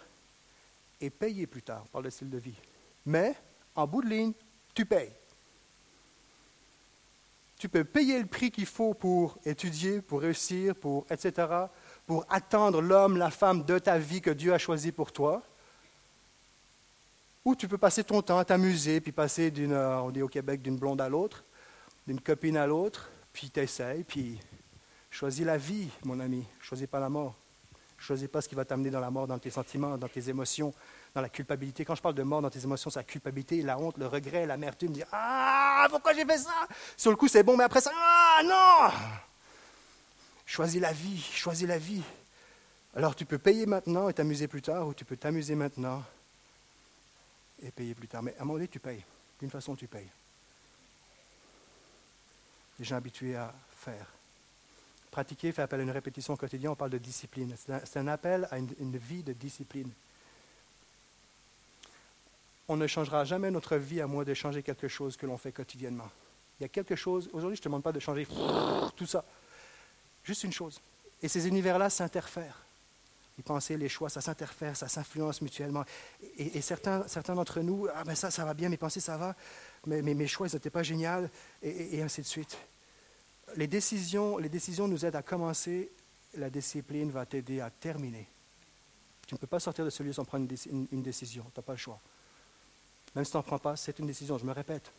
et 1.01 1.09
payer 1.09 1.45
plus 1.45 1.61
tard, 1.61 1.85
par 1.87 1.99
le 1.99 2.09
style 2.09 2.29
de 2.29 2.37
vie. 2.37 2.55
Mais, 3.05 3.35
en 3.75 3.85
bout 3.85 4.01
de 4.01 4.07
ligne, 4.07 4.31
tu 4.73 4.85
payes. 4.85 5.11
Tu 7.57 7.69
peux 7.69 7.83
payer 7.83 8.19
le 8.19 8.25
prix 8.25 8.51
qu'il 8.51 8.65
faut 8.65 8.93
pour 8.93 9.37
étudier, 9.45 10.01
pour 10.01 10.21
réussir, 10.21 10.75
pour 10.75 11.05
etc., 11.09 11.47
pour 12.05 12.25
attendre 12.29 12.81
l'homme, 12.81 13.17
la 13.17 13.31
femme 13.31 13.63
de 13.63 13.79
ta 13.79 13.97
vie 13.97 14.21
que 14.21 14.29
Dieu 14.29 14.53
a 14.53 14.57
choisi 14.57 14.91
pour 14.91 15.11
toi. 15.11 15.41
Ou 17.45 17.55
tu 17.55 17.67
peux 17.67 17.77
passer 17.77 18.03
ton 18.03 18.21
temps 18.21 18.39
à 18.39 18.45
t'amuser, 18.45 18.99
puis 18.99 19.11
passer 19.11 19.51
d'une, 19.51 19.75
on 19.75 20.09
dit 20.11 20.21
au 20.21 20.27
Québec, 20.27 20.61
d'une 20.61 20.77
blonde 20.77 20.99
à 20.99 21.07
l'autre, 21.07 21.43
d'une 22.07 22.19
copine 22.19 22.57
à 22.57 22.67
l'autre, 22.67 23.09
puis 23.31 23.49
t'essayes, 23.49 24.03
puis 24.03 24.39
choisis 25.09 25.45
la 25.45 25.57
vie, 25.57 25.89
mon 26.03 26.19
ami, 26.19 26.45
choisis 26.59 26.87
pas 26.87 26.99
la 26.99 27.09
mort. 27.09 27.35
Choisis 27.97 28.27
pas 28.27 28.41
ce 28.41 28.49
qui 28.49 28.55
va 28.55 28.65
t'amener 28.65 28.89
dans 28.89 28.99
la 28.99 29.09
mort, 29.09 29.25
dans 29.25 29.39
tes 29.39 29.49
sentiments, 29.49 29.97
dans 29.97 30.07
tes 30.07 30.29
émotions, 30.29 30.73
dans 31.13 31.21
la 31.21 31.29
culpabilité. 31.29 31.85
Quand 31.85 31.95
je 31.95 32.01
parle 32.01 32.15
de 32.15 32.23
mort 32.23 32.41
dans 32.41 32.49
tes 32.49 32.63
émotions, 32.63 32.89
c'est 32.89 32.99
la 32.99 33.03
culpabilité, 33.03 33.61
la 33.61 33.79
honte, 33.79 33.97
le 33.97 34.07
regret, 34.07 34.45
l'amertume. 34.45 34.91
Dire 34.91 35.07
Ah, 35.11 35.87
pourquoi 35.89 36.13
j'ai 36.13 36.25
fait 36.25 36.37
ça? 36.37 36.67
Sur 36.97 37.11
le 37.11 37.17
coup, 37.17 37.27
c'est 37.27 37.43
bon, 37.43 37.55
mais 37.57 37.63
après 37.63 37.81
ça, 37.81 37.91
Ah, 37.95 38.41
non 38.43 38.93
Choisis 40.45 40.79
la 40.79 40.91
vie, 40.91 41.21
choisis 41.21 41.67
la 41.67 41.77
vie. 41.77 42.03
Alors 42.95 43.15
tu 43.15 43.25
peux 43.25 43.37
payer 43.39 43.65
maintenant 43.65 44.07
et 44.09 44.13
t'amuser 44.13 44.47
plus 44.47 44.61
tard, 44.61 44.87
ou 44.87 44.93
tu 44.93 45.03
peux 45.03 45.17
t'amuser 45.17 45.55
maintenant 45.55 46.03
et 47.61 47.71
payer 47.71 47.95
plus 47.95 48.07
tard. 48.07 48.21
Mais 48.23 48.33
à 48.37 48.41
un 48.41 48.45
moment 48.45 48.53
donné, 48.55 48.67
tu 48.67 48.79
payes. 48.79 49.03
D'une 49.39 49.49
façon, 49.49 49.75
tu 49.75 49.87
payes. 49.87 50.09
Les 52.79 52.85
gens 52.85 52.95
habitués 52.97 53.35
à 53.35 53.53
faire. 53.77 54.05
Pratiquer 55.15 55.53
fait 55.53 55.61
appel 55.61 55.79
à 55.79 55.83
une 55.83 55.91
répétition 55.91 56.35
quotidienne, 56.35 56.71
on 56.71 56.75
parle 56.75 56.91
de 56.91 56.97
discipline. 56.97 57.55
C'est 57.57 57.97
un, 57.97 58.07
appel 58.07 58.49
à 58.51 58.57
une 58.57 58.97
vie 58.97 59.23
de 59.23 59.31
discipline 59.31 59.89
on 62.67 62.77
ne 62.77 62.87
changera 62.87 63.23
jamais 63.25 63.51
notre 63.51 63.77
vie 63.77 64.01
à 64.01 64.07
moins 64.07 64.23
de 64.23 64.33
changer 64.33 64.63
quelque 64.63 64.87
chose 64.87 65.17
que 65.17 65.25
l'on 65.25 65.37
fait 65.37 65.51
quotidiennement. 65.51 66.09
Il 66.59 66.63
y 66.63 66.65
a 66.65 66.69
quelque 66.69 66.95
chose, 66.95 67.29
aujourd'hui 67.33 67.55
je 67.55 67.61
ne 67.61 67.63
te 67.63 67.69
demande 67.69 67.83
pas 67.83 67.91
de 67.91 67.99
changer 67.99 68.27
tout 68.95 69.05
ça, 69.05 69.23
juste 70.23 70.43
une 70.43 70.53
chose. 70.53 70.79
Et 71.21 71.27
ces 71.27 71.47
univers-là 71.47 71.89
s'interfèrent. 71.89 72.61
Les 73.37 73.43
pensées, 73.43 73.75
les 73.75 73.89
choix, 73.89 74.09
ça 74.09 74.21
s'interfère, 74.21 74.77
ça 74.77 74.87
s'influence 74.87 75.41
mutuellement. 75.41 75.83
Et, 76.37 76.61
certains, 76.61 77.05
certains 77.07 77.35
d'entre 77.35 77.59
nous, 77.59 77.87
ah 77.93 78.05
ben 78.05 78.15
ça, 78.15 78.31
ça 78.31 78.45
va 78.45 78.53
bien, 78.53 78.69
mes 78.69 78.77
pensées, 78.77 79.01
ça 79.01 79.17
va, 79.17 79.35
mais, 79.85 80.01
mes 80.01 80.27
choix, 80.27 80.47
ils 80.47 80.53
n'étaient 80.53 80.69
pas 80.69 80.83
géniaux, 80.83 81.27
et, 81.61 81.97
et, 81.97 82.01
ainsi 82.01 82.21
de 82.21 82.25
suite. 82.25 82.57
Les 83.55 83.67
décisions, 83.67 84.37
les 84.37 84.49
décisions 84.49 84.87
nous 84.87 85.05
aident 85.05 85.15
à 85.15 85.21
commencer, 85.21 85.89
la 86.37 86.49
discipline 86.49 87.11
va 87.11 87.25
t'aider 87.25 87.61
à 87.61 87.69
terminer. 87.69 88.27
Tu 89.27 89.35
ne 89.35 89.39
peux 89.39 89.47
pas 89.47 89.59
sortir 89.59 89.85
de 89.85 89.89
ce 89.89 90.03
lieu 90.03 90.13
sans 90.13 90.25
prendre 90.25 90.47
une 90.91 91.01
décision, 91.01 91.43
tu 91.43 91.59
n'as 91.59 91.63
pas 91.63 91.73
le 91.73 91.77
choix. 91.77 91.99
Même 93.15 93.23
si 93.23 93.31
tu 93.31 93.37
n'en 93.37 93.43
prends 93.43 93.59
pas, 93.59 93.75
c'est 93.75 93.97
une 93.99 94.07
décision, 94.07 94.37
je 94.37 94.45
me 94.45 94.51
répète. 94.51 94.91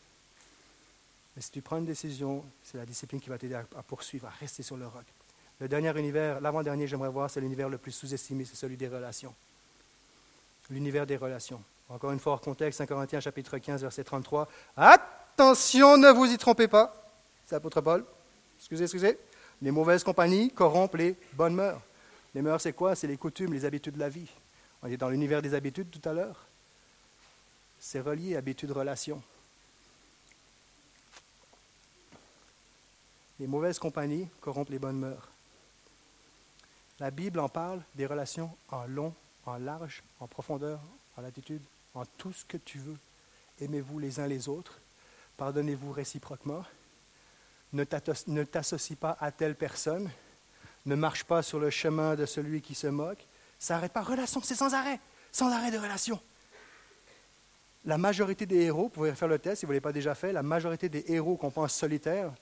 Mais 1.37 1.43
si 1.43 1.51
tu 1.51 1.61
prends 1.61 1.77
une 1.77 1.85
décision, 1.85 2.43
c'est 2.65 2.79
la 2.79 2.87
discipline 2.87 3.21
qui 3.21 3.29
va 3.29 3.37
t'aider 3.37 3.55
à, 3.55 3.83
poursuivre, 3.83 4.27
à 4.27 4.31
rester 4.31 4.63
sur 4.63 4.77
le 4.77 4.87
roc. 4.87 5.05
Le 5.61 5.69
dernier 5.69 5.97
univers, 5.99 6.41
l'avant-dernier, 6.41 6.87
j'aimerais 6.87 7.11
voir, 7.11 7.31
c'est 7.31 7.41
l'univers 7.41 7.69
le 7.69 7.79
plus 7.79 7.93
sous-estimé, 7.93 8.45
c'est 8.47 8.57
celui 8.57 8.77
des 8.77 8.89
relations. 8.89 9.35
L'univers 10.71 11.07
des 11.07 11.17
relations. 11.17 11.63
Encore 11.89 12.11
une 12.13 12.19
fois, 12.19 12.33
hors 12.33 12.41
contexte, 12.41 12.79
5 12.79 12.87
Corinthiens 12.87 13.21
chapitre 13.21 13.59
15, 13.59 13.83
verset 13.83 14.03
33. 14.03 14.49
Attention, 14.77 15.99
ne 15.99 16.11
vous 16.11 16.25
y 16.25 16.39
trompez 16.39 16.69
pas. 16.69 16.95
C'est 17.47 17.55
l'apôtre 17.55 17.81
Paul. 17.81 18.05
Excusez, 18.67 18.85
excusez. 18.85 19.19
Les 19.63 19.71
mauvaises 19.71 20.05
compagnies 20.05 20.51
corrompent 20.51 20.97
les 20.97 21.17
bonnes 21.33 21.55
mœurs. 21.55 21.81
Les 22.35 22.43
mœurs, 22.43 22.63
c'est 22.63 22.73
quoi? 22.73 22.95
C'est 22.95 23.07
les 23.07 23.17
coutumes, 23.17 23.53
les 23.53 23.65
habitudes 23.65 23.95
de 23.95 24.01
la 24.01 24.09
vie. 24.09 24.29
On 24.83 24.89
est 24.89 24.97
dans 24.97 25.09
l'univers 25.09 25.41
des 25.41 25.55
habitudes 25.55 25.91
tout 25.91 26.07
à 26.09 26.13
l'heure 26.13 26.47
c'est 27.79 28.01
relié 28.01 28.35
à 28.35 28.39
habitude 28.39 28.71
relation. 28.73 29.23
Les 33.39 33.47
mauvaises 33.47 33.79
compagnies 33.79 34.29
corrompent 34.41 34.71
les 34.71 34.79
bonnes 34.79 34.99
mœurs. 34.99 35.29
La 36.99 37.11
Bible 37.11 37.39
en 37.39 37.49
parle 37.49 37.83
des 37.95 38.07
relations 38.07 38.51
en 38.71 38.87
long, 38.87 39.15
en 39.45 39.59
large, 39.59 40.03
en 40.21 40.27
profondeur, 40.27 40.81
en 41.17 41.23
latitude, 41.23 41.63
en 41.95 42.05
tout 42.17 42.33
ce 42.33 42.45
que 42.45 42.57
tu 42.57 42.79
veux. 42.79 42.97
Aimez-vous 43.61 43.99
les 43.99 44.21
uns 44.21 44.27
les 44.27 44.49
autres, 44.49 44.81
pardonnez-vous 45.37 45.93
réciproquement, 45.93 46.65
ne 47.73 47.85
t'associe 47.85 48.99
pas 48.99 49.17
à 49.21 49.31
telle 49.31 49.55
personne, 49.55 50.11
ne 50.87 50.95
marche 50.95 51.25
pas 51.25 51.43
sur 51.43 51.59
le 51.59 51.71
chemin 51.71 52.15
de 52.15 52.27
celui 52.27 52.63
qui 52.63 52.75
se 52.75 52.87
moque. 52.87 53.27
Ça 53.59 53.75
n'arrête 53.75 53.93
pas. 53.93 54.03
Relation, 54.03 54.41
c'est 54.43 54.55
sans 54.55 54.75
arrêt, 54.75 55.01
sans 55.33 55.51
arrêt 55.53 55.71
de 55.71 55.79
relation 55.79 56.21
la 57.87 57.99
majorité 57.99 58.47
des 58.47 58.63
héros, 58.63 58.85
vous 58.85 58.89
pouvez 58.89 59.15
faire 59.15 59.29
le 59.29 59.39
test 59.39 59.61
si 59.61 59.67
vous 59.67 59.71
ne 59.71 59.75
l'avez 59.75 59.81
pas 59.81 59.93
déjà 59.93 60.15
fait, 60.15 60.33
la 60.33 60.43
majorité 60.43 60.89
des 60.89 61.05
héros 61.07 61.37
qu'on 61.37 61.51
pense 61.51 61.73
solitaires, 61.73 62.33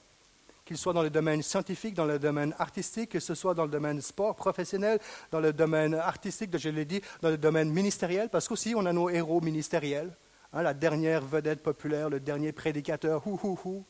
qu'ils 0.65 0.77
soient 0.77 0.93
dans 0.93 1.03
le 1.03 1.11
domaine 1.11 1.43
scientifique, 1.43 1.93
dans 1.93 2.05
le 2.05 2.17
domaine 2.17 2.55
artistique, 2.57 3.11
que 3.11 3.19
ce 3.19 3.35
soit 3.35 3.53
dans 3.53 3.65
le 3.65 3.69
domaine 3.69 4.01
sport 4.01 4.35
professionnel, 4.35 4.99
dans 5.29 5.39
le 5.39 5.53
domaine 5.53 5.93
artistique, 5.93 6.57
je 6.57 6.69
l'ai 6.69 6.85
dit, 6.85 7.01
dans 7.21 7.29
le 7.29 7.37
domaine 7.37 7.69
ministériel, 7.69 8.29
parce 8.29 8.47
qu'aussi 8.47 8.73
on 8.75 8.87
a 8.87 8.91
nos 8.91 9.09
héros 9.09 9.39
ministériels, 9.39 10.11
hein, 10.51 10.63
la 10.63 10.73
dernière 10.73 11.21
vedette 11.23 11.61
populaire, 11.61 12.09
le 12.09 12.19
dernier 12.19 12.51
prédicateur, 12.51 13.25
hou, 13.27 13.39
hou, 13.43 13.59
hou, 13.63 13.85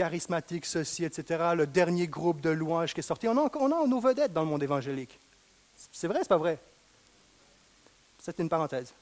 charismatique, 0.00 0.64
ceci, 0.64 1.04
etc., 1.04 1.50
le 1.54 1.66
dernier 1.66 2.08
groupe 2.08 2.40
de 2.40 2.48
louanges 2.48 2.94
qui 2.94 3.00
est 3.00 3.02
sorti. 3.02 3.28
On 3.28 3.36
a, 3.36 3.86
nos 3.86 4.00
vedettes 4.00 4.32
dans 4.32 4.40
le 4.40 4.46
monde 4.46 4.62
évangélique. 4.62 5.20
C'est 5.92 6.08
vrai, 6.08 6.20
c'est 6.22 6.28
pas 6.28 6.38
vrai? 6.38 6.58
C'est 8.18 8.38
une 8.38 8.48
parenthèse. 8.48 8.94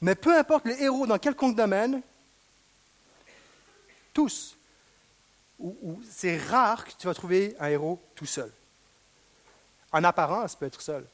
Mais 0.00 0.14
peu 0.14 0.34
importe 0.38 0.64
les 0.64 0.82
héros 0.82 1.06
dans 1.06 1.18
quelconque 1.18 1.54
domaine, 1.54 2.00
tous, 4.14 4.56
c'est 6.08 6.38
rare 6.38 6.86
que 6.86 6.92
tu 6.98 7.06
vas 7.06 7.12
trouver 7.12 7.54
un 7.60 7.68
héros 7.68 8.00
tout 8.14 8.24
seul. 8.24 8.50
En 9.92 10.02
apparence, 10.02 10.56
peut 10.56 10.64
être 10.64 10.80
seul. 10.80 11.04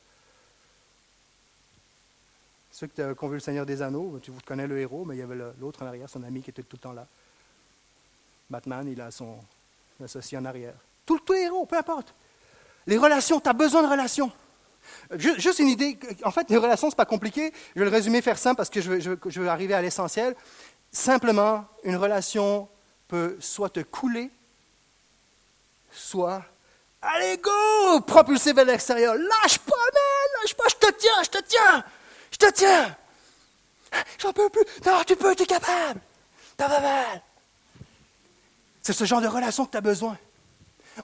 Ceux 2.70 2.86
qui 2.86 3.02
ont 3.02 3.28
vu 3.28 3.34
le 3.34 3.40
Seigneur 3.40 3.66
des 3.66 3.82
Anneaux, 3.82 4.20
tu 4.22 4.30
connais 4.46 4.68
le 4.68 4.78
héros, 4.78 5.04
mais 5.04 5.16
il 5.16 5.18
y 5.18 5.22
avait 5.22 5.38
l'autre 5.58 5.82
en 5.82 5.86
arrière, 5.86 6.08
son 6.08 6.22
ami 6.22 6.40
qui 6.40 6.50
était 6.50 6.62
tout 6.62 6.76
le 6.76 6.82
temps 6.82 6.92
là. 6.92 7.08
Batman, 8.50 8.86
il 8.88 9.00
a 9.00 9.10
son 9.10 9.38
associé 10.02 10.38
en 10.38 10.44
arrière. 10.44 10.74
Tous 11.06 11.20
les 11.30 11.42
héros, 11.42 11.66
peu 11.66 11.76
importe. 11.76 12.14
Les 12.86 12.98
relations, 12.98 13.40
tu 13.40 13.48
as 13.48 13.52
besoin 13.52 13.82
de 13.82 13.88
relations. 13.88 14.30
Juste 15.16 15.58
une 15.58 15.68
idée, 15.68 15.98
en 16.24 16.30
fait, 16.30 16.50
les 16.50 16.58
relations, 16.58 16.88
ce 16.88 16.94
n'est 16.94 16.96
pas 16.96 17.06
compliqué. 17.06 17.52
Je 17.74 17.80
vais 17.80 17.86
le 17.86 17.90
résumer, 17.90 18.20
faire 18.20 18.38
simple, 18.38 18.56
parce 18.56 18.70
que 18.70 18.80
je 18.80 18.90
veux, 18.90 19.18
je 19.26 19.40
veux 19.40 19.48
arriver 19.48 19.74
à 19.74 19.80
l'essentiel. 19.80 20.34
Simplement, 20.92 21.64
une 21.82 21.96
relation 21.96 22.68
peut 23.08 23.36
soit 23.40 23.70
te 23.70 23.80
couler, 23.80 24.30
soit 25.90 26.42
Allez, 27.04 27.36
go 27.36 28.00
Propulser 28.00 28.52
vers 28.52 28.64
l'extérieur. 28.64 29.14
Lâche 29.14 29.58
pas, 29.58 29.76
man 29.76 30.42
Lâche 30.42 30.54
pas, 30.54 30.64
je 30.68 30.74
te 30.76 30.92
tiens, 30.92 31.22
je 31.22 31.28
te 31.28 31.38
tiens 31.42 31.84
Je 32.30 32.36
te 32.38 32.50
tiens 32.50 32.96
J'en 34.18 34.32
peux 34.32 34.48
plus 34.48 34.64
Non, 34.86 35.02
tu 35.06 35.14
peux, 35.14 35.34
tu 35.34 35.42
es 35.42 35.46
capable 35.46 36.00
T'as 36.56 36.68
pas 36.68 36.80
mal 36.80 37.22
C'est 38.84 38.92
ce 38.92 39.04
genre 39.04 39.22
de 39.22 39.26
relation 39.26 39.64
que 39.64 39.70
tu 39.70 39.78
as 39.78 39.80
besoin. 39.80 40.18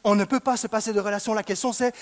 On 0.05 0.15
ne 0.15 0.25
peut 0.25 0.39
pas 0.39 0.57
se 0.57 0.67
passer 0.67 0.93
de 0.93 1.01
relations. 1.01 1.33
La 1.33 1.43
question 1.43 1.73
c'est 1.73 1.95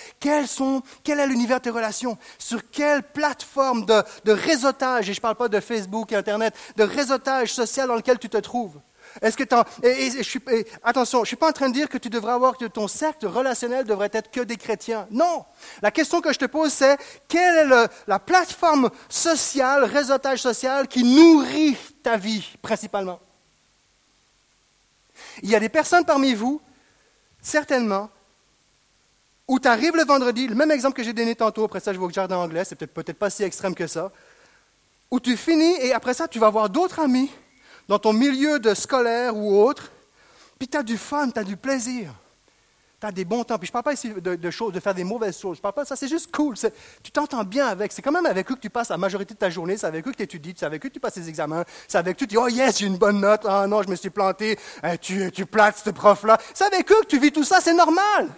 sont, 0.47 0.83
quel 1.05 1.21
est 1.21 1.27
l'univers 1.27 1.59
de 1.59 1.63
tes 1.63 1.71
relations? 1.71 2.19
Sur 2.37 2.69
quelle 2.71 3.03
plateforme 3.03 3.87
de, 3.87 4.03
réseautage, 4.27 5.09
et 5.09 5.15
je 5.15 5.21
ne 5.21 5.23
parle 5.23 5.37
pas 5.37 5.49
de 5.49 5.61
Facebook 5.61 6.13
et 6.13 6.17
Internet, 6.17 6.55
de 6.77 6.83
réseautage 6.83 7.55
social 7.55 7.89
dans 7.89 7.95
lequel 7.95 8.19
tu 8.19 8.29
te 8.29 8.37
trouves? 8.37 8.81
Est-ce 9.23 9.37
que 9.39 9.45
attention, 10.83 11.19
je 11.19 11.23
ne 11.23 11.27
suis 11.27 11.37
pas 11.37 11.49
en 11.49 11.53
train 11.53 11.69
de 11.69 11.75
dire 11.75 11.89
que 11.89 11.97
tu 11.97 12.11
devrais 12.11 12.33
avoir 12.33 12.59
que 12.59 12.67
ton 12.67 12.89
cercle 12.89 13.27
relationnel 13.27 13.85
devrait 13.85 14.11
être 14.13 14.31
que 14.31 14.41
des 14.41 14.57
chrétiens. 14.57 15.07
Non. 15.11 15.45
La 15.81 15.91
question 15.91 16.21
que 16.21 16.33
je 16.33 16.39
te 16.39 16.45
pose, 16.45 16.73
c'est 16.73 16.99
quelle 17.27 17.71
est 17.71 17.89
la 18.07 18.19
plateforme 18.19 18.91
sociale, 19.09 19.85
réseautage 19.85 20.41
social 20.41 20.89
qui 20.89 21.05
nourrit 21.05 21.77
ta 22.03 22.19
vie 22.19 22.45
principalement? 22.61 23.21
Il 25.43 25.51
y 25.51 25.55
a 25.55 25.61
des 25.61 25.69
personnes 25.69 26.05
parmi 26.05 26.35
vous 26.35 26.61
certainement, 27.41 28.11
où 29.47 29.59
tu 29.59 29.69
arrives 29.69 29.97
le 29.97 30.05
vendredi, 30.05 30.47
le 30.47 30.55
même 30.55 30.71
exemple 30.71 30.97
que 30.97 31.03
j'ai 31.03 31.13
donné 31.13 31.35
tantôt, 31.35 31.65
après 31.65 31.81
ça 31.81 31.93
je 31.93 31.99
vais 31.99 32.05
au 32.05 32.11
jardin 32.11 32.37
anglais, 32.37 32.65
c'est 32.65 32.77
peut-être 32.77 32.93
peut 32.93 33.13
pas 33.15 33.31
si 33.31 33.43
extrême 33.43 33.75
que 33.75 33.87
ça, 33.87 34.13
où 35.11 35.21
tu 35.21 35.37
finis 35.37 35.75
et 35.81 35.93
après 35.93 36.15
ça 36.15 36.29
tu 36.29 36.39
vas 36.39 36.51
voir 36.51 36.69
d'autres 36.69 37.01
amis 37.01 37.31
dans 37.89 37.99
ton 37.99 38.13
milieu 38.13 38.59
de 38.59 38.75
scolaire 38.75 39.37
ou 39.37 39.63
autre, 39.63 39.91
puis 40.59 40.69
tu 40.69 40.77
as 40.77 40.83
du 40.83 40.99
fun, 40.99 41.31
tu 41.31 41.39
as 41.39 41.45
du 41.45 41.57
plaisir. 41.57 42.13
Tu 43.01 43.07
as 43.07 43.13
des 43.13 43.25
bons 43.25 43.45
temps. 43.45 43.59
Puis 43.59 43.67
je 43.67 43.71
ne 43.71 43.75
parle 43.75 43.85
pas 43.85 43.93
ici 43.93 44.11
de, 44.11 44.51
choses, 44.51 44.73
de 44.73 44.81
faire 44.81 44.95
des 44.95 45.05
mauvaises 45.05 45.39
choses. 45.39 45.59
Je 45.59 45.63
parle 45.63 45.75
pas 45.75 45.85
de 45.85 45.89
ça, 45.89 45.95
c'est 45.95 46.09
juste 46.09 46.35
cool. 46.35 46.57
Tu 47.03 47.13
t'entends 47.13 47.45
bien 47.45 47.69
avec. 47.69 47.93
C'est 47.93 48.03
quand 48.03 48.11
même 48.11 48.27
avec 48.27 48.51
eux 48.51 48.57
que 48.57 48.61
tu 48.61 48.71
passes 48.71 48.89
la 48.89 48.99
majorité 48.99 49.35
de 49.35 49.39
ta 49.39 49.51
journée. 49.51 49.77
C'est 49.77 49.87
avec 49.87 50.07
eux 50.07 50.11
que 50.11 50.17
tu 50.17 50.25
étudies. 50.25 50.55
C'est 50.57 50.67
avec 50.67 50.85
eux 50.85 50.89
que 50.89 50.95
tu 50.95 51.01
passes 51.01 51.15
tes 51.15 51.29
examens. 51.29 51.65
C'est 51.87 51.99
avec 51.99 52.15
eux 52.15 52.15
que 52.15 52.21
tu 52.21 52.27
dis 52.27 52.37
Oh 52.37 52.49
yes, 52.49 52.79
j'ai 52.79 52.87
une 52.87 52.99
bonne 52.99 53.21
note. 53.21 53.43
Ah 53.45 53.67
non, 53.67 53.83
je 53.83 53.89
me 53.89 53.95
suis 53.95 54.11
planté. 54.11 54.59
Eh, 54.83 54.99
tu, 54.99 55.31
tu 55.31 55.47
plates 55.47 55.79
ce 55.79 55.91
prof-là. 55.91 56.39
C'est 56.53 56.65
avec 56.65 56.91
eux 56.91 57.01
que 57.03 57.07
tu 57.07 57.19
vis 57.21 57.31
tout 57.31 57.45
ça. 57.45 57.61
C'est 57.61 57.75
normal. 57.75 58.29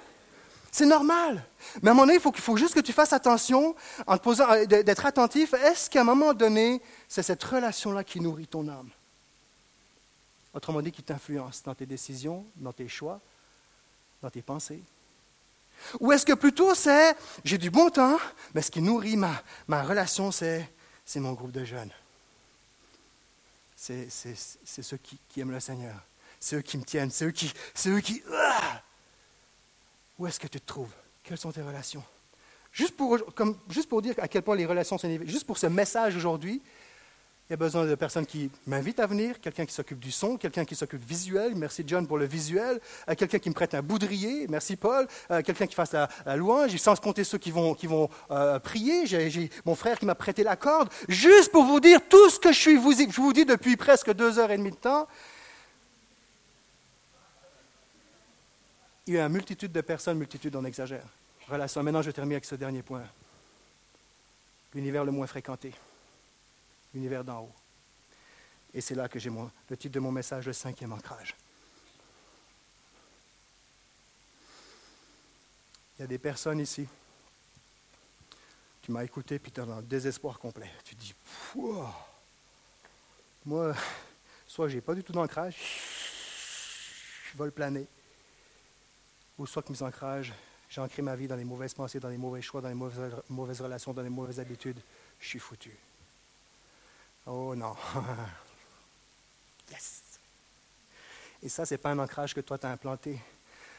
C'est 0.71 0.87
normal. 0.87 1.43
Mais 1.83 1.89
à 1.89 1.93
un 1.93 1.95
moment 1.95 2.07
donné, 2.07 2.19
il 2.19 2.21
faut, 2.21 2.33
faut 2.33 2.57
juste 2.57 2.75
que 2.75 2.81
tu 2.81 2.93
fasses 2.93 3.13
attention 3.13 3.75
en 4.07 4.19
posant, 4.19 4.51
euh, 4.53 4.67
d'être 4.67 5.07
attentif. 5.07 5.55
Est-ce 5.55 5.91
qu'à 5.91 6.03
un 6.03 6.05
moment 6.05 6.33
donné, 6.33 6.81
c'est 7.09 7.23
cette 7.23 7.43
relation-là 7.43 8.05
qui 8.05 8.21
nourrit 8.21 8.47
ton 8.47 8.69
âme? 8.69 8.89
Autrement 10.53 10.81
dit, 10.83 10.93
qui 10.93 11.03
t'influence 11.03 11.63
dans 11.63 11.75
tes 11.75 11.87
décisions, 11.87 12.45
dans 12.57 12.73
tes 12.73 12.89
choix, 12.89 13.21
dans 14.23 14.31
tes 14.31 14.43
pensées? 14.43 14.83
Ou 15.99 16.13
est-ce 16.13 16.27
que 16.27 16.35
plutôt 16.35 16.75
c'est, 16.75 17.17
j'ai 17.45 17.59
du 17.59 17.71
bon 17.71 17.91
temps, 17.91 18.19
mais 18.55 18.63
ce 18.63 18.71
qui 18.71 18.83
nourrit 18.83 19.17
ma, 19.17 19.43
ma 19.67 19.83
relation, 19.83 20.31
c'est, 20.31 20.69
c'est 21.05 21.21
mon 21.21 21.33
groupe 21.33 21.53
de 21.53 21.65
jeunes? 21.65 21.91
C'est, 23.77 24.11
c'est, 24.11 24.35
c'est 24.37 24.83
ceux 24.83 24.99
qui, 24.99 25.41
aiment 25.41 25.53
le 25.53 25.61
Seigneur. 25.61 25.97
C'est 26.39 26.57
eux 26.57 26.63
qui 26.63 26.77
me 26.77 26.85
tiennent. 26.85 27.11
C'est 27.11 27.25
eux 27.25 27.31
qui... 27.31 27.53
C'est 27.75 27.89
eux 27.89 28.01
qui! 28.01 28.23
Où 30.19 30.27
est-ce 30.27 30.39
que 30.39 30.49
tu 30.49 30.61
te 30.61 30.67
trouves? 30.67 30.93
Quelles 31.23 31.39
sont 31.39 31.51
tes 31.51 31.63
relations? 31.63 32.05
Juste 32.73 32.95
pour, 32.95 33.19
comme, 33.35 33.59
juste 33.71 33.89
pour 33.89 34.03
dire 34.03 34.15
à 34.19 34.29
quel 34.29 34.43
point 34.43 34.55
les 34.55 34.67
relations 34.67 34.99
sont 34.99 35.09
juste 35.25 35.47
pour 35.47 35.57
ce 35.57 35.67
message 35.67 36.15
aujourd'hui, 36.15 36.63
il 37.51 37.55
y 37.55 37.55
a 37.55 37.57
besoin 37.57 37.85
de 37.85 37.97
personnes 37.97 38.27
qui 38.27 38.49
m'invitent 38.69 39.01
à 39.01 39.09
venir, 39.09 39.41
quelqu'un 39.41 39.67
qui 39.67 39.75
s'occupe 39.75 39.99
du 39.99 40.13
son, 40.13 40.37
quelqu'un 40.37 40.65
qui 40.65 40.77
s'occupe 40.77 41.05
visuel. 41.05 41.57
Merci 41.57 41.83
John 41.85 42.07
pour 42.07 42.17
le 42.17 42.25
visuel. 42.25 42.79
Euh, 43.09 43.17
quelqu'un 43.17 43.41
qui 43.41 43.49
me 43.49 43.55
prête 43.55 43.75
un 43.75 43.83
boudrier. 43.83 44.47
Merci 44.49 44.77
Paul. 44.77 45.09
Euh, 45.33 45.43
quelqu'un 45.43 45.67
qui 45.67 45.75
fasse 45.75 45.91
la, 45.93 46.37
louange. 46.37 46.77
Sans 46.77 46.95
compter 47.01 47.25
ceux 47.25 47.39
qui 47.39 47.51
vont, 47.51 47.75
qui 47.75 47.89
vont 47.89 48.09
euh, 48.31 48.61
prier. 48.61 49.05
J'ai 49.05 49.51
mon 49.65 49.75
frère 49.75 49.99
qui 49.99 50.07
m'a 50.07 50.15
prêté 50.15 50.45
la 50.45 50.55
corde. 50.55 50.91
Juste 51.09 51.51
pour 51.51 51.65
vous 51.65 51.81
dire 51.81 51.99
tout 52.09 52.31
ce 52.31 52.39
que 52.39 52.53
je, 52.53 52.59
suis, 52.61 52.77
vous, 52.77 52.93
je 52.93 53.21
vous 53.21 53.33
dis 53.33 53.45
depuis 53.45 53.77
presque 53.77 54.13
deux 54.13 54.39
heures 54.39 54.53
et 54.53 54.57
demie 54.57 54.71
de 54.71 54.77
temps. 54.77 55.09
Il 59.09 59.15
y 59.15 59.19
a 59.19 59.27
une 59.27 59.33
multitude 59.33 59.73
de 59.73 59.81
personnes, 59.81 60.19
multitude, 60.19 60.55
on 60.55 60.65
exagère. 60.65 61.03
Relation. 61.49 61.83
Maintenant, 61.83 62.03
je 62.03 62.13
termine 62.13 62.35
avec 62.35 62.45
ce 62.45 62.55
dernier 62.55 62.83
point. 62.83 63.03
L'univers 64.73 65.05
le 65.05 65.11
moins 65.11 65.27
fréquenté 65.27 65.73
l'univers 66.95 67.25
d'en 67.25 67.43
haut. 67.43 67.55
Et 68.73 68.81
c'est 68.81 68.95
là 68.95 69.09
que 69.09 69.19
j'ai 69.19 69.31
le 69.69 69.77
titre 69.77 69.95
de 69.95 70.01
mon 70.01 70.13
message, 70.13 70.47
le 70.47 70.53
cinquième 70.53 70.93
ancrage. 70.93 71.35
Il 75.99 76.03
y 76.03 76.05
a 76.05 76.07
des 76.07 76.19
personnes 76.19 76.61
ici. 76.61 76.87
Tu 78.83 78.93
m'as 78.93 79.05
écouté, 79.05 79.39
puis 79.39 79.53
tu 79.53 79.61
es 79.61 79.65
dans 79.65 79.73
un 79.79 79.83
désespoir 79.83 80.39
complet. 80.39 80.71
Tu 80.85 80.95
te 80.95 81.01
dis, 81.01 81.15
moi, 83.45 83.75
soit 84.47 84.69
j'ai 84.69 84.81
pas 84.81 84.95
du 84.95 85.03
tout 85.03 85.13
d'ancrage, 85.13 85.57
je 87.35 87.43
le 87.43 87.51
planer, 87.51 87.87
ou 89.39 89.47
soit 89.47 89.63
que 89.63 89.73
mes 89.73 89.83
ancrages, 89.83 90.33
j'ai 90.69 90.81
ancré 90.81 91.03
ma 91.03 91.17
vie 91.17 91.27
dans 91.27 91.37
les 91.37 91.45
mauvaises 91.45 91.75
pensées, 91.75 92.01
dans 92.01 92.09
les 92.09 92.19
mauvais 92.19 92.43
choix, 92.43 92.61
dans 92.61 92.69
les 92.69 92.75
mauvaises, 92.75 93.13
mauvaises 93.29 93.61
relations, 93.61 93.93
dans 93.93 94.03
les 94.03 94.09
mauvaises 94.09 94.41
habitudes, 94.41 94.81
je 95.19 95.27
suis 95.29 95.39
foutu. 95.39 95.77
Oh 97.33 97.55
non. 97.55 97.77
yes. 99.71 100.03
Et 101.45 101.49
ça, 101.49 101.65
ce 101.65 101.75
n'est 101.75 101.79
pas 101.79 101.91
un 101.91 101.99
ancrage 102.01 102.35
que 102.35 102.41
toi 102.41 102.59
tu 102.59 102.67
as 102.67 102.71
implanté. 102.71 103.21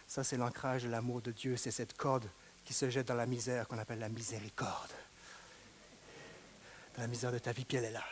Ça, 0.07 0.23
c'est 0.23 0.37
l'ancrage 0.37 0.83
de 0.83 0.89
l'amour 0.89 1.21
de 1.21 1.31
Dieu. 1.31 1.57
C'est 1.57 1.71
cette 1.71 1.97
corde 1.97 2.29
qui 2.63 2.73
se 2.73 2.89
jette 2.89 3.07
dans 3.07 3.15
la 3.15 3.25
misère 3.25 3.67
qu'on 3.67 3.77
appelle 3.77 3.99
la 3.99 4.07
miséricorde. 4.07 4.91
Dans 6.95 7.01
la 7.01 7.07
misère 7.07 7.33
de 7.33 7.39
ta 7.39 7.51
vie, 7.51 7.65
puis 7.65 7.75
elle 7.75 7.85
est 7.85 7.91
là. 7.91 8.05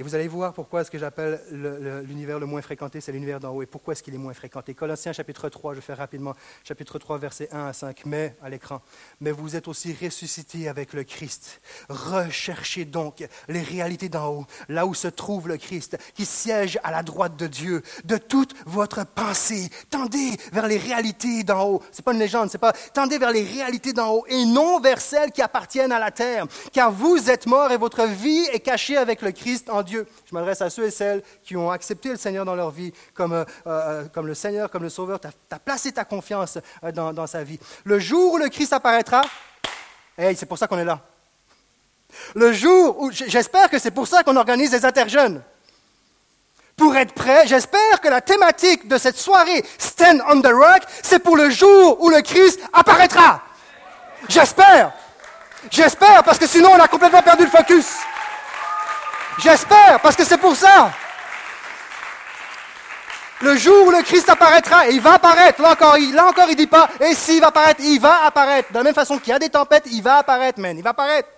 Et 0.00 0.04
vous 0.04 0.14
allez 0.14 0.28
voir 0.28 0.52
pourquoi 0.52 0.82
est-ce 0.82 0.92
que 0.92 0.98
j'appelle 0.98 1.40
l'univers 1.50 2.38
le, 2.38 2.46
moins 2.46 2.62
fréquenté, 2.62 3.00
c'est 3.00 3.10
l'univers 3.10 3.40
d'en 3.40 3.50
haut. 3.50 3.62
Et 3.62 3.66
pourquoi 3.66 3.92
est-ce 3.92 4.02
qu'il 4.04 4.14
est 4.14 4.18
moins 4.18 4.32
fréquenté? 4.32 4.72
Colossiens 4.72 5.12
chapitre 5.12 5.48
3, 5.48 5.74
je 5.74 5.80
fais 5.80 5.92
rapidement, 5.92 6.34
chapitre 6.62 7.00
3, 7.00 7.18
versets 7.18 7.48
1 7.50 7.66
à 7.66 7.72
5, 7.72 8.06
mais 8.06 8.36
à 8.40 8.48
l'écran. 8.48 8.80
Mais 9.20 9.32
vous 9.32 9.56
êtes 9.56 9.66
aussi 9.66 9.92
ressuscités 10.00 10.68
avec 10.68 10.92
le 10.92 11.02
Christ. 11.02 11.60
Recherchez 11.88 12.84
donc 12.84 13.26
les 13.48 13.60
réalités 13.60 14.08
d'en 14.08 14.28
haut, 14.28 14.46
là 14.68 14.86
où 14.86 14.94
se 14.94 15.08
trouve 15.08 15.48
le 15.48 15.56
Christ, 15.56 15.98
qui 16.14 16.26
siège 16.26 16.78
à 16.84 16.92
la 16.92 17.02
droite 17.02 17.36
de 17.36 17.48
Dieu. 17.48 17.82
De 18.04 18.18
toute 18.18 18.54
votre 18.66 19.04
pensée, 19.04 19.68
tendez 19.90 20.30
vers 20.52 20.68
les 20.68 20.78
réalités 20.78 21.42
d'en 21.42 21.64
haut. 21.66 21.82
C'est 21.90 22.04
pas 22.04 22.12
une 22.12 22.20
légende, 22.20 22.50
c'est 22.50 22.58
pas 22.58 22.72
tendez 22.94 23.18
vers 23.18 23.32
les 23.32 23.42
réalités 23.42 23.92
d'en 23.92 24.12
haut 24.12 24.24
et 24.28 24.44
non 24.44 24.78
vers 24.78 25.00
celles 25.00 25.32
qui 25.32 25.42
appartiennent 25.42 25.90
à 25.90 25.98
la 25.98 26.12
terre. 26.12 26.46
Car 26.72 26.92
vous 26.92 27.30
êtes 27.30 27.46
morts 27.46 27.72
et 27.72 27.76
votre 27.76 28.04
vie 28.04 28.46
est 28.52 28.60
cachée 28.60 28.96
avec 28.96 29.22
le 29.22 29.32
Christ 29.32 29.68
en 29.68 29.82
Dieu. 29.88 30.06
Je 30.26 30.34
m'adresse 30.34 30.62
à 30.62 30.70
ceux 30.70 30.84
et 30.84 30.90
celles 30.90 31.22
qui 31.42 31.56
ont 31.56 31.70
accepté 31.70 32.10
le 32.10 32.16
Seigneur 32.16 32.44
dans 32.44 32.54
leur 32.54 32.70
vie 32.70 32.92
comme, 33.14 33.32
euh, 33.32 33.44
euh, 33.66 34.04
comme 34.12 34.26
le 34.26 34.34
Seigneur, 34.34 34.70
comme 34.70 34.82
le 34.82 34.88
Sauveur. 34.88 35.18
Tu 35.20 35.26
as, 35.26 35.58
placé 35.58 35.92
ta 35.92 36.04
confiance 36.04 36.58
euh, 36.84 36.92
dans, 36.92 37.26
sa 37.26 37.42
vie. 37.42 37.58
Le 37.84 37.98
jour 37.98 38.34
où 38.34 38.38
le 38.38 38.48
Christ 38.48 38.72
apparaîtra, 38.72 39.22
hey, 40.16 40.36
c'est 40.36 40.46
pour 40.46 40.58
ça 40.58 40.66
qu'on 40.66 40.78
est 40.78 40.84
là. 40.84 41.00
Le 42.34 42.52
jour 42.52 43.00
où, 43.00 43.10
j'espère 43.10 43.68
que 43.68 43.78
c'est 43.78 43.90
pour 43.90 44.06
ça 44.06 44.22
qu'on 44.22 44.36
organise 44.36 44.70
des 44.70 44.84
interjeunes. 44.84 45.42
Pour 46.76 46.96
être 46.96 47.12
prêt, 47.12 47.46
j'espère 47.46 48.00
que 48.00 48.08
la 48.08 48.20
thématique 48.20 48.86
de 48.86 48.98
cette 48.98 49.16
soirée 49.16 49.64
Stand 49.78 50.22
on 50.30 50.40
the 50.40 50.52
Rock, 50.52 50.82
c'est 51.02 51.18
pour 51.18 51.36
le 51.36 51.50
jour 51.50 52.00
où 52.00 52.08
le 52.08 52.22
Christ 52.22 52.60
apparaîtra. 52.72 53.42
J'espère. 54.28 54.92
J'espère, 55.70 56.22
parce 56.22 56.38
que 56.38 56.46
sinon 56.46 56.70
on 56.70 56.80
a 56.80 56.86
complètement 56.86 57.22
perdu 57.22 57.44
le 57.44 57.50
focus. 57.50 57.96
J'espère, 59.38 60.00
parce 60.02 60.16
que 60.16 60.24
c'est 60.24 60.38
pour 60.38 60.56
ça. 60.56 60.90
Le 63.40 63.56
jour 63.56 63.86
où 63.86 63.90
le 63.90 64.02
Christ 64.02 64.28
apparaîtra, 64.28 64.88
il 64.88 65.00
va 65.00 65.14
apparaître, 65.14 65.62
là 65.62 65.72
encore, 65.72 65.96
il, 65.96 66.12
là 66.12 66.26
encore, 66.26 66.46
il 66.50 66.56
dit 66.56 66.66
pas, 66.66 66.88
et 67.00 67.14
s'il 67.14 67.40
va 67.40 67.48
apparaître, 67.48 67.80
il 67.84 68.00
va 68.00 68.24
apparaître. 68.24 68.72
De 68.72 68.78
la 68.78 68.82
même 68.82 68.94
façon 68.94 69.16
qu'il 69.18 69.28
y 69.28 69.32
a 69.32 69.38
des 69.38 69.48
tempêtes, 69.48 69.84
il 69.86 70.02
va 70.02 70.16
apparaître, 70.16 70.58
man, 70.58 70.76
il 70.76 70.82
va 70.82 70.90
apparaître. 70.90 71.28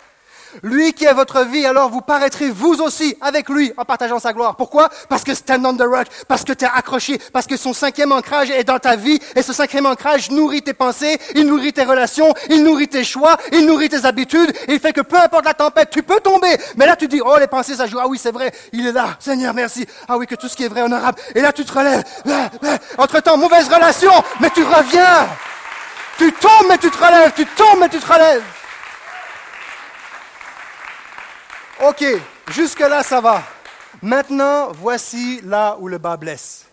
Lui 0.62 0.92
qui 0.92 1.04
est 1.04 1.12
votre 1.12 1.44
vie, 1.44 1.64
alors 1.64 1.90
vous 1.90 2.00
paraîtrez 2.00 2.50
vous 2.50 2.80
aussi 2.80 3.16
avec 3.20 3.48
lui 3.48 3.72
en 3.76 3.84
partageant 3.84 4.18
sa 4.18 4.32
gloire. 4.32 4.56
Pourquoi? 4.56 4.88
Parce 5.08 5.24
que 5.24 5.34
stand 5.34 5.64
on 5.64 5.76
the 5.76 5.82
rock, 5.82 6.06
parce 6.28 6.44
que 6.44 6.52
tu 6.52 6.64
es 6.64 6.68
accroché, 6.68 7.18
parce 7.32 7.46
que 7.46 7.56
son 7.56 7.72
cinquième 7.72 8.12
ancrage 8.12 8.50
est 8.50 8.64
dans 8.64 8.78
ta 8.78 8.96
vie 8.96 9.18
et 9.34 9.42
ce 9.42 9.52
cinquième 9.52 9.86
ancrage 9.86 10.30
nourrit 10.30 10.62
tes 10.62 10.74
pensées, 10.74 11.18
il 11.34 11.46
nourrit 11.46 11.72
tes 11.72 11.84
relations, 11.84 12.32
il 12.48 12.62
nourrit 12.64 12.88
tes 12.88 13.04
choix, 13.04 13.36
il 13.52 13.66
nourrit 13.66 13.88
tes 13.88 14.04
habitudes 14.04 14.52
et 14.68 14.74
il 14.74 14.80
fait 14.80 14.92
que 14.92 15.00
peu 15.00 15.16
importe 15.16 15.44
la 15.44 15.54
tempête, 15.54 15.90
tu 15.90 16.02
peux 16.02 16.20
tomber. 16.20 16.56
Mais 16.76 16.86
là 16.86 16.96
tu 16.96 17.08
dis, 17.08 17.20
oh 17.24 17.36
les 17.38 17.46
pensées 17.46 17.76
ça 17.76 17.86
joue, 17.86 17.98
ah 18.00 18.08
oui 18.08 18.18
c'est 18.20 18.32
vrai, 18.32 18.52
il 18.72 18.86
est 18.86 18.92
là, 18.92 19.16
Seigneur 19.18 19.54
merci, 19.54 19.86
ah 20.08 20.16
oui 20.16 20.26
que 20.26 20.34
tout 20.34 20.48
ce 20.48 20.56
qui 20.56 20.64
est 20.64 20.68
vrai 20.68 20.82
honorable. 20.82 21.18
Et 21.34 21.40
là 21.40 21.52
tu 21.52 21.64
te 21.64 21.72
relèves, 21.72 22.04
entre-temps 22.98 23.36
mauvaise 23.36 23.68
relation, 23.68 24.12
mais 24.40 24.50
tu 24.50 24.62
reviens. 24.62 25.28
Tu 26.18 26.30
tombes 26.32 26.66
mais 26.68 26.76
tu 26.76 26.90
te 26.90 26.98
relèves, 26.98 27.32
tu 27.34 27.46
tombes 27.46 27.78
mais 27.80 27.88
tu 27.88 27.98
te 27.98 28.12
relèves. 28.12 28.42
Ok, 31.82 32.04
jusque-là, 32.50 33.02
ça 33.02 33.22
va. 33.22 33.42
Maintenant, 34.02 34.70
voici 34.70 35.40
là 35.42 35.78
où 35.80 35.88
le 35.88 35.96
bas 35.96 36.18
blesse. 36.18 36.66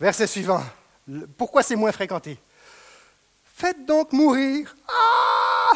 Verset 0.00 0.26
suivant. 0.26 0.62
Pourquoi 1.36 1.62
c'est 1.62 1.76
moins 1.76 1.92
fréquenté? 1.92 2.38
Faites 3.44 3.84
donc 3.84 4.14
mourir. 4.14 4.74
Ah, 4.88 5.72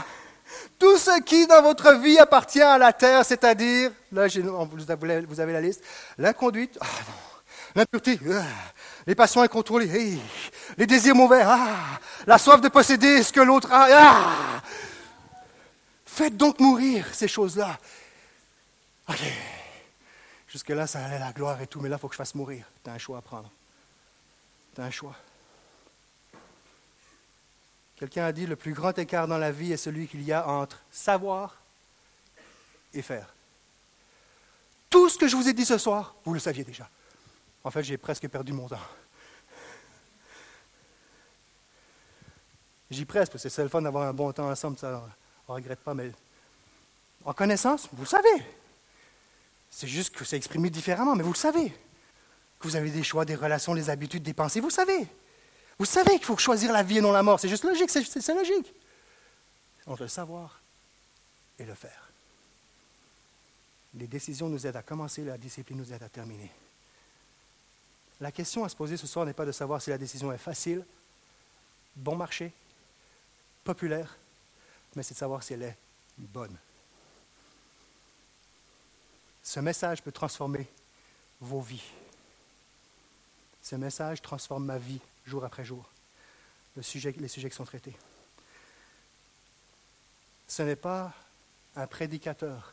tout 0.79 0.97
ce 0.97 1.21
qui 1.21 1.47
dans 1.47 1.61
votre 1.61 1.93
vie 1.97 2.19
appartient 2.19 2.63
à 2.63 2.79
la 2.79 2.95
terre, 2.95 3.23
c'est-à-dire, 3.27 3.91
là 4.13 4.27
vous 4.27 5.41
avez 5.41 5.53
la 5.53 5.61
liste, 5.61 5.85
l'inconduite, 6.17 6.79
ah, 6.81 6.87
l'impureté, 7.75 8.19
ah, 8.33 8.45
les 9.07 9.15
passions 9.15 9.43
incontrôlées, 9.43 10.19
les 10.79 10.87
désirs 10.87 11.15
mauvais, 11.15 11.45
la 12.27 12.39
soif 12.39 12.63
de 12.63 12.69
posséder 12.69 13.23
ce 13.23 13.31
que 13.31 13.41
l'autre 13.41 13.71
a. 13.73 14.63
Faites 16.07 16.37
donc 16.39 16.61
mourir 16.61 17.07
ces 17.13 17.29
choses-là 17.29 17.79
OK. 19.11 19.21
Jusque-là, 20.49 20.87
ça 20.87 21.05
allait 21.05 21.19
la 21.19 21.33
gloire 21.33 21.61
et 21.61 21.67
tout, 21.67 21.81
mais 21.81 21.89
là, 21.89 21.97
il 21.97 21.99
faut 21.99 22.09
que 22.09 22.15
je 22.15 22.19
fasse 22.19 22.35
mourir. 22.35 22.65
Tu 22.83 22.91
as 22.91 22.93
un 22.93 22.99
choix 22.99 23.19
à 23.19 23.23
prendre. 23.23 23.51
Tu 24.75 24.81
as 24.81 24.85
un 24.85 24.91
choix. 24.91 25.17
Quelqu'un 27.97 28.25
a 28.25 28.33
dit 28.33 28.47
le 28.47 28.57
plus 28.57 28.73
grand 28.73 28.97
écart 28.99 29.29
dans 29.29 29.39
la 29.39 29.53
vie 29.53 29.73
est 29.73 29.77
celui 29.77 30.09
qu'il 30.09 30.23
y 30.23 30.33
a 30.33 30.49
entre 30.49 30.81
savoir 30.91 31.57
et 32.95 33.03
faire. 33.03 33.35
Tout 34.89 35.09
ce 35.09 35.19
que 35.19 35.29
je 35.29 35.37
vous 35.37 35.49
ai 35.49 35.53
dit 35.53 35.65
ce 35.65 35.79
soir, 35.79 36.15
vous 36.25 36.33
le 36.33 36.41
saviez 36.41 36.65
déjà. 36.65 36.89
En 37.63 37.71
fait, 37.71 37.83
j'ai 37.83 37.99
presque 37.99 38.27
perdu 38.29 38.53
mon 38.53 38.69
temps. 38.69 38.79
J'y 42.91 43.05
presque, 43.05 43.33
parce 43.33 43.45
que 43.45 43.49
c'est 43.49 43.63
le 43.63 43.69
fun 43.69 43.83
d'avoir 43.83 44.09
un 44.09 44.13
bon 44.13 44.33
temps 44.33 44.51
ensemble, 44.51 44.79
ça, 44.79 45.05
on 45.47 45.53
ne 45.53 45.57
regrette 45.57 45.81
pas, 45.81 45.95
mais 45.95 46.11
en 47.25 47.33
connaissance, 47.33 47.89
vous 47.93 48.03
le 48.03 48.09
savez. 48.09 48.60
C'est 49.71 49.87
juste 49.87 50.15
que 50.15 50.25
c'est 50.25 50.37
exprimé 50.37 50.69
différemment, 50.69 51.15
mais 51.15 51.23
vous 51.23 51.33
le 51.33 51.39
savez. 51.39 51.71
Que 52.59 52.69
vous 52.69 52.77
avez 52.77 52.91
des 52.91 53.03
choix, 53.03 53.25
des 53.25 53.37
relations, 53.37 53.75
des 53.75 53.89
habitudes, 53.89 54.23
des 54.23 54.35
pensées, 54.35 54.61
vous 54.61 54.69
le 54.69 54.73
savez. 54.73 55.07
Vous 55.79 55.87
savez 55.87 56.17
qu'il 56.17 56.25
faut 56.25 56.37
choisir 56.37 56.73
la 56.73 56.83
vie 56.83 56.99
et 56.99 57.01
non 57.01 57.13
la 57.13 57.23
mort. 57.23 57.41
C'est 57.41 57.49
juste 57.49 57.65
logique, 57.65 57.89
c'est 57.91 58.35
logique. 58.35 58.75
Entre 59.87 60.03
le 60.03 60.09
savoir 60.09 60.61
et 61.59 61.65
le 61.65 61.75
faire. 61.75 62.11
Les 63.95 64.07
décisions 64.07 64.49
nous 64.49 64.67
aident 64.67 64.77
à 64.77 64.83
commencer, 64.83 65.25
la 65.25 65.39
discipline 65.39 65.79
nous 65.79 65.93
aide 65.93 66.03
à 66.03 66.09
terminer. 66.09 66.51
La 68.21 68.31
question 68.31 68.65
à 68.65 68.69
se 68.69 68.77
poser 68.77 68.97
ce 68.97 69.07
soir 69.07 69.25
n'est 69.25 69.33
pas 69.33 69.47
de 69.47 69.53
savoir 69.53 69.81
si 69.81 69.91
la 69.91 69.99
décision 69.99 70.31
est 70.33 70.39
facile, 70.39 70.85
bon 71.97 72.15
marché, 72.15 72.53
populaire, 73.65 74.17
mais 74.95 75.03
c'est 75.03 75.15
de 75.15 75.19
savoir 75.19 75.43
si 75.43 75.55
elle 75.55 75.63
est 75.63 75.77
bonne. 76.19 76.57
Ce 79.43 79.61
message 79.61 80.03
peut 80.03 80.13
transformer 80.13 80.67
vos 81.41 81.61
vies. 81.61 81.91
Ce 83.63 83.77
message 83.77 84.23
transforme 84.23 84.65
ma 84.65 84.79
vie 84.79 85.01
jour 85.27 85.45
après 85.45 85.65
jour, 85.65 85.89
les 86.77 86.83
sujets 86.83 87.13
qui 87.13 87.51
sont 87.51 87.65
traités. 87.65 87.97
Ce 90.49 90.63
n'est 90.63 90.77
pas 90.77 91.15
un 91.77 91.87
prédicateur 91.87 92.73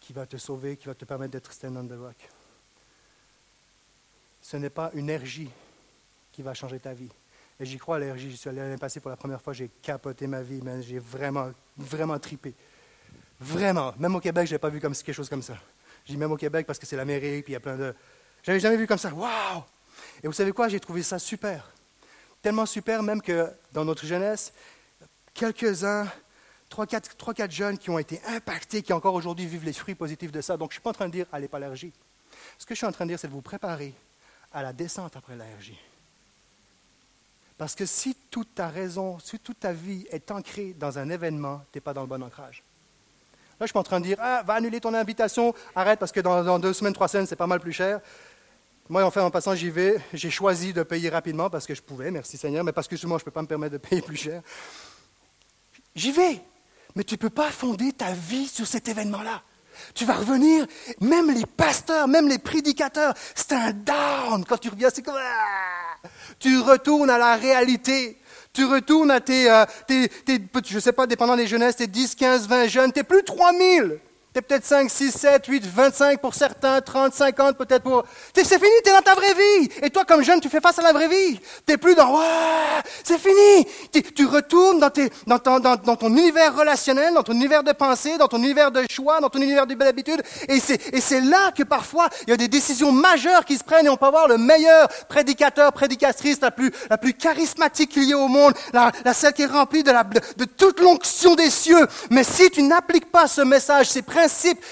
qui 0.00 0.12
va 0.12 0.26
te 0.26 0.36
sauver, 0.36 0.76
qui 0.76 0.86
va 0.86 0.94
te 0.94 1.04
permettre 1.04 1.32
d'être 1.32 1.52
stand 1.52 1.76
on 1.76 1.86
the 1.86 1.98
rock. 1.98 2.16
Ce 4.42 4.56
n'est 4.56 4.70
pas 4.70 4.90
une 4.94 5.00
énergie 5.00 5.50
qui 6.32 6.42
va 6.42 6.54
changer 6.54 6.78
ta 6.78 6.94
vie. 6.94 7.10
Et 7.60 7.66
j'y 7.66 7.78
crois, 7.78 7.98
l'allergie. 7.98 8.30
Je 8.30 8.36
suis 8.36 8.48
allé 8.48 8.60
l'année 8.60 8.76
passée 8.76 9.00
pour 9.00 9.10
la 9.10 9.16
première 9.16 9.42
fois, 9.42 9.52
j'ai 9.52 9.68
capoté 9.82 10.26
ma 10.26 10.42
vie, 10.42 10.60
mais 10.62 10.82
j'ai 10.82 10.98
vraiment, 10.98 11.50
vraiment 11.76 12.18
tripé. 12.18 12.54
Vraiment. 13.40 13.94
Même 13.98 14.14
au 14.16 14.20
Québec, 14.20 14.46
je 14.46 14.54
n'ai 14.54 14.58
pas 14.58 14.68
vu 14.68 14.80
comme, 14.80 14.94
quelque 14.94 15.14
chose 15.14 15.28
comme 15.28 15.42
ça. 15.42 15.54
Je 16.04 16.12
dis 16.12 16.18
même 16.18 16.32
au 16.32 16.36
Québec 16.36 16.66
parce 16.66 16.78
que 16.78 16.86
c'est 16.86 16.96
l'Amérique, 16.96 17.44
puis 17.44 17.52
il 17.52 17.54
y 17.54 17.56
a 17.56 17.60
plein 17.60 17.76
de. 17.76 17.94
J'avais 18.42 18.60
jamais 18.60 18.76
vu 18.76 18.86
comme 18.86 18.98
ça. 18.98 19.12
Waouh! 19.12 19.62
Et 20.22 20.26
vous 20.26 20.32
savez 20.32 20.52
quoi? 20.52 20.68
J'ai 20.68 20.80
trouvé 20.80 21.02
ça 21.02 21.18
super. 21.18 21.70
Tellement 22.42 22.66
super, 22.66 23.02
même 23.02 23.20
que 23.20 23.50
dans 23.72 23.84
notre 23.84 24.06
jeunesse, 24.06 24.52
quelques-uns, 25.34 26.08
trois, 26.68 26.86
quatre, 26.86 27.16
trois, 27.16 27.34
quatre 27.34 27.50
jeunes 27.50 27.78
qui 27.78 27.90
ont 27.90 27.98
été 27.98 28.20
impactés, 28.26 28.82
qui 28.82 28.92
encore 28.92 29.14
aujourd'hui 29.14 29.46
vivent 29.46 29.64
les 29.64 29.72
fruits 29.72 29.94
positifs 29.94 30.32
de 30.32 30.40
ça. 30.40 30.56
Donc, 30.56 30.70
je 30.70 30.74
ne 30.74 30.80
suis 30.80 30.82
pas 30.82 30.90
en 30.90 30.94
train 30.94 31.06
de 31.06 31.12
dire, 31.12 31.26
allez 31.32 31.48
pas 31.48 31.58
l'allergie. 31.58 31.92
Ce 32.58 32.66
que 32.66 32.74
je 32.74 32.78
suis 32.78 32.86
en 32.86 32.92
train 32.92 33.04
de 33.06 33.10
dire, 33.10 33.18
c'est 33.18 33.28
de 33.28 33.32
vous 33.32 33.42
préparer 33.42 33.94
à 34.52 34.62
la 34.62 34.72
descente 34.72 35.16
après 35.16 35.36
l'allergie. 35.36 35.78
Parce 37.56 37.74
que 37.74 37.86
si 37.86 38.14
toute 38.30 38.54
ta 38.54 38.68
raison, 38.68 39.18
si 39.18 39.38
toute 39.38 39.60
ta 39.60 39.72
vie 39.72 40.06
est 40.10 40.30
ancrée 40.30 40.74
dans 40.74 40.98
un 40.98 41.10
événement, 41.10 41.62
tu 41.72 41.78
n'es 41.78 41.80
pas 41.80 41.92
dans 41.92 42.02
le 42.02 42.06
bon 42.06 42.22
ancrage. 42.22 42.62
Là, 43.60 43.66
je 43.66 43.66
suis 43.66 43.72
pas 43.72 43.80
en 43.80 43.84
train 43.84 43.98
de 43.98 44.04
dire, 44.04 44.16
ah, 44.20 44.42
va 44.46 44.54
annuler 44.54 44.80
ton 44.80 44.94
invitation, 44.94 45.52
arrête 45.74 45.98
parce 45.98 46.12
que 46.12 46.20
dans, 46.20 46.58
deux 46.60 46.72
semaines, 46.72 46.92
trois 46.92 47.08
semaines, 47.08 47.26
c'est 47.26 47.36
pas 47.36 47.48
mal 47.48 47.58
plus 47.58 47.72
cher. 47.72 48.00
Moi, 48.88 49.02
en 49.04 49.10
fait, 49.10 49.20
en 49.20 49.30
passant, 49.30 49.54
j'y 49.54 49.68
vais. 49.68 50.00
J'ai 50.14 50.30
choisi 50.30 50.72
de 50.72 50.82
payer 50.82 51.08
rapidement 51.08 51.50
parce 51.50 51.66
que 51.66 51.74
je 51.74 51.82
pouvais, 51.82 52.10
merci 52.10 52.36
Seigneur, 52.36 52.62
mais 52.62 52.72
parce 52.72 52.86
que 52.86 52.94
moi, 53.06 53.18
je 53.18 53.22
ne 53.22 53.24
peux 53.24 53.30
pas 53.32 53.42
me 53.42 53.48
permettre 53.48 53.72
de 53.72 53.78
payer 53.78 54.00
plus 54.00 54.16
cher. 54.16 54.42
J'y 55.94 56.12
vais. 56.12 56.40
Mais 56.94 57.02
tu 57.02 57.14
ne 57.14 57.18
peux 57.18 57.30
pas 57.30 57.50
fonder 57.50 57.92
ta 57.92 58.12
vie 58.12 58.46
sur 58.46 58.66
cet 58.66 58.88
événement-là. 58.88 59.42
Tu 59.94 60.04
vas 60.04 60.14
revenir, 60.14 60.66
même 61.00 61.30
les 61.30 61.46
pasteurs, 61.46 62.08
même 62.08 62.28
les 62.28 62.38
prédicateurs, 62.38 63.14
c'est 63.34 63.52
un 63.52 63.72
down. 63.72 64.44
Quand 64.44 64.58
tu 64.58 64.68
reviens, 64.68 64.90
c'est 64.92 65.02
comme... 65.02 65.18
Ah! 65.18 66.08
Tu 66.38 66.60
retournes 66.60 67.10
à 67.10 67.18
la 67.18 67.36
réalité. 67.36 68.18
Tu 68.58 68.64
retournes 68.64 69.12
à 69.12 69.20
tes, 69.20 69.48
euh, 69.48 69.64
tes, 69.86 70.08
tes 70.08 70.40
je 70.68 70.80
sais 70.80 70.90
pas, 70.90 71.06
dépendant 71.06 71.36
des 71.36 71.46
jeunesses, 71.46 71.76
tes 71.76 71.86
10, 71.86 72.16
15, 72.16 72.48
20 72.48 72.66
jeunes, 72.66 72.92
tu 72.92 72.98
n'es 72.98 73.04
plus 73.04 73.22
3000 73.22 74.00
peut-être 74.42 74.64
5, 74.64 74.90
6, 74.90 75.12
7, 75.12 75.46
8, 75.46 75.66
25 75.66 76.20
pour 76.20 76.34
certains, 76.34 76.80
30, 76.80 77.12
50 77.12 77.56
peut-être 77.56 77.82
pour... 77.82 78.04
C'est 78.34 78.44
fini, 78.44 78.70
tu 78.84 78.90
es 78.90 78.92
dans 78.92 79.02
ta 79.02 79.14
vraie 79.14 79.34
vie. 79.34 79.68
Et 79.82 79.90
toi, 79.90 80.04
comme 80.04 80.22
jeune, 80.22 80.40
tu 80.40 80.48
fais 80.48 80.60
face 80.60 80.78
à 80.78 80.82
la 80.82 80.92
vraie 80.92 81.08
vie. 81.08 81.38
Tu 81.38 81.72
n'es 81.72 81.76
plus 81.76 81.94
dans... 81.94 82.18
C'est 83.04 83.18
fini. 83.18 83.66
Tu, 84.14 84.24
retournes 84.26 84.78
dans, 84.78 84.90
tes, 84.90 85.10
dans, 85.26 85.38
ton, 85.38 85.60
dans, 85.60 85.76
ton, 85.76 86.08
univers 86.08 86.54
relationnel, 86.56 87.14
dans 87.14 87.22
ton 87.22 87.34
univers 87.34 87.62
de 87.62 87.72
pensée, 87.72 88.18
dans 88.18 88.28
ton 88.28 88.38
univers 88.38 88.70
de 88.70 88.84
choix, 88.90 89.20
dans 89.20 89.28
ton 89.28 89.40
univers 89.40 89.66
de 89.66 89.74
belle 89.74 89.88
habitude. 89.88 90.22
Et 90.48 90.60
c'est 90.60 91.20
là 91.20 91.52
que 91.56 91.62
parfois, 91.62 92.08
il 92.26 92.30
y 92.30 92.32
a 92.32 92.36
des 92.36 92.48
décisions 92.48 92.92
majeures 92.92 93.44
qui 93.44 93.56
se 93.56 93.64
prennent 93.64 93.86
et 93.86 93.90
on 93.90 93.96
peut 93.96 94.06
avoir 94.06 94.28
le 94.28 94.38
meilleur 94.38 94.88
prédicateur, 95.08 95.72
prédicatrice, 95.72 96.40
la 96.40 96.50
plus, 96.50 96.70
la 96.90 96.98
plus 96.98 97.14
charismatique 97.14 97.90
qu'il 97.90 98.04
y 98.04 98.12
ait 98.12 98.14
au 98.14 98.28
monde, 98.28 98.54
la, 98.72 98.92
la 99.04 99.14
celle 99.14 99.32
qui 99.32 99.42
est 99.42 99.46
remplie 99.46 99.82
de, 99.82 99.90
la, 99.90 100.04
de, 100.04 100.44
toute 100.44 100.80
l'onction 100.80 101.34
des 101.34 101.50
cieux. 101.50 101.86
Mais 102.10 102.24
si 102.24 102.50
tu 102.50 102.62
n'appliques 102.62 103.10
pas 103.10 103.26
ce 103.26 103.40
message, 103.40 103.88
ces 103.88 104.02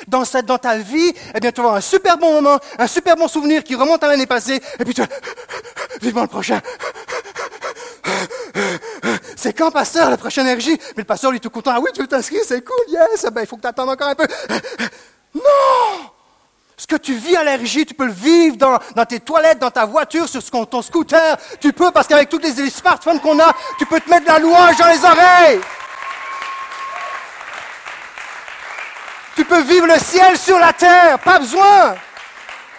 dans, 0.09 0.23
dans 0.45 0.59
ta 0.59 0.79
vie, 0.79 1.13
eh 1.35 1.41
bien, 1.41 1.53
tu 1.53 1.61
vas 1.61 1.69
avoir 1.69 1.77
un 1.77 1.81
super 1.81 2.19
bon 2.19 2.33
moment, 2.33 2.59
un 2.79 2.87
super 2.87 3.17
bon 3.17 3.29
souvenir 3.29 3.65
qui 3.65 3.75
remonte 3.75 4.03
à 4.03 4.09
l'année 4.09 4.27
passée, 4.27 4.61
et 4.79 4.85
puis 4.85 4.95
tu 4.95 5.01
vas, 5.01 5.09
vivement 6.01 6.23
le 6.23 6.29
prochain. 6.29 6.61
C'est 9.37 9.53
quand, 9.53 9.71
pasteur, 9.71 10.11
la 10.11 10.17
prochaine 10.17 10.47
énergie? 10.47 10.79
Mais 10.97 11.03
le 11.03 11.05
pasteur, 11.05 11.31
lui, 11.31 11.37
est 11.37 11.41
tout 11.41 11.51
content. 11.51 11.73
Ah 11.75 11.81
oui, 11.81 11.91
tu 11.95 12.01
veux 12.01 12.07
t'inscrire? 12.07 12.41
C'est 12.47 12.65
cool, 12.65 12.77
yes! 12.89 13.27
Ben, 13.33 13.43
il 13.43 13.47
faut 13.47 13.57
que 13.57 13.63
tu 13.63 13.69
attendes 13.69 13.91
encore 13.91 14.09
un 14.09 14.15
peu. 14.15 14.27
Non! 15.35 16.11
Ce 16.79 16.87
que 16.87 16.97
tu 16.97 17.15
vis 17.15 17.37
à 17.37 17.45
l'énergie, 17.45 17.87
tu 17.87 17.95
peux 17.95 18.07
le 18.07 18.13
vivre 18.13 18.57
dans, 18.57 18.79
dans, 18.95 19.07
tes 19.07 19.21
toilettes, 19.21 19.59
dans 19.59 19.71
ta 19.71 19.87
voiture, 19.87 20.29
sur 20.29 20.43
ton 20.69 20.83
scooter. 20.83 21.37
Tu 21.61 21.73
peux, 21.73 21.91
parce 21.91 22.07
qu'avec 22.07 22.29
tous 22.29 22.39
les 22.39 22.71
smartphones 22.71 23.21
qu'on 23.21 23.39
a, 23.39 23.53
tu 23.79 23.87
peux 23.87 24.01
te 24.01 24.11
mettre 24.11 24.27
de 24.27 24.31
la 24.31 24.39
louange 24.39 24.77
dans 24.77 24.89
les 24.89 25.05
oreilles. 25.05 25.61
Tu 29.37 29.45
peux 29.45 29.63
vivre 29.63 29.87
le 29.87 29.99
ciel 29.99 30.39
sur 30.39 30.59
la 30.59 30.73
terre, 30.73 31.19
pas 31.19 31.39
besoin. 31.39 31.95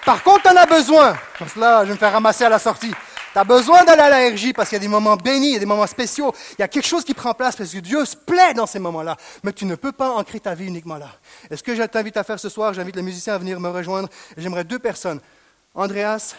Par 0.04 0.24
contre, 0.24 0.42
tu 0.42 0.50
en 0.50 0.56
as 0.56 0.66
besoin. 0.66 1.16
Parce 1.38 1.54
que 1.54 1.60
là, 1.60 1.82
je 1.84 1.90
vais 1.90 1.94
me 1.94 2.00
faire 2.00 2.12
ramasser 2.12 2.46
à 2.46 2.50
la 2.50 2.58
sortie. 2.58 2.92
Tu 3.32 3.38
as 3.38 3.44
besoin 3.44 3.84
d'aller 3.84 4.02
à 4.02 4.10
la 4.10 4.54
parce 4.56 4.70
qu'il 4.70 4.78
y 4.78 4.80
a 4.80 4.80
des 4.80 4.88
moments 4.88 5.16
bénis, 5.16 5.50
il 5.50 5.54
y 5.54 5.56
a 5.58 5.60
des 5.60 5.68
moments 5.68 5.86
spéciaux. 5.86 6.34
Il 6.58 6.62
y 6.62 6.64
a 6.64 6.68
quelque 6.68 6.88
chose 6.88 7.04
qui 7.04 7.14
prend 7.14 7.36
place 7.36 7.56
parce 7.56 7.72
que 7.72 7.78
Dieu 7.78 8.04
se 8.06 8.16
plaît 8.16 8.56
dans 8.56 8.66
ces 8.66 8.80
moments-là. 8.80 9.16
Mais 9.44 9.54
tu 9.54 9.66
ne 9.66 9.76
peux 9.76 9.92
pas 9.92 10.10
ancrer 10.10 10.40
ta 10.40 10.56
vie 10.56 10.66
uniquement 10.66 10.96
là. 10.96 11.10
Et 11.52 11.58
ce 11.58 11.62
que 11.62 11.76
je 11.76 11.84
t'invite 11.84 12.18
à 12.18 12.24
faire 12.24 12.40
ce 12.40 12.50
soir, 12.50 12.74
j'invite 12.74 12.96
les 12.96 13.04
musiciens 13.04 13.36
à 13.36 13.38
venir 13.38 13.60
me 13.60 13.70
rejoindre. 13.70 14.10
J'aimerais 14.36 14.64
deux 14.64 14.80
personnes. 14.80 15.20
Andreas, 15.76 16.34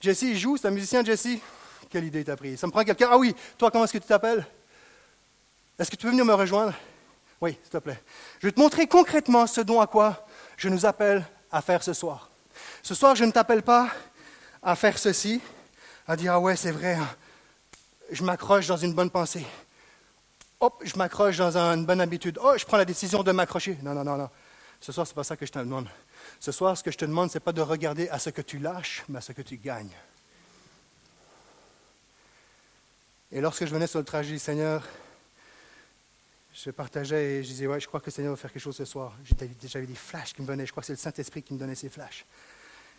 Jesse, 0.00 0.22
il 0.22 0.36
joue, 0.36 0.56
c'est 0.56 0.66
un 0.66 0.72
musicien, 0.72 1.04
Jesse. 1.04 1.38
Quelle 1.88 2.04
idée 2.04 2.24
t'as 2.24 2.34
pris 2.34 2.56
Ça 2.56 2.66
me 2.66 2.72
prend 2.72 2.82
quelqu'un. 2.82 3.08
Ah 3.12 3.18
oui, 3.18 3.36
toi, 3.56 3.70
comment 3.70 3.84
est-ce 3.84 3.92
que 3.92 3.98
tu 3.98 4.08
t'appelles? 4.08 4.44
Est-ce 5.78 5.92
que 5.92 5.96
tu 5.96 6.02
peux 6.02 6.10
venir 6.10 6.24
me 6.24 6.34
rejoindre? 6.34 6.72
Oui, 7.40 7.58
s'il 7.62 7.70
te 7.70 7.78
plaît. 7.78 8.02
Je 8.40 8.46
vais 8.46 8.52
te 8.52 8.60
montrer 8.60 8.86
concrètement 8.86 9.46
ce 9.46 9.60
dont 9.60 9.80
à 9.80 9.86
quoi 9.86 10.26
je 10.56 10.68
nous 10.68 10.86
appelle 10.86 11.24
à 11.50 11.60
faire 11.60 11.82
ce 11.82 11.92
soir. 11.92 12.30
Ce 12.82 12.94
soir, 12.94 13.14
je 13.14 13.24
ne 13.24 13.30
t'appelle 13.30 13.62
pas 13.62 13.88
à 14.62 14.74
faire 14.74 14.98
ceci, 14.98 15.40
à 16.06 16.16
dire 16.16 16.34
Ah 16.34 16.40
ouais, 16.40 16.56
c'est 16.56 16.70
vrai, 16.70 16.94
hein. 16.94 17.08
je 18.10 18.22
m'accroche 18.24 18.66
dans 18.66 18.76
une 18.76 18.94
bonne 18.94 19.10
pensée. 19.10 19.44
Hop, 20.60 20.82
je 20.84 20.96
m'accroche 20.96 21.36
dans 21.36 21.56
une 21.56 21.84
bonne 21.84 22.00
habitude. 22.00 22.38
Oh, 22.42 22.54
je 22.56 22.64
prends 22.64 22.78
la 22.78 22.86
décision 22.86 23.22
de 23.22 23.30
m'accrocher. 23.32 23.76
Non, 23.82 23.92
non, 23.92 24.04
non, 24.04 24.16
non. 24.16 24.30
Ce 24.80 24.90
soir, 24.90 25.06
ce 25.06 25.12
n'est 25.12 25.16
pas 25.16 25.24
ça 25.24 25.36
que 25.36 25.44
je 25.44 25.52
te 25.52 25.58
demande. 25.58 25.88
Ce 26.40 26.52
soir, 26.52 26.76
ce 26.76 26.82
que 26.82 26.90
je 26.90 26.96
te 26.96 27.04
demande, 27.04 27.30
ce 27.30 27.36
n'est 27.36 27.44
pas 27.44 27.52
de 27.52 27.60
regarder 27.60 28.08
à 28.08 28.18
ce 28.18 28.30
que 28.30 28.40
tu 28.40 28.58
lâches, 28.58 29.04
mais 29.08 29.18
à 29.18 29.20
ce 29.20 29.32
que 29.32 29.42
tu 29.42 29.58
gagnes. 29.58 29.94
Et 33.32 33.40
lorsque 33.40 33.66
je 33.66 33.70
venais 33.70 33.86
sur 33.86 33.98
le 33.98 34.04
trajet, 34.04 34.38
Seigneur, 34.38 34.82
je 36.64 36.70
partageais 36.70 37.34
et 37.34 37.42
je 37.42 37.48
disais, 37.48 37.66
ouais, 37.66 37.78
je 37.78 37.86
crois 37.86 38.00
que 38.00 38.06
le 38.06 38.12
Seigneur 38.12 38.32
va 38.32 38.36
faire 38.36 38.50
quelque 38.50 38.62
chose 38.62 38.76
ce 38.76 38.86
soir. 38.86 39.12
J'avais 39.62 39.86
des 39.86 39.94
flashs 39.94 40.32
qui 40.32 40.40
me 40.40 40.46
venaient. 40.46 40.64
Je 40.64 40.70
crois 40.70 40.80
que 40.80 40.86
c'est 40.86 40.94
le 40.94 40.98
Saint-Esprit 40.98 41.42
qui 41.42 41.52
me 41.52 41.58
donnait 41.58 41.74
ces 41.74 41.90
flashs. 41.90 42.24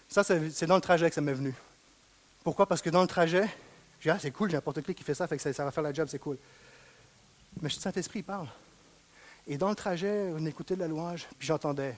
Ça, 0.08 0.24
c'est 0.24 0.68
dans 0.68 0.76
le 0.76 0.82
trajet 0.82 1.10
que 1.10 1.16
ça 1.16 1.22
m'est 1.22 1.34
venu. 1.34 1.54
Pourquoi? 2.44 2.68
Parce 2.68 2.82
que 2.82 2.90
dans 2.90 3.02
le 3.02 3.08
trajet, 3.08 3.48
je 4.00 4.04
dis, 4.04 4.10
ah, 4.10 4.20
c'est 4.20 4.32
cool, 4.32 4.50
j'ai 4.50 4.58
n'importe 4.58 4.82
qui 4.84 4.94
qui 4.94 5.04
fait 5.04 5.16
ça, 5.16 5.28
fait 5.28 5.38
que 5.38 5.52
ça, 5.52 5.66
va 5.66 5.72
faire 5.72 5.84
la 5.84 5.92
job, 5.92 6.08
c'est 6.08 6.20
cool. 6.20 6.38
Mais 7.62 7.70
le 7.70 7.74
Saint-Esprit 7.74 8.22
parle. 8.22 8.48
Et 9.48 9.58
dans 9.58 9.70
le 9.70 9.76
trajet, 9.76 10.32
on 10.36 10.46
écoutait 10.46 10.76
de 10.76 10.82
la 10.82 10.88
louange, 10.88 11.28
puis 11.40 11.48
j'entendais. 11.48 11.96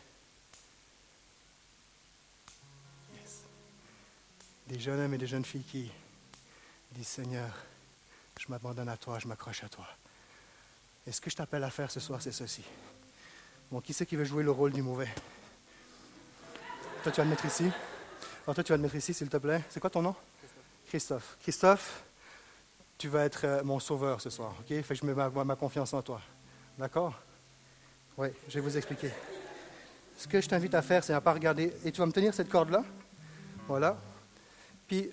Des 4.67 4.79
jeunes 4.79 5.01
hommes 5.01 5.13
et 5.13 5.17
des 5.17 5.27
jeunes 5.27 5.45
filles 5.45 5.63
qui 5.63 5.91
disent, 6.93 7.07
Seigneur, 7.07 7.53
je 8.39 8.45
m'abandonne 8.47 8.89
à 8.89 8.95
toi, 8.95 9.19
je 9.19 9.27
m'accroche 9.27 9.63
à 9.63 9.69
toi. 9.69 9.85
Et 11.09 11.11
ce 11.11 11.19
que 11.19 11.31
je 11.31 11.35
t'appelle 11.35 11.63
à 11.63 11.71
faire 11.71 11.89
ce 11.89 11.99
soir, 11.99 12.21
c'est 12.21 12.31
ceci? 12.31 12.61
Bon, 13.71 13.81
qui 13.81 13.93
c'est 13.93 14.05
qui 14.05 14.15
veut 14.15 14.25
jouer 14.25 14.43
le 14.43 14.51
rôle 14.51 14.71
du 14.71 14.83
mauvais? 14.83 15.09
Toi, 17.01 17.11
tu 17.11 17.19
vas 17.19 17.23
te 17.23 17.29
mettre 17.29 17.45
ici. 17.45 17.63
Alors, 18.43 18.53
toi, 18.53 18.63
tu 18.63 18.71
vas 18.71 18.77
te 18.77 18.83
mettre 18.83 18.93
ici, 18.93 19.11
s'il 19.11 19.27
te 19.27 19.37
plaît. 19.37 19.63
C'est 19.71 19.79
quoi 19.79 19.89
ton 19.89 20.03
nom? 20.03 20.15
Christophe. 20.87 21.35
Christophe, 21.41 22.03
tu 22.95 23.07
vas 23.07 23.25
être 23.25 23.43
euh, 23.43 23.63
mon 23.63 23.79
sauveur 23.79 24.21
ce 24.21 24.29
soir. 24.29 24.53
OK? 24.59 24.67
Fait 24.67 24.83
que 24.83 24.93
je 24.93 25.03
mets 25.03 25.15
ma, 25.15 25.55
confiance 25.55 25.95
en 25.95 26.03
toi. 26.03 26.21
D'accord? 26.77 27.19
Oui, 28.15 28.27
je 28.47 28.53
vais 28.53 28.61
vous 28.61 28.77
expliquer. 28.77 29.09
Ce 30.15 30.27
que 30.27 30.39
je 30.39 30.47
t'invite 30.47 30.75
à 30.75 30.83
faire, 30.83 31.03
c'est 31.03 31.13
à 31.13 31.21
pas 31.21 31.33
regarder. 31.33 31.73
Et 31.85 31.91
tu 31.91 32.01
vas 32.01 32.05
me 32.05 32.11
tenir 32.11 32.35
cette 32.35 32.49
corde-là? 32.49 32.83
Voilà. 33.67 33.97
Puis 34.87 35.09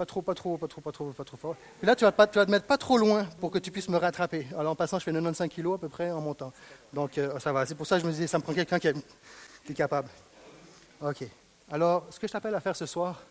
pas 0.00 0.06
trop, 0.06 0.22
pas 0.22 0.34
trop, 0.34 0.56
pas 0.56 0.66
trop, 0.66 0.80
pas 0.80 0.92
trop, 0.92 1.12
pas 1.12 1.24
trop 1.24 1.36
fort. 1.36 1.56
Puis 1.78 1.86
là, 1.86 1.94
tu 1.94 2.06
vas, 2.06 2.12
pas, 2.12 2.26
tu 2.26 2.38
vas 2.38 2.46
te 2.46 2.50
mettre 2.50 2.64
pas 2.64 2.78
trop 2.78 2.96
loin 2.96 3.26
pour 3.38 3.50
que 3.50 3.58
tu 3.58 3.70
puisses 3.70 3.90
me 3.90 3.98
rattraper. 3.98 4.46
Alors 4.56 4.72
en 4.72 4.74
passant, 4.74 4.98
je 4.98 5.04
fais 5.04 5.12
95 5.12 5.46
kilos 5.50 5.74
à 5.74 5.78
peu 5.78 5.90
près 5.90 6.10
en 6.10 6.22
montant. 6.22 6.54
Donc 6.94 7.18
euh, 7.18 7.38
ça 7.38 7.52
va. 7.52 7.66
C'est 7.66 7.74
pour 7.74 7.86
ça 7.86 7.96
que 7.96 8.02
je 8.02 8.06
me 8.06 8.12
disais, 8.12 8.26
ça 8.26 8.38
me 8.38 8.42
prend 8.42 8.54
quelqu'un 8.54 8.78
qui, 8.78 8.88
est 8.88 9.74
capable. 9.74 10.08
OK. 11.02 11.24
Alors, 11.70 12.06
ce 12.08 12.18
que 12.18 12.26
je 12.26 12.32
t'appelle 12.32 12.54
à 12.54 12.60
faire 12.60 12.74
ce 12.74 12.86
soir, 12.86 13.22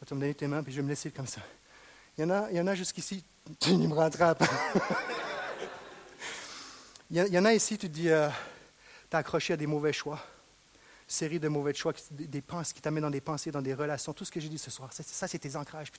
tu 0.00 0.10
vas 0.10 0.16
me 0.16 0.20
donner 0.22 0.34
tes 0.34 0.48
mains, 0.48 0.64
puis 0.64 0.72
je 0.72 0.78
vais 0.78 0.82
me 0.82 0.88
laisser 0.88 1.12
comme 1.12 1.28
ça. 1.28 1.42
Il 2.18 2.22
y 2.22 2.24
en 2.24 2.30
a, 2.30 2.50
il 2.50 2.56
y 2.56 2.60
en 2.60 2.66
a 2.66 2.74
jusqu'ici, 2.74 3.22
tu 3.60 3.76
me 3.76 3.94
rattrapes. 3.94 4.42
il, 7.12 7.18
y 7.18 7.38
en 7.38 7.44
a 7.44 7.54
ici, 7.54 7.78
tu 7.78 7.88
te 7.88 7.92
dis, 7.92 8.10
euh, 8.10 8.28
tu 9.08 9.16
as 9.16 9.20
accroché 9.20 9.52
à 9.52 9.56
des 9.56 9.68
mauvais 9.68 9.92
choix 9.92 10.18
série 11.06 11.38
de 11.38 11.48
mauvais 11.48 11.74
choix, 11.74 11.92
des 12.10 12.42
qui 12.72 12.80
t'amènent 12.80 13.02
dans 13.02 13.10
des 13.10 13.20
pensées, 13.20 13.50
dans 13.50 13.62
des 13.62 13.74
relations, 13.74 14.12
tout 14.12 14.24
ce 14.24 14.32
que 14.32 14.40
j'ai 14.40 14.48
dit 14.48 14.58
ce 14.58 14.70
soir. 14.70 14.92
Ça, 14.92 15.28
c'est 15.28 15.38
tes 15.38 15.56
ancrages. 15.56 15.90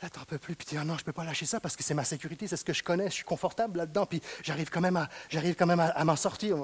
T'en 0.00 0.24
peux 0.26 0.38
plus, 0.38 0.54
puis 0.54 0.66
tu 0.66 0.76
dis, 0.76 0.84
non, 0.84 0.98
je 0.98 1.04
peux 1.04 1.12
pas 1.12 1.24
lâcher 1.24 1.46
ça 1.46 1.58
parce 1.58 1.74
que 1.74 1.82
c'est 1.82 1.94
ma 1.94 2.04
sécurité, 2.04 2.46
c'est 2.46 2.56
ce 2.56 2.64
que 2.64 2.74
je 2.74 2.82
connais, 2.82 3.08
je 3.08 3.14
suis 3.14 3.24
confortable 3.24 3.78
là-dedans, 3.78 4.04
puis 4.04 4.20
j'arrive 4.42 4.68
quand 4.68 4.82
même 4.82 4.96
à, 4.96 5.08
j'arrive 5.30 5.54
quand 5.54 5.66
même 5.66 5.80
à, 5.80 6.04
m'en 6.04 6.16
sortir. 6.16 6.56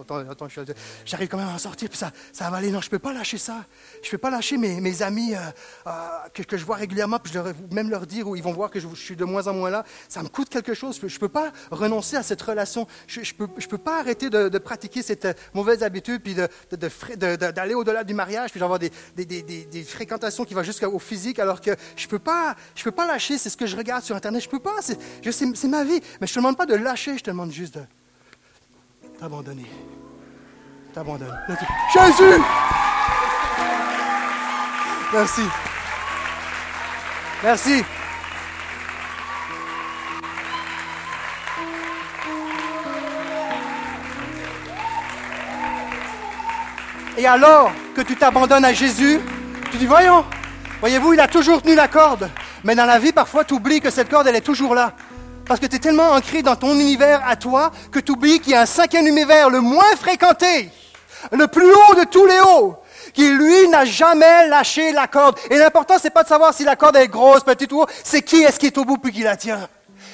j'arrive 1.07 1.28
quand 1.28 1.39
même 1.39 1.49
à 1.49 1.53
m'en 1.53 1.59
sortir, 1.59 1.89
puis 1.89 1.97
ça, 1.97 2.12
ça 2.33 2.51
va 2.51 2.59
aller. 2.59 2.70
Non, 2.70 2.83
je 2.83 2.91
peux 2.91 2.99
pas 2.99 3.14
lâcher 3.14 3.39
ça. 3.39 3.64
Je 4.03 4.11
peux 4.11 4.18
pas 4.18 4.30
lâcher 4.30 4.59
mes, 4.59 4.80
mes 4.80 5.03
amis 5.03 5.35
euh, 5.35 5.39
euh, 5.87 5.91
que, 6.35 6.43
que, 6.43 6.59
je 6.59 6.64
vois 6.64 6.76
régulièrement, 6.76 7.18
puis 7.18 7.33
je 7.33 7.39
leur, 7.39 7.55
même 7.70 7.89
leur 7.89 8.07
dire, 8.07 8.28
ou 8.28 8.37
ils 8.37 8.43
vont 8.43 8.53
voir 8.53 8.70
que 8.70 8.80
je, 8.80 8.89
suis 8.95 9.16
de 9.16 9.24
moins 9.24 9.47
en 9.47 9.55
moins 9.55 9.70
là. 9.70 9.85
Ça 10.11 10.22
me 10.22 10.28
coûte 10.28 10.51
quelque 10.51 10.74
chose. 10.74 11.01
Je 11.03 11.18
peux 11.18 11.30
pas 11.30 11.53
renoncer 11.70 12.16
à 12.16 12.22
cette 12.22 12.43
relation. 12.43 12.87
Je, 13.07 13.22
je 13.22 13.35
peux, 13.35 13.49
je 13.57 13.66
peux 13.66 13.78
pas 13.78 14.01
arrêter 14.01 14.28
de, 14.28 14.51
de, 14.51 14.59
pratiquer 14.59 15.03
cette 15.03 15.24
euh, 15.24 15.33
mauvaise 15.55 15.83
habitude, 15.83 16.22
puis 16.22 16.35
de, 16.35 16.49
d'aller 17.51 17.74
au-delà 17.74 18.05
du 18.05 18.12
mariage, 18.12 18.51
puis 18.51 18.61
d'avoir 18.61 18.78
des, 18.78 18.93
des, 19.16 19.24
des, 19.24 19.43
des, 19.43 19.85
fréquentations 19.85 20.45
qui 20.45 20.53
vont 20.53 20.62
jusqu'au 20.62 20.99
physique, 20.99 21.39
alors 21.39 21.62
que 21.62 21.70
je 21.97 22.07
peux 22.07 22.18
pas, 22.18 22.55
je 22.74 22.85
peux 22.85 22.91
pas 22.91 23.07
lâcher 23.07 23.22
c'est 23.39 23.49
ce 23.49 23.57
que 23.57 23.66
je 23.66 23.77
regarde 23.77 24.03
sur 24.03 24.16
Internet. 24.16 24.43
Je 24.43 24.49
peux 24.49 24.59
pas, 24.59 24.77
c'est 24.81 24.99
ma 25.68 25.85
vie. 25.85 26.01
Mais 26.20 26.27
je 26.27 26.33
ne 26.33 26.35
te 26.35 26.39
demande 26.39 26.57
pas 26.57 26.66
de 26.66 26.75
lâcher, 26.75 27.16
je 27.16 27.23
te 27.23 27.31
demande 27.31 27.53
juste 27.53 27.75
de 27.75 27.83
t'abandonner. 29.18 29.70
T'abandonner. 30.93 31.31
Jésus! 31.95 32.43
Merci. 35.12 35.43
Merci. 37.43 37.85
Et 47.18 47.27
alors 47.27 47.73
que 47.95 48.01
tu 48.01 48.16
t'abandonnes 48.16 48.64
à 48.64 48.73
Jésus, 48.73 49.20
tu 49.70 49.77
dis, 49.77 49.87
voyons, 49.87 50.25
voyez-vous, 50.81 51.12
il 51.12 51.20
a 51.20 51.29
toujours 51.29 51.62
tenu 51.62 51.75
la 51.75 51.89
corde. 51.89 52.31
Mais 52.65 52.75
dans 52.75 52.87
la 52.87 52.99
vie, 52.99 53.13
parfois, 53.13 53.45
tu 53.45 53.55
oublies 53.55 53.81
que 53.81 53.91
cette 53.91 54.09
corde, 54.09 54.27
elle 54.27 54.37
est 54.37 54.41
toujours 54.41 54.75
là. 54.75 54.93
Parce 55.47 55.59
que 55.59 55.67
tu 55.67 55.77
es 55.77 55.79
tellement 55.79 56.13
ancré 56.13 56.43
dans 56.43 56.57
ton 56.57 56.75
univers 56.79 57.23
à 57.27 57.37
toi 57.37 57.73
que 57.91 57.99
tu 57.99 58.13
oublies 58.13 58.41
qu'il 58.41 58.53
y 58.53 58.55
a 58.55 58.63
un 58.63 58.67
cinquième 58.67 59.07
univers, 59.07 59.51
le 59.51 59.61
moins 59.61 59.97
fréquenté, 59.97 60.71
le 61.33 61.47
plus 61.49 61.71
haut 61.71 61.95
de 61.95 62.05
tous 62.05 62.25
les 62.27 62.41
hauts, 62.41 62.77
qui 63.13 63.29
lui 63.29 63.69
n'a 63.69 63.85
jamais 63.85 64.49
lâché 64.49 64.93
la 64.93 65.09
corde. 65.09 65.39
Et 65.51 65.57
l'important, 65.57 65.95
c'est 66.01 66.11
pas 66.11 66.23
de 66.23 66.29
savoir 66.29 66.55
si 66.55 66.65
la 66.65 66.77
corde 66.77 66.97
est 66.97 67.09
grosse, 67.09 67.43
petite 67.43 67.73
ou 67.73 67.85
c'est 68.05 68.23
qui 68.23 68.43
est-ce 68.43 68.59
qui 68.59 68.67
est 68.67 68.79
au 68.79 68.85
bout 68.85 68.99
puis 68.99 69.13
qui 69.13 69.23
la 69.23 69.37
tient. 69.37 69.69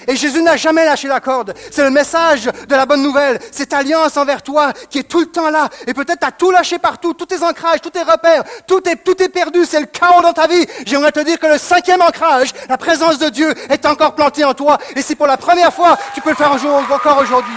Et 0.08 0.16
Jésus 0.16 0.42
n'a 0.42 0.56
jamais 0.56 0.86
lâché 0.86 1.06
la 1.06 1.20
corde. 1.20 1.52
C'est 1.70 1.84
le 1.84 1.90
message 1.90 2.44
de 2.44 2.74
la 2.74 2.86
bonne 2.86 3.02
nouvelle. 3.02 3.38
Cette 3.52 3.74
alliance 3.74 4.16
envers 4.16 4.42
toi 4.42 4.72
qui 4.88 5.00
est 5.00 5.02
tout 5.02 5.20
le 5.20 5.26
temps 5.26 5.50
là. 5.50 5.68
Et 5.86 5.92
peut-être 5.92 6.20
tu 6.20 6.26
as 6.26 6.32
tout 6.32 6.50
lâché 6.50 6.78
partout, 6.78 7.12
tous 7.12 7.26
tes 7.26 7.42
ancrages, 7.42 7.82
tous 7.82 7.90
tes 7.90 8.02
repères, 8.02 8.42
tout 8.66 8.80
est, 8.88 8.96
tout 8.96 9.22
est 9.22 9.28
perdu, 9.28 9.66
c'est 9.66 9.80
le 9.80 9.86
chaos 9.86 10.22
dans 10.22 10.32
ta 10.32 10.46
vie. 10.46 10.66
J'aimerais 10.86 11.12
te 11.12 11.20
dire 11.20 11.38
que 11.38 11.46
le 11.46 11.58
cinquième 11.58 12.00
ancrage, 12.00 12.52
la 12.70 12.78
présence 12.78 13.18
de 13.18 13.28
Dieu, 13.28 13.54
est 13.68 13.84
encore 13.84 14.14
plantée 14.14 14.44
en 14.44 14.54
toi. 14.54 14.78
Et 14.96 15.02
c'est 15.02 15.14
pour 15.14 15.26
la 15.26 15.36
première 15.36 15.74
fois, 15.74 15.98
tu 16.14 16.22
peux 16.22 16.30
le 16.30 16.36
faire 16.36 16.52
encore 16.52 17.18
aujourd'hui. 17.18 17.54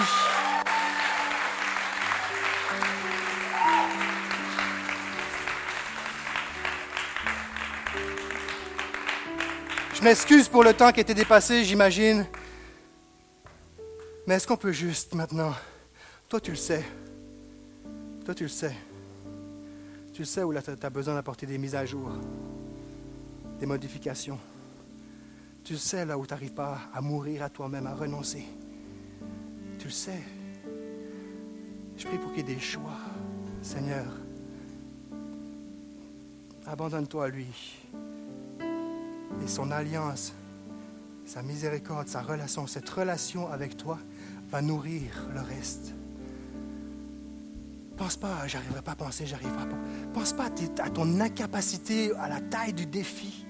Je 10.02 10.06
m'excuse 10.06 10.50
pour 10.50 10.64
le 10.64 10.74
temps 10.74 10.92
qui 10.92 11.00
était 11.00 11.14
dépassé, 11.14 11.64
j'imagine. 11.64 12.26
Mais 14.26 14.34
est-ce 14.34 14.48
qu'on 14.48 14.58
peut 14.58 14.72
juste 14.72 15.14
maintenant, 15.14 15.54
toi 16.28 16.42
tu 16.42 16.50
le 16.50 16.58
sais, 16.58 16.84
toi 18.26 18.34
tu 18.34 18.42
le 18.42 18.50
sais, 18.50 18.76
tu 20.12 20.24
le 20.24 20.26
sais 20.26 20.42
où 20.42 20.52
tu 20.56 20.58
as 20.58 20.90
besoin 20.90 21.14
d'apporter 21.14 21.46
des 21.46 21.60
mises 21.60 21.76
à 21.76 21.86
jour, 21.86 22.10
des 23.60 23.68
modifications. 23.68 24.40
Tu 25.64 25.74
le 25.74 25.80
sais 25.80 26.04
là 26.04 26.18
où 26.18 26.26
tu 26.26 26.34
n'arrives 26.34 26.54
pas 26.56 26.80
à 26.96 27.00
mourir 27.00 27.44
à 27.44 27.50
toi-même, 27.50 27.86
à 27.86 27.94
renoncer. 27.94 28.44
Tu 29.78 29.86
le 29.86 29.92
sais. 29.92 30.24
Je 31.96 32.08
prie 32.08 32.18
pour 32.18 32.34
qu'il 32.34 32.48
y 32.48 32.52
ait 32.52 32.56
des 32.56 32.60
choix, 32.60 32.98
Seigneur. 33.62 34.08
Abandonne-toi 36.66 37.26
à 37.26 37.28
lui 37.28 37.46
et 39.44 39.48
son 39.48 39.72
alliance, 39.72 40.34
sa 41.26 41.42
miséricorde, 41.42 42.08
sa 42.08 42.22
relation, 42.22 42.68
cette 42.68 42.90
relation 42.90 43.52
avec 43.52 43.78
toi 43.78 43.98
va 44.50 44.62
nourrir 44.62 45.28
le 45.34 45.42
reste. 45.42 45.94
Pense 47.98 48.18
pas, 48.18 48.48
j'arriverai 48.48 48.82
pas 48.82 48.94
à 48.94 48.96
penser, 48.96 49.26
j'arriverai 49.26 49.70
pas. 49.70 49.78
Pense 50.14 50.34
pas 50.34 50.46
à 50.84 50.90
ton 50.90 51.20
incapacité, 51.20 52.12
à 52.16 52.28
la 52.28 52.42
taille 52.42 52.74
du 52.74 52.86
défi. 52.86 53.46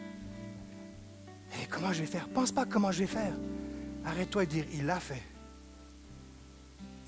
Et 1.61 1.67
comment 1.67 1.93
je 1.93 2.01
vais 2.01 2.07
faire? 2.07 2.27
Pense 2.29 2.51
pas 2.51 2.65
comment 2.65 2.91
je 2.91 2.99
vais 2.99 3.07
faire. 3.07 3.33
Arrête-toi 4.05 4.45
de 4.45 4.49
dire, 4.49 4.65
il 4.73 4.85
l'a 4.85 4.99
fait. 4.99 5.23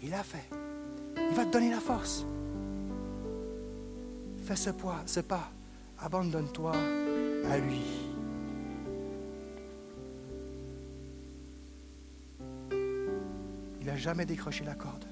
Il 0.02 0.10
l'a 0.10 0.24
fait. 0.24 0.50
Il 1.18 1.36
va 1.36 1.46
te 1.46 1.52
donner 1.52 1.70
la 1.70 1.80
force. 1.80 2.26
Fais 4.46 4.56
ce, 4.56 4.70
poids, 4.72 5.02
ce 5.06 5.22
pas. 5.22 5.50
Abandonne-toi 6.00 6.74
à 7.50 7.58
lui. 7.58 8.03
Jamais 13.98 14.26
décroché 14.26 14.64
la 14.64 14.76
corde. 14.76 15.06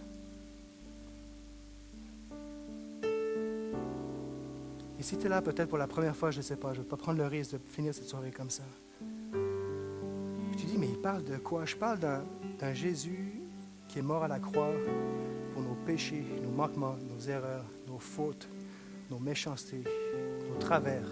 Et 5.02 5.04
si 5.04 5.18
tu 5.18 5.26
es 5.26 5.30
là 5.30 5.42
peut-être 5.42 5.68
pour 5.68 5.80
la 5.80 5.88
première 5.88 6.16
fois, 6.16 6.30
je 6.30 6.38
ne 6.38 6.44
sais 6.44 6.56
pas, 6.56 6.74
je 6.74 6.80
ne 6.80 6.84
vais 6.84 6.90
pas 6.90 6.96
prendre 6.96 7.18
le 7.18 7.26
risque 7.26 7.54
de 7.54 7.60
finir 7.66 7.94
cette 7.94 8.08
soirée 8.08 8.32
comme 8.32 8.52
ça. 8.52 8.64
tu 10.58 10.66
dis, 10.66 10.78
mais 10.78 10.90
il 10.90 11.00
parle 11.00 11.24
de 11.24 11.38
quoi? 11.38 11.66
Je 11.66 11.76
parle 11.76 11.98
d'un 11.98 12.74
Jésus 12.74 13.42
qui 13.88 13.98
est 13.98 14.04
mort 14.04 14.24
à 14.24 14.28
la 14.28 14.40
croix 14.40 14.72
pour 15.54 15.64
nos 15.64 15.74
péchés, 15.74 16.24
nos 16.44 16.52
manquements, 16.52 16.96
nos 17.10 17.20
erreurs, 17.20 17.66
nos 17.88 17.98
fautes, 17.98 18.48
nos 19.10 19.18
méchancetés, 19.18 19.84
nos 20.48 20.58
travers. 20.60 21.08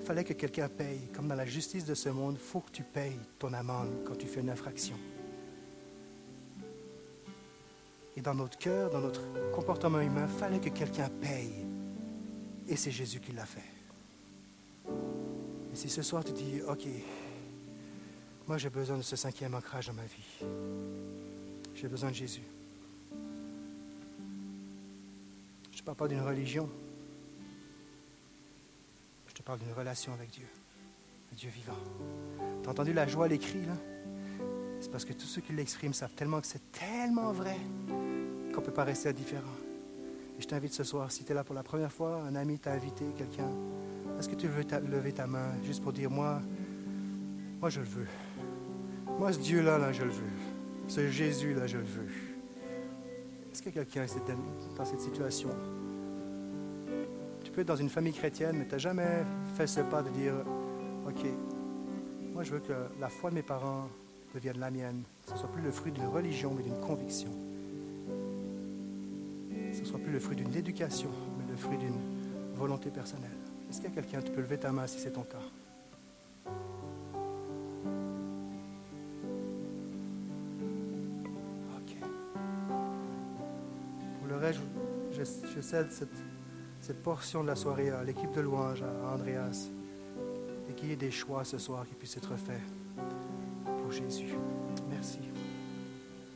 Il 0.00 0.06
fallait 0.06 0.24
que 0.24 0.32
quelqu'un 0.32 0.68
paye. 0.68 1.08
Comme 1.12 1.26
dans 1.26 1.34
la 1.34 1.46
justice 1.46 1.84
de 1.84 1.94
ce 1.94 2.08
monde, 2.08 2.36
il 2.40 2.46
faut 2.46 2.60
que 2.60 2.70
tu 2.70 2.84
payes 2.84 3.18
ton 3.38 3.52
amende 3.52 3.90
quand 4.06 4.16
tu 4.16 4.26
fais 4.26 4.40
une 4.40 4.50
infraction. 4.50 4.96
Dans 8.22 8.34
notre 8.34 8.58
cœur, 8.58 8.90
dans 8.90 9.00
notre 9.00 9.22
comportement 9.52 10.00
humain, 10.00 10.28
fallait 10.28 10.60
que 10.60 10.68
quelqu'un 10.68 11.08
paye. 11.08 11.64
Et 12.68 12.76
c'est 12.76 12.90
Jésus 12.90 13.18
qui 13.18 13.32
l'a 13.32 13.46
fait. 13.46 13.64
Et 15.72 15.76
si 15.76 15.88
ce 15.88 16.02
soir 16.02 16.22
tu 16.22 16.32
dis, 16.32 16.60
OK, 16.68 16.86
moi 18.46 18.58
j'ai 18.58 18.68
besoin 18.68 18.98
de 18.98 19.02
ce 19.02 19.16
cinquième 19.16 19.54
ancrage 19.54 19.86
dans 19.86 19.94
ma 19.94 20.04
vie. 20.04 20.46
J'ai 21.74 21.88
besoin 21.88 22.10
de 22.10 22.14
Jésus. 22.14 22.42
Je 25.72 25.80
ne 25.80 25.82
parle 25.82 25.96
pas 25.96 26.08
d'une 26.08 26.20
religion. 26.20 26.68
Je 29.28 29.34
te 29.34 29.42
parle 29.42 29.60
d'une 29.60 29.72
relation 29.72 30.12
avec 30.12 30.30
Dieu. 30.30 30.46
Dieu 31.32 31.48
vivant. 31.48 31.78
Tu 32.62 32.68
as 32.68 32.72
entendu 32.72 32.92
la 32.92 33.06
joie 33.06 33.24
à 33.24 33.28
l'écrit, 33.28 33.64
là? 33.64 33.76
C'est 34.80 34.90
parce 34.90 35.04
que 35.04 35.12
tous 35.12 35.26
ceux 35.26 35.40
qui 35.40 35.52
l'expriment 35.52 35.94
savent 35.94 36.14
tellement 36.14 36.40
que 36.40 36.46
c'est 36.46 36.72
tellement 36.72 37.32
vrai 37.32 37.58
qu'on 38.52 38.60
ne 38.60 38.66
peut 38.66 38.72
pas 38.72 38.84
rester 38.84 39.08
indifférent. 39.08 39.56
Et 40.38 40.42
je 40.42 40.48
t'invite 40.48 40.72
ce 40.72 40.84
soir, 40.84 41.10
si 41.12 41.24
tu 41.24 41.32
es 41.32 41.34
là 41.34 41.44
pour 41.44 41.54
la 41.54 41.62
première 41.62 41.92
fois, 41.92 42.22
un 42.22 42.34
ami 42.34 42.58
t'a 42.58 42.72
invité, 42.72 43.04
quelqu'un, 43.16 43.50
est-ce 44.18 44.28
que 44.28 44.34
tu 44.34 44.48
veux 44.48 44.64
lever 44.90 45.12
ta 45.12 45.26
main 45.26 45.52
juste 45.64 45.82
pour 45.82 45.92
dire, 45.92 46.10
moi, 46.10 46.40
moi 47.60 47.70
je 47.70 47.80
le 47.80 47.86
veux. 47.86 48.06
Moi, 49.18 49.32
ce 49.32 49.38
Dieu-là, 49.38 49.78
là, 49.78 49.92
je 49.92 50.02
le 50.02 50.10
veux. 50.10 50.32
Ce 50.88 51.08
Jésus-là, 51.08 51.66
je 51.66 51.78
le 51.78 51.84
veux. 51.84 52.08
Est-ce 53.52 53.62
que 53.62 53.70
quelqu'un 53.70 54.04
est 54.04 54.76
dans 54.76 54.84
cette 54.84 55.00
situation? 55.00 55.50
Tu 57.44 57.50
peux 57.50 57.62
être 57.62 57.68
dans 57.68 57.76
une 57.76 57.90
famille 57.90 58.12
chrétienne, 58.12 58.56
mais 58.58 58.64
tu 58.64 58.72
n'as 58.72 58.78
jamais 58.78 59.24
fait 59.56 59.66
ce 59.66 59.80
pas 59.80 60.02
de 60.02 60.10
dire, 60.10 60.34
OK, 61.06 61.26
moi 62.32 62.44
je 62.44 62.52
veux 62.52 62.60
que 62.60 62.72
la 63.00 63.08
foi 63.08 63.30
de 63.30 63.34
mes 63.34 63.42
parents 63.42 63.88
devienne 64.34 64.58
la 64.58 64.70
mienne. 64.70 65.02
Ce 65.26 65.32
ne 65.32 65.38
soit 65.38 65.50
plus 65.50 65.62
le 65.62 65.72
fruit 65.72 65.92
d'une 65.92 66.06
religion, 66.06 66.54
mais 66.56 66.62
d'une 66.62 66.78
conviction. 66.80 67.30
Le 70.10 70.18
fruit 70.18 70.36
d'une 70.36 70.54
éducation, 70.54 71.10
mais 71.38 71.44
le 71.50 71.56
fruit 71.56 71.78
d'une 71.78 71.98
volonté 72.54 72.90
personnelle. 72.90 73.30
Est-ce 73.68 73.80
qu'il 73.80 73.90
y 73.90 73.92
a 73.92 73.94
quelqu'un, 73.94 74.20
tu 74.20 74.32
peux 74.32 74.40
lever 74.40 74.58
ta 74.58 74.72
main 74.72 74.86
si 74.86 74.98
c'est 74.98 75.12
ton 75.12 75.22
cas? 75.22 75.38
OK. 81.76 81.96
Pour 84.18 84.28
le 84.28 84.36
reste, 84.36 84.60
je, 85.12 85.60
cède 85.60 85.90
cette, 85.90 86.08
cette, 86.80 87.02
portion 87.02 87.42
de 87.42 87.48
la 87.48 87.56
soirée 87.56 87.90
à 87.90 88.02
l'équipe 88.02 88.32
de 88.32 88.40
louange, 88.40 88.82
à 88.82 89.14
Andreas, 89.14 89.68
et 90.68 90.72
qu'il 90.72 90.88
y 90.88 90.92
ait 90.92 90.96
des 90.96 91.12
choix 91.12 91.44
ce 91.44 91.58
soir 91.58 91.86
qui 91.86 91.94
puissent 91.94 92.16
être 92.16 92.36
faits. 92.36 92.60
Jésus. 93.90 94.34
Merci. 94.88 95.29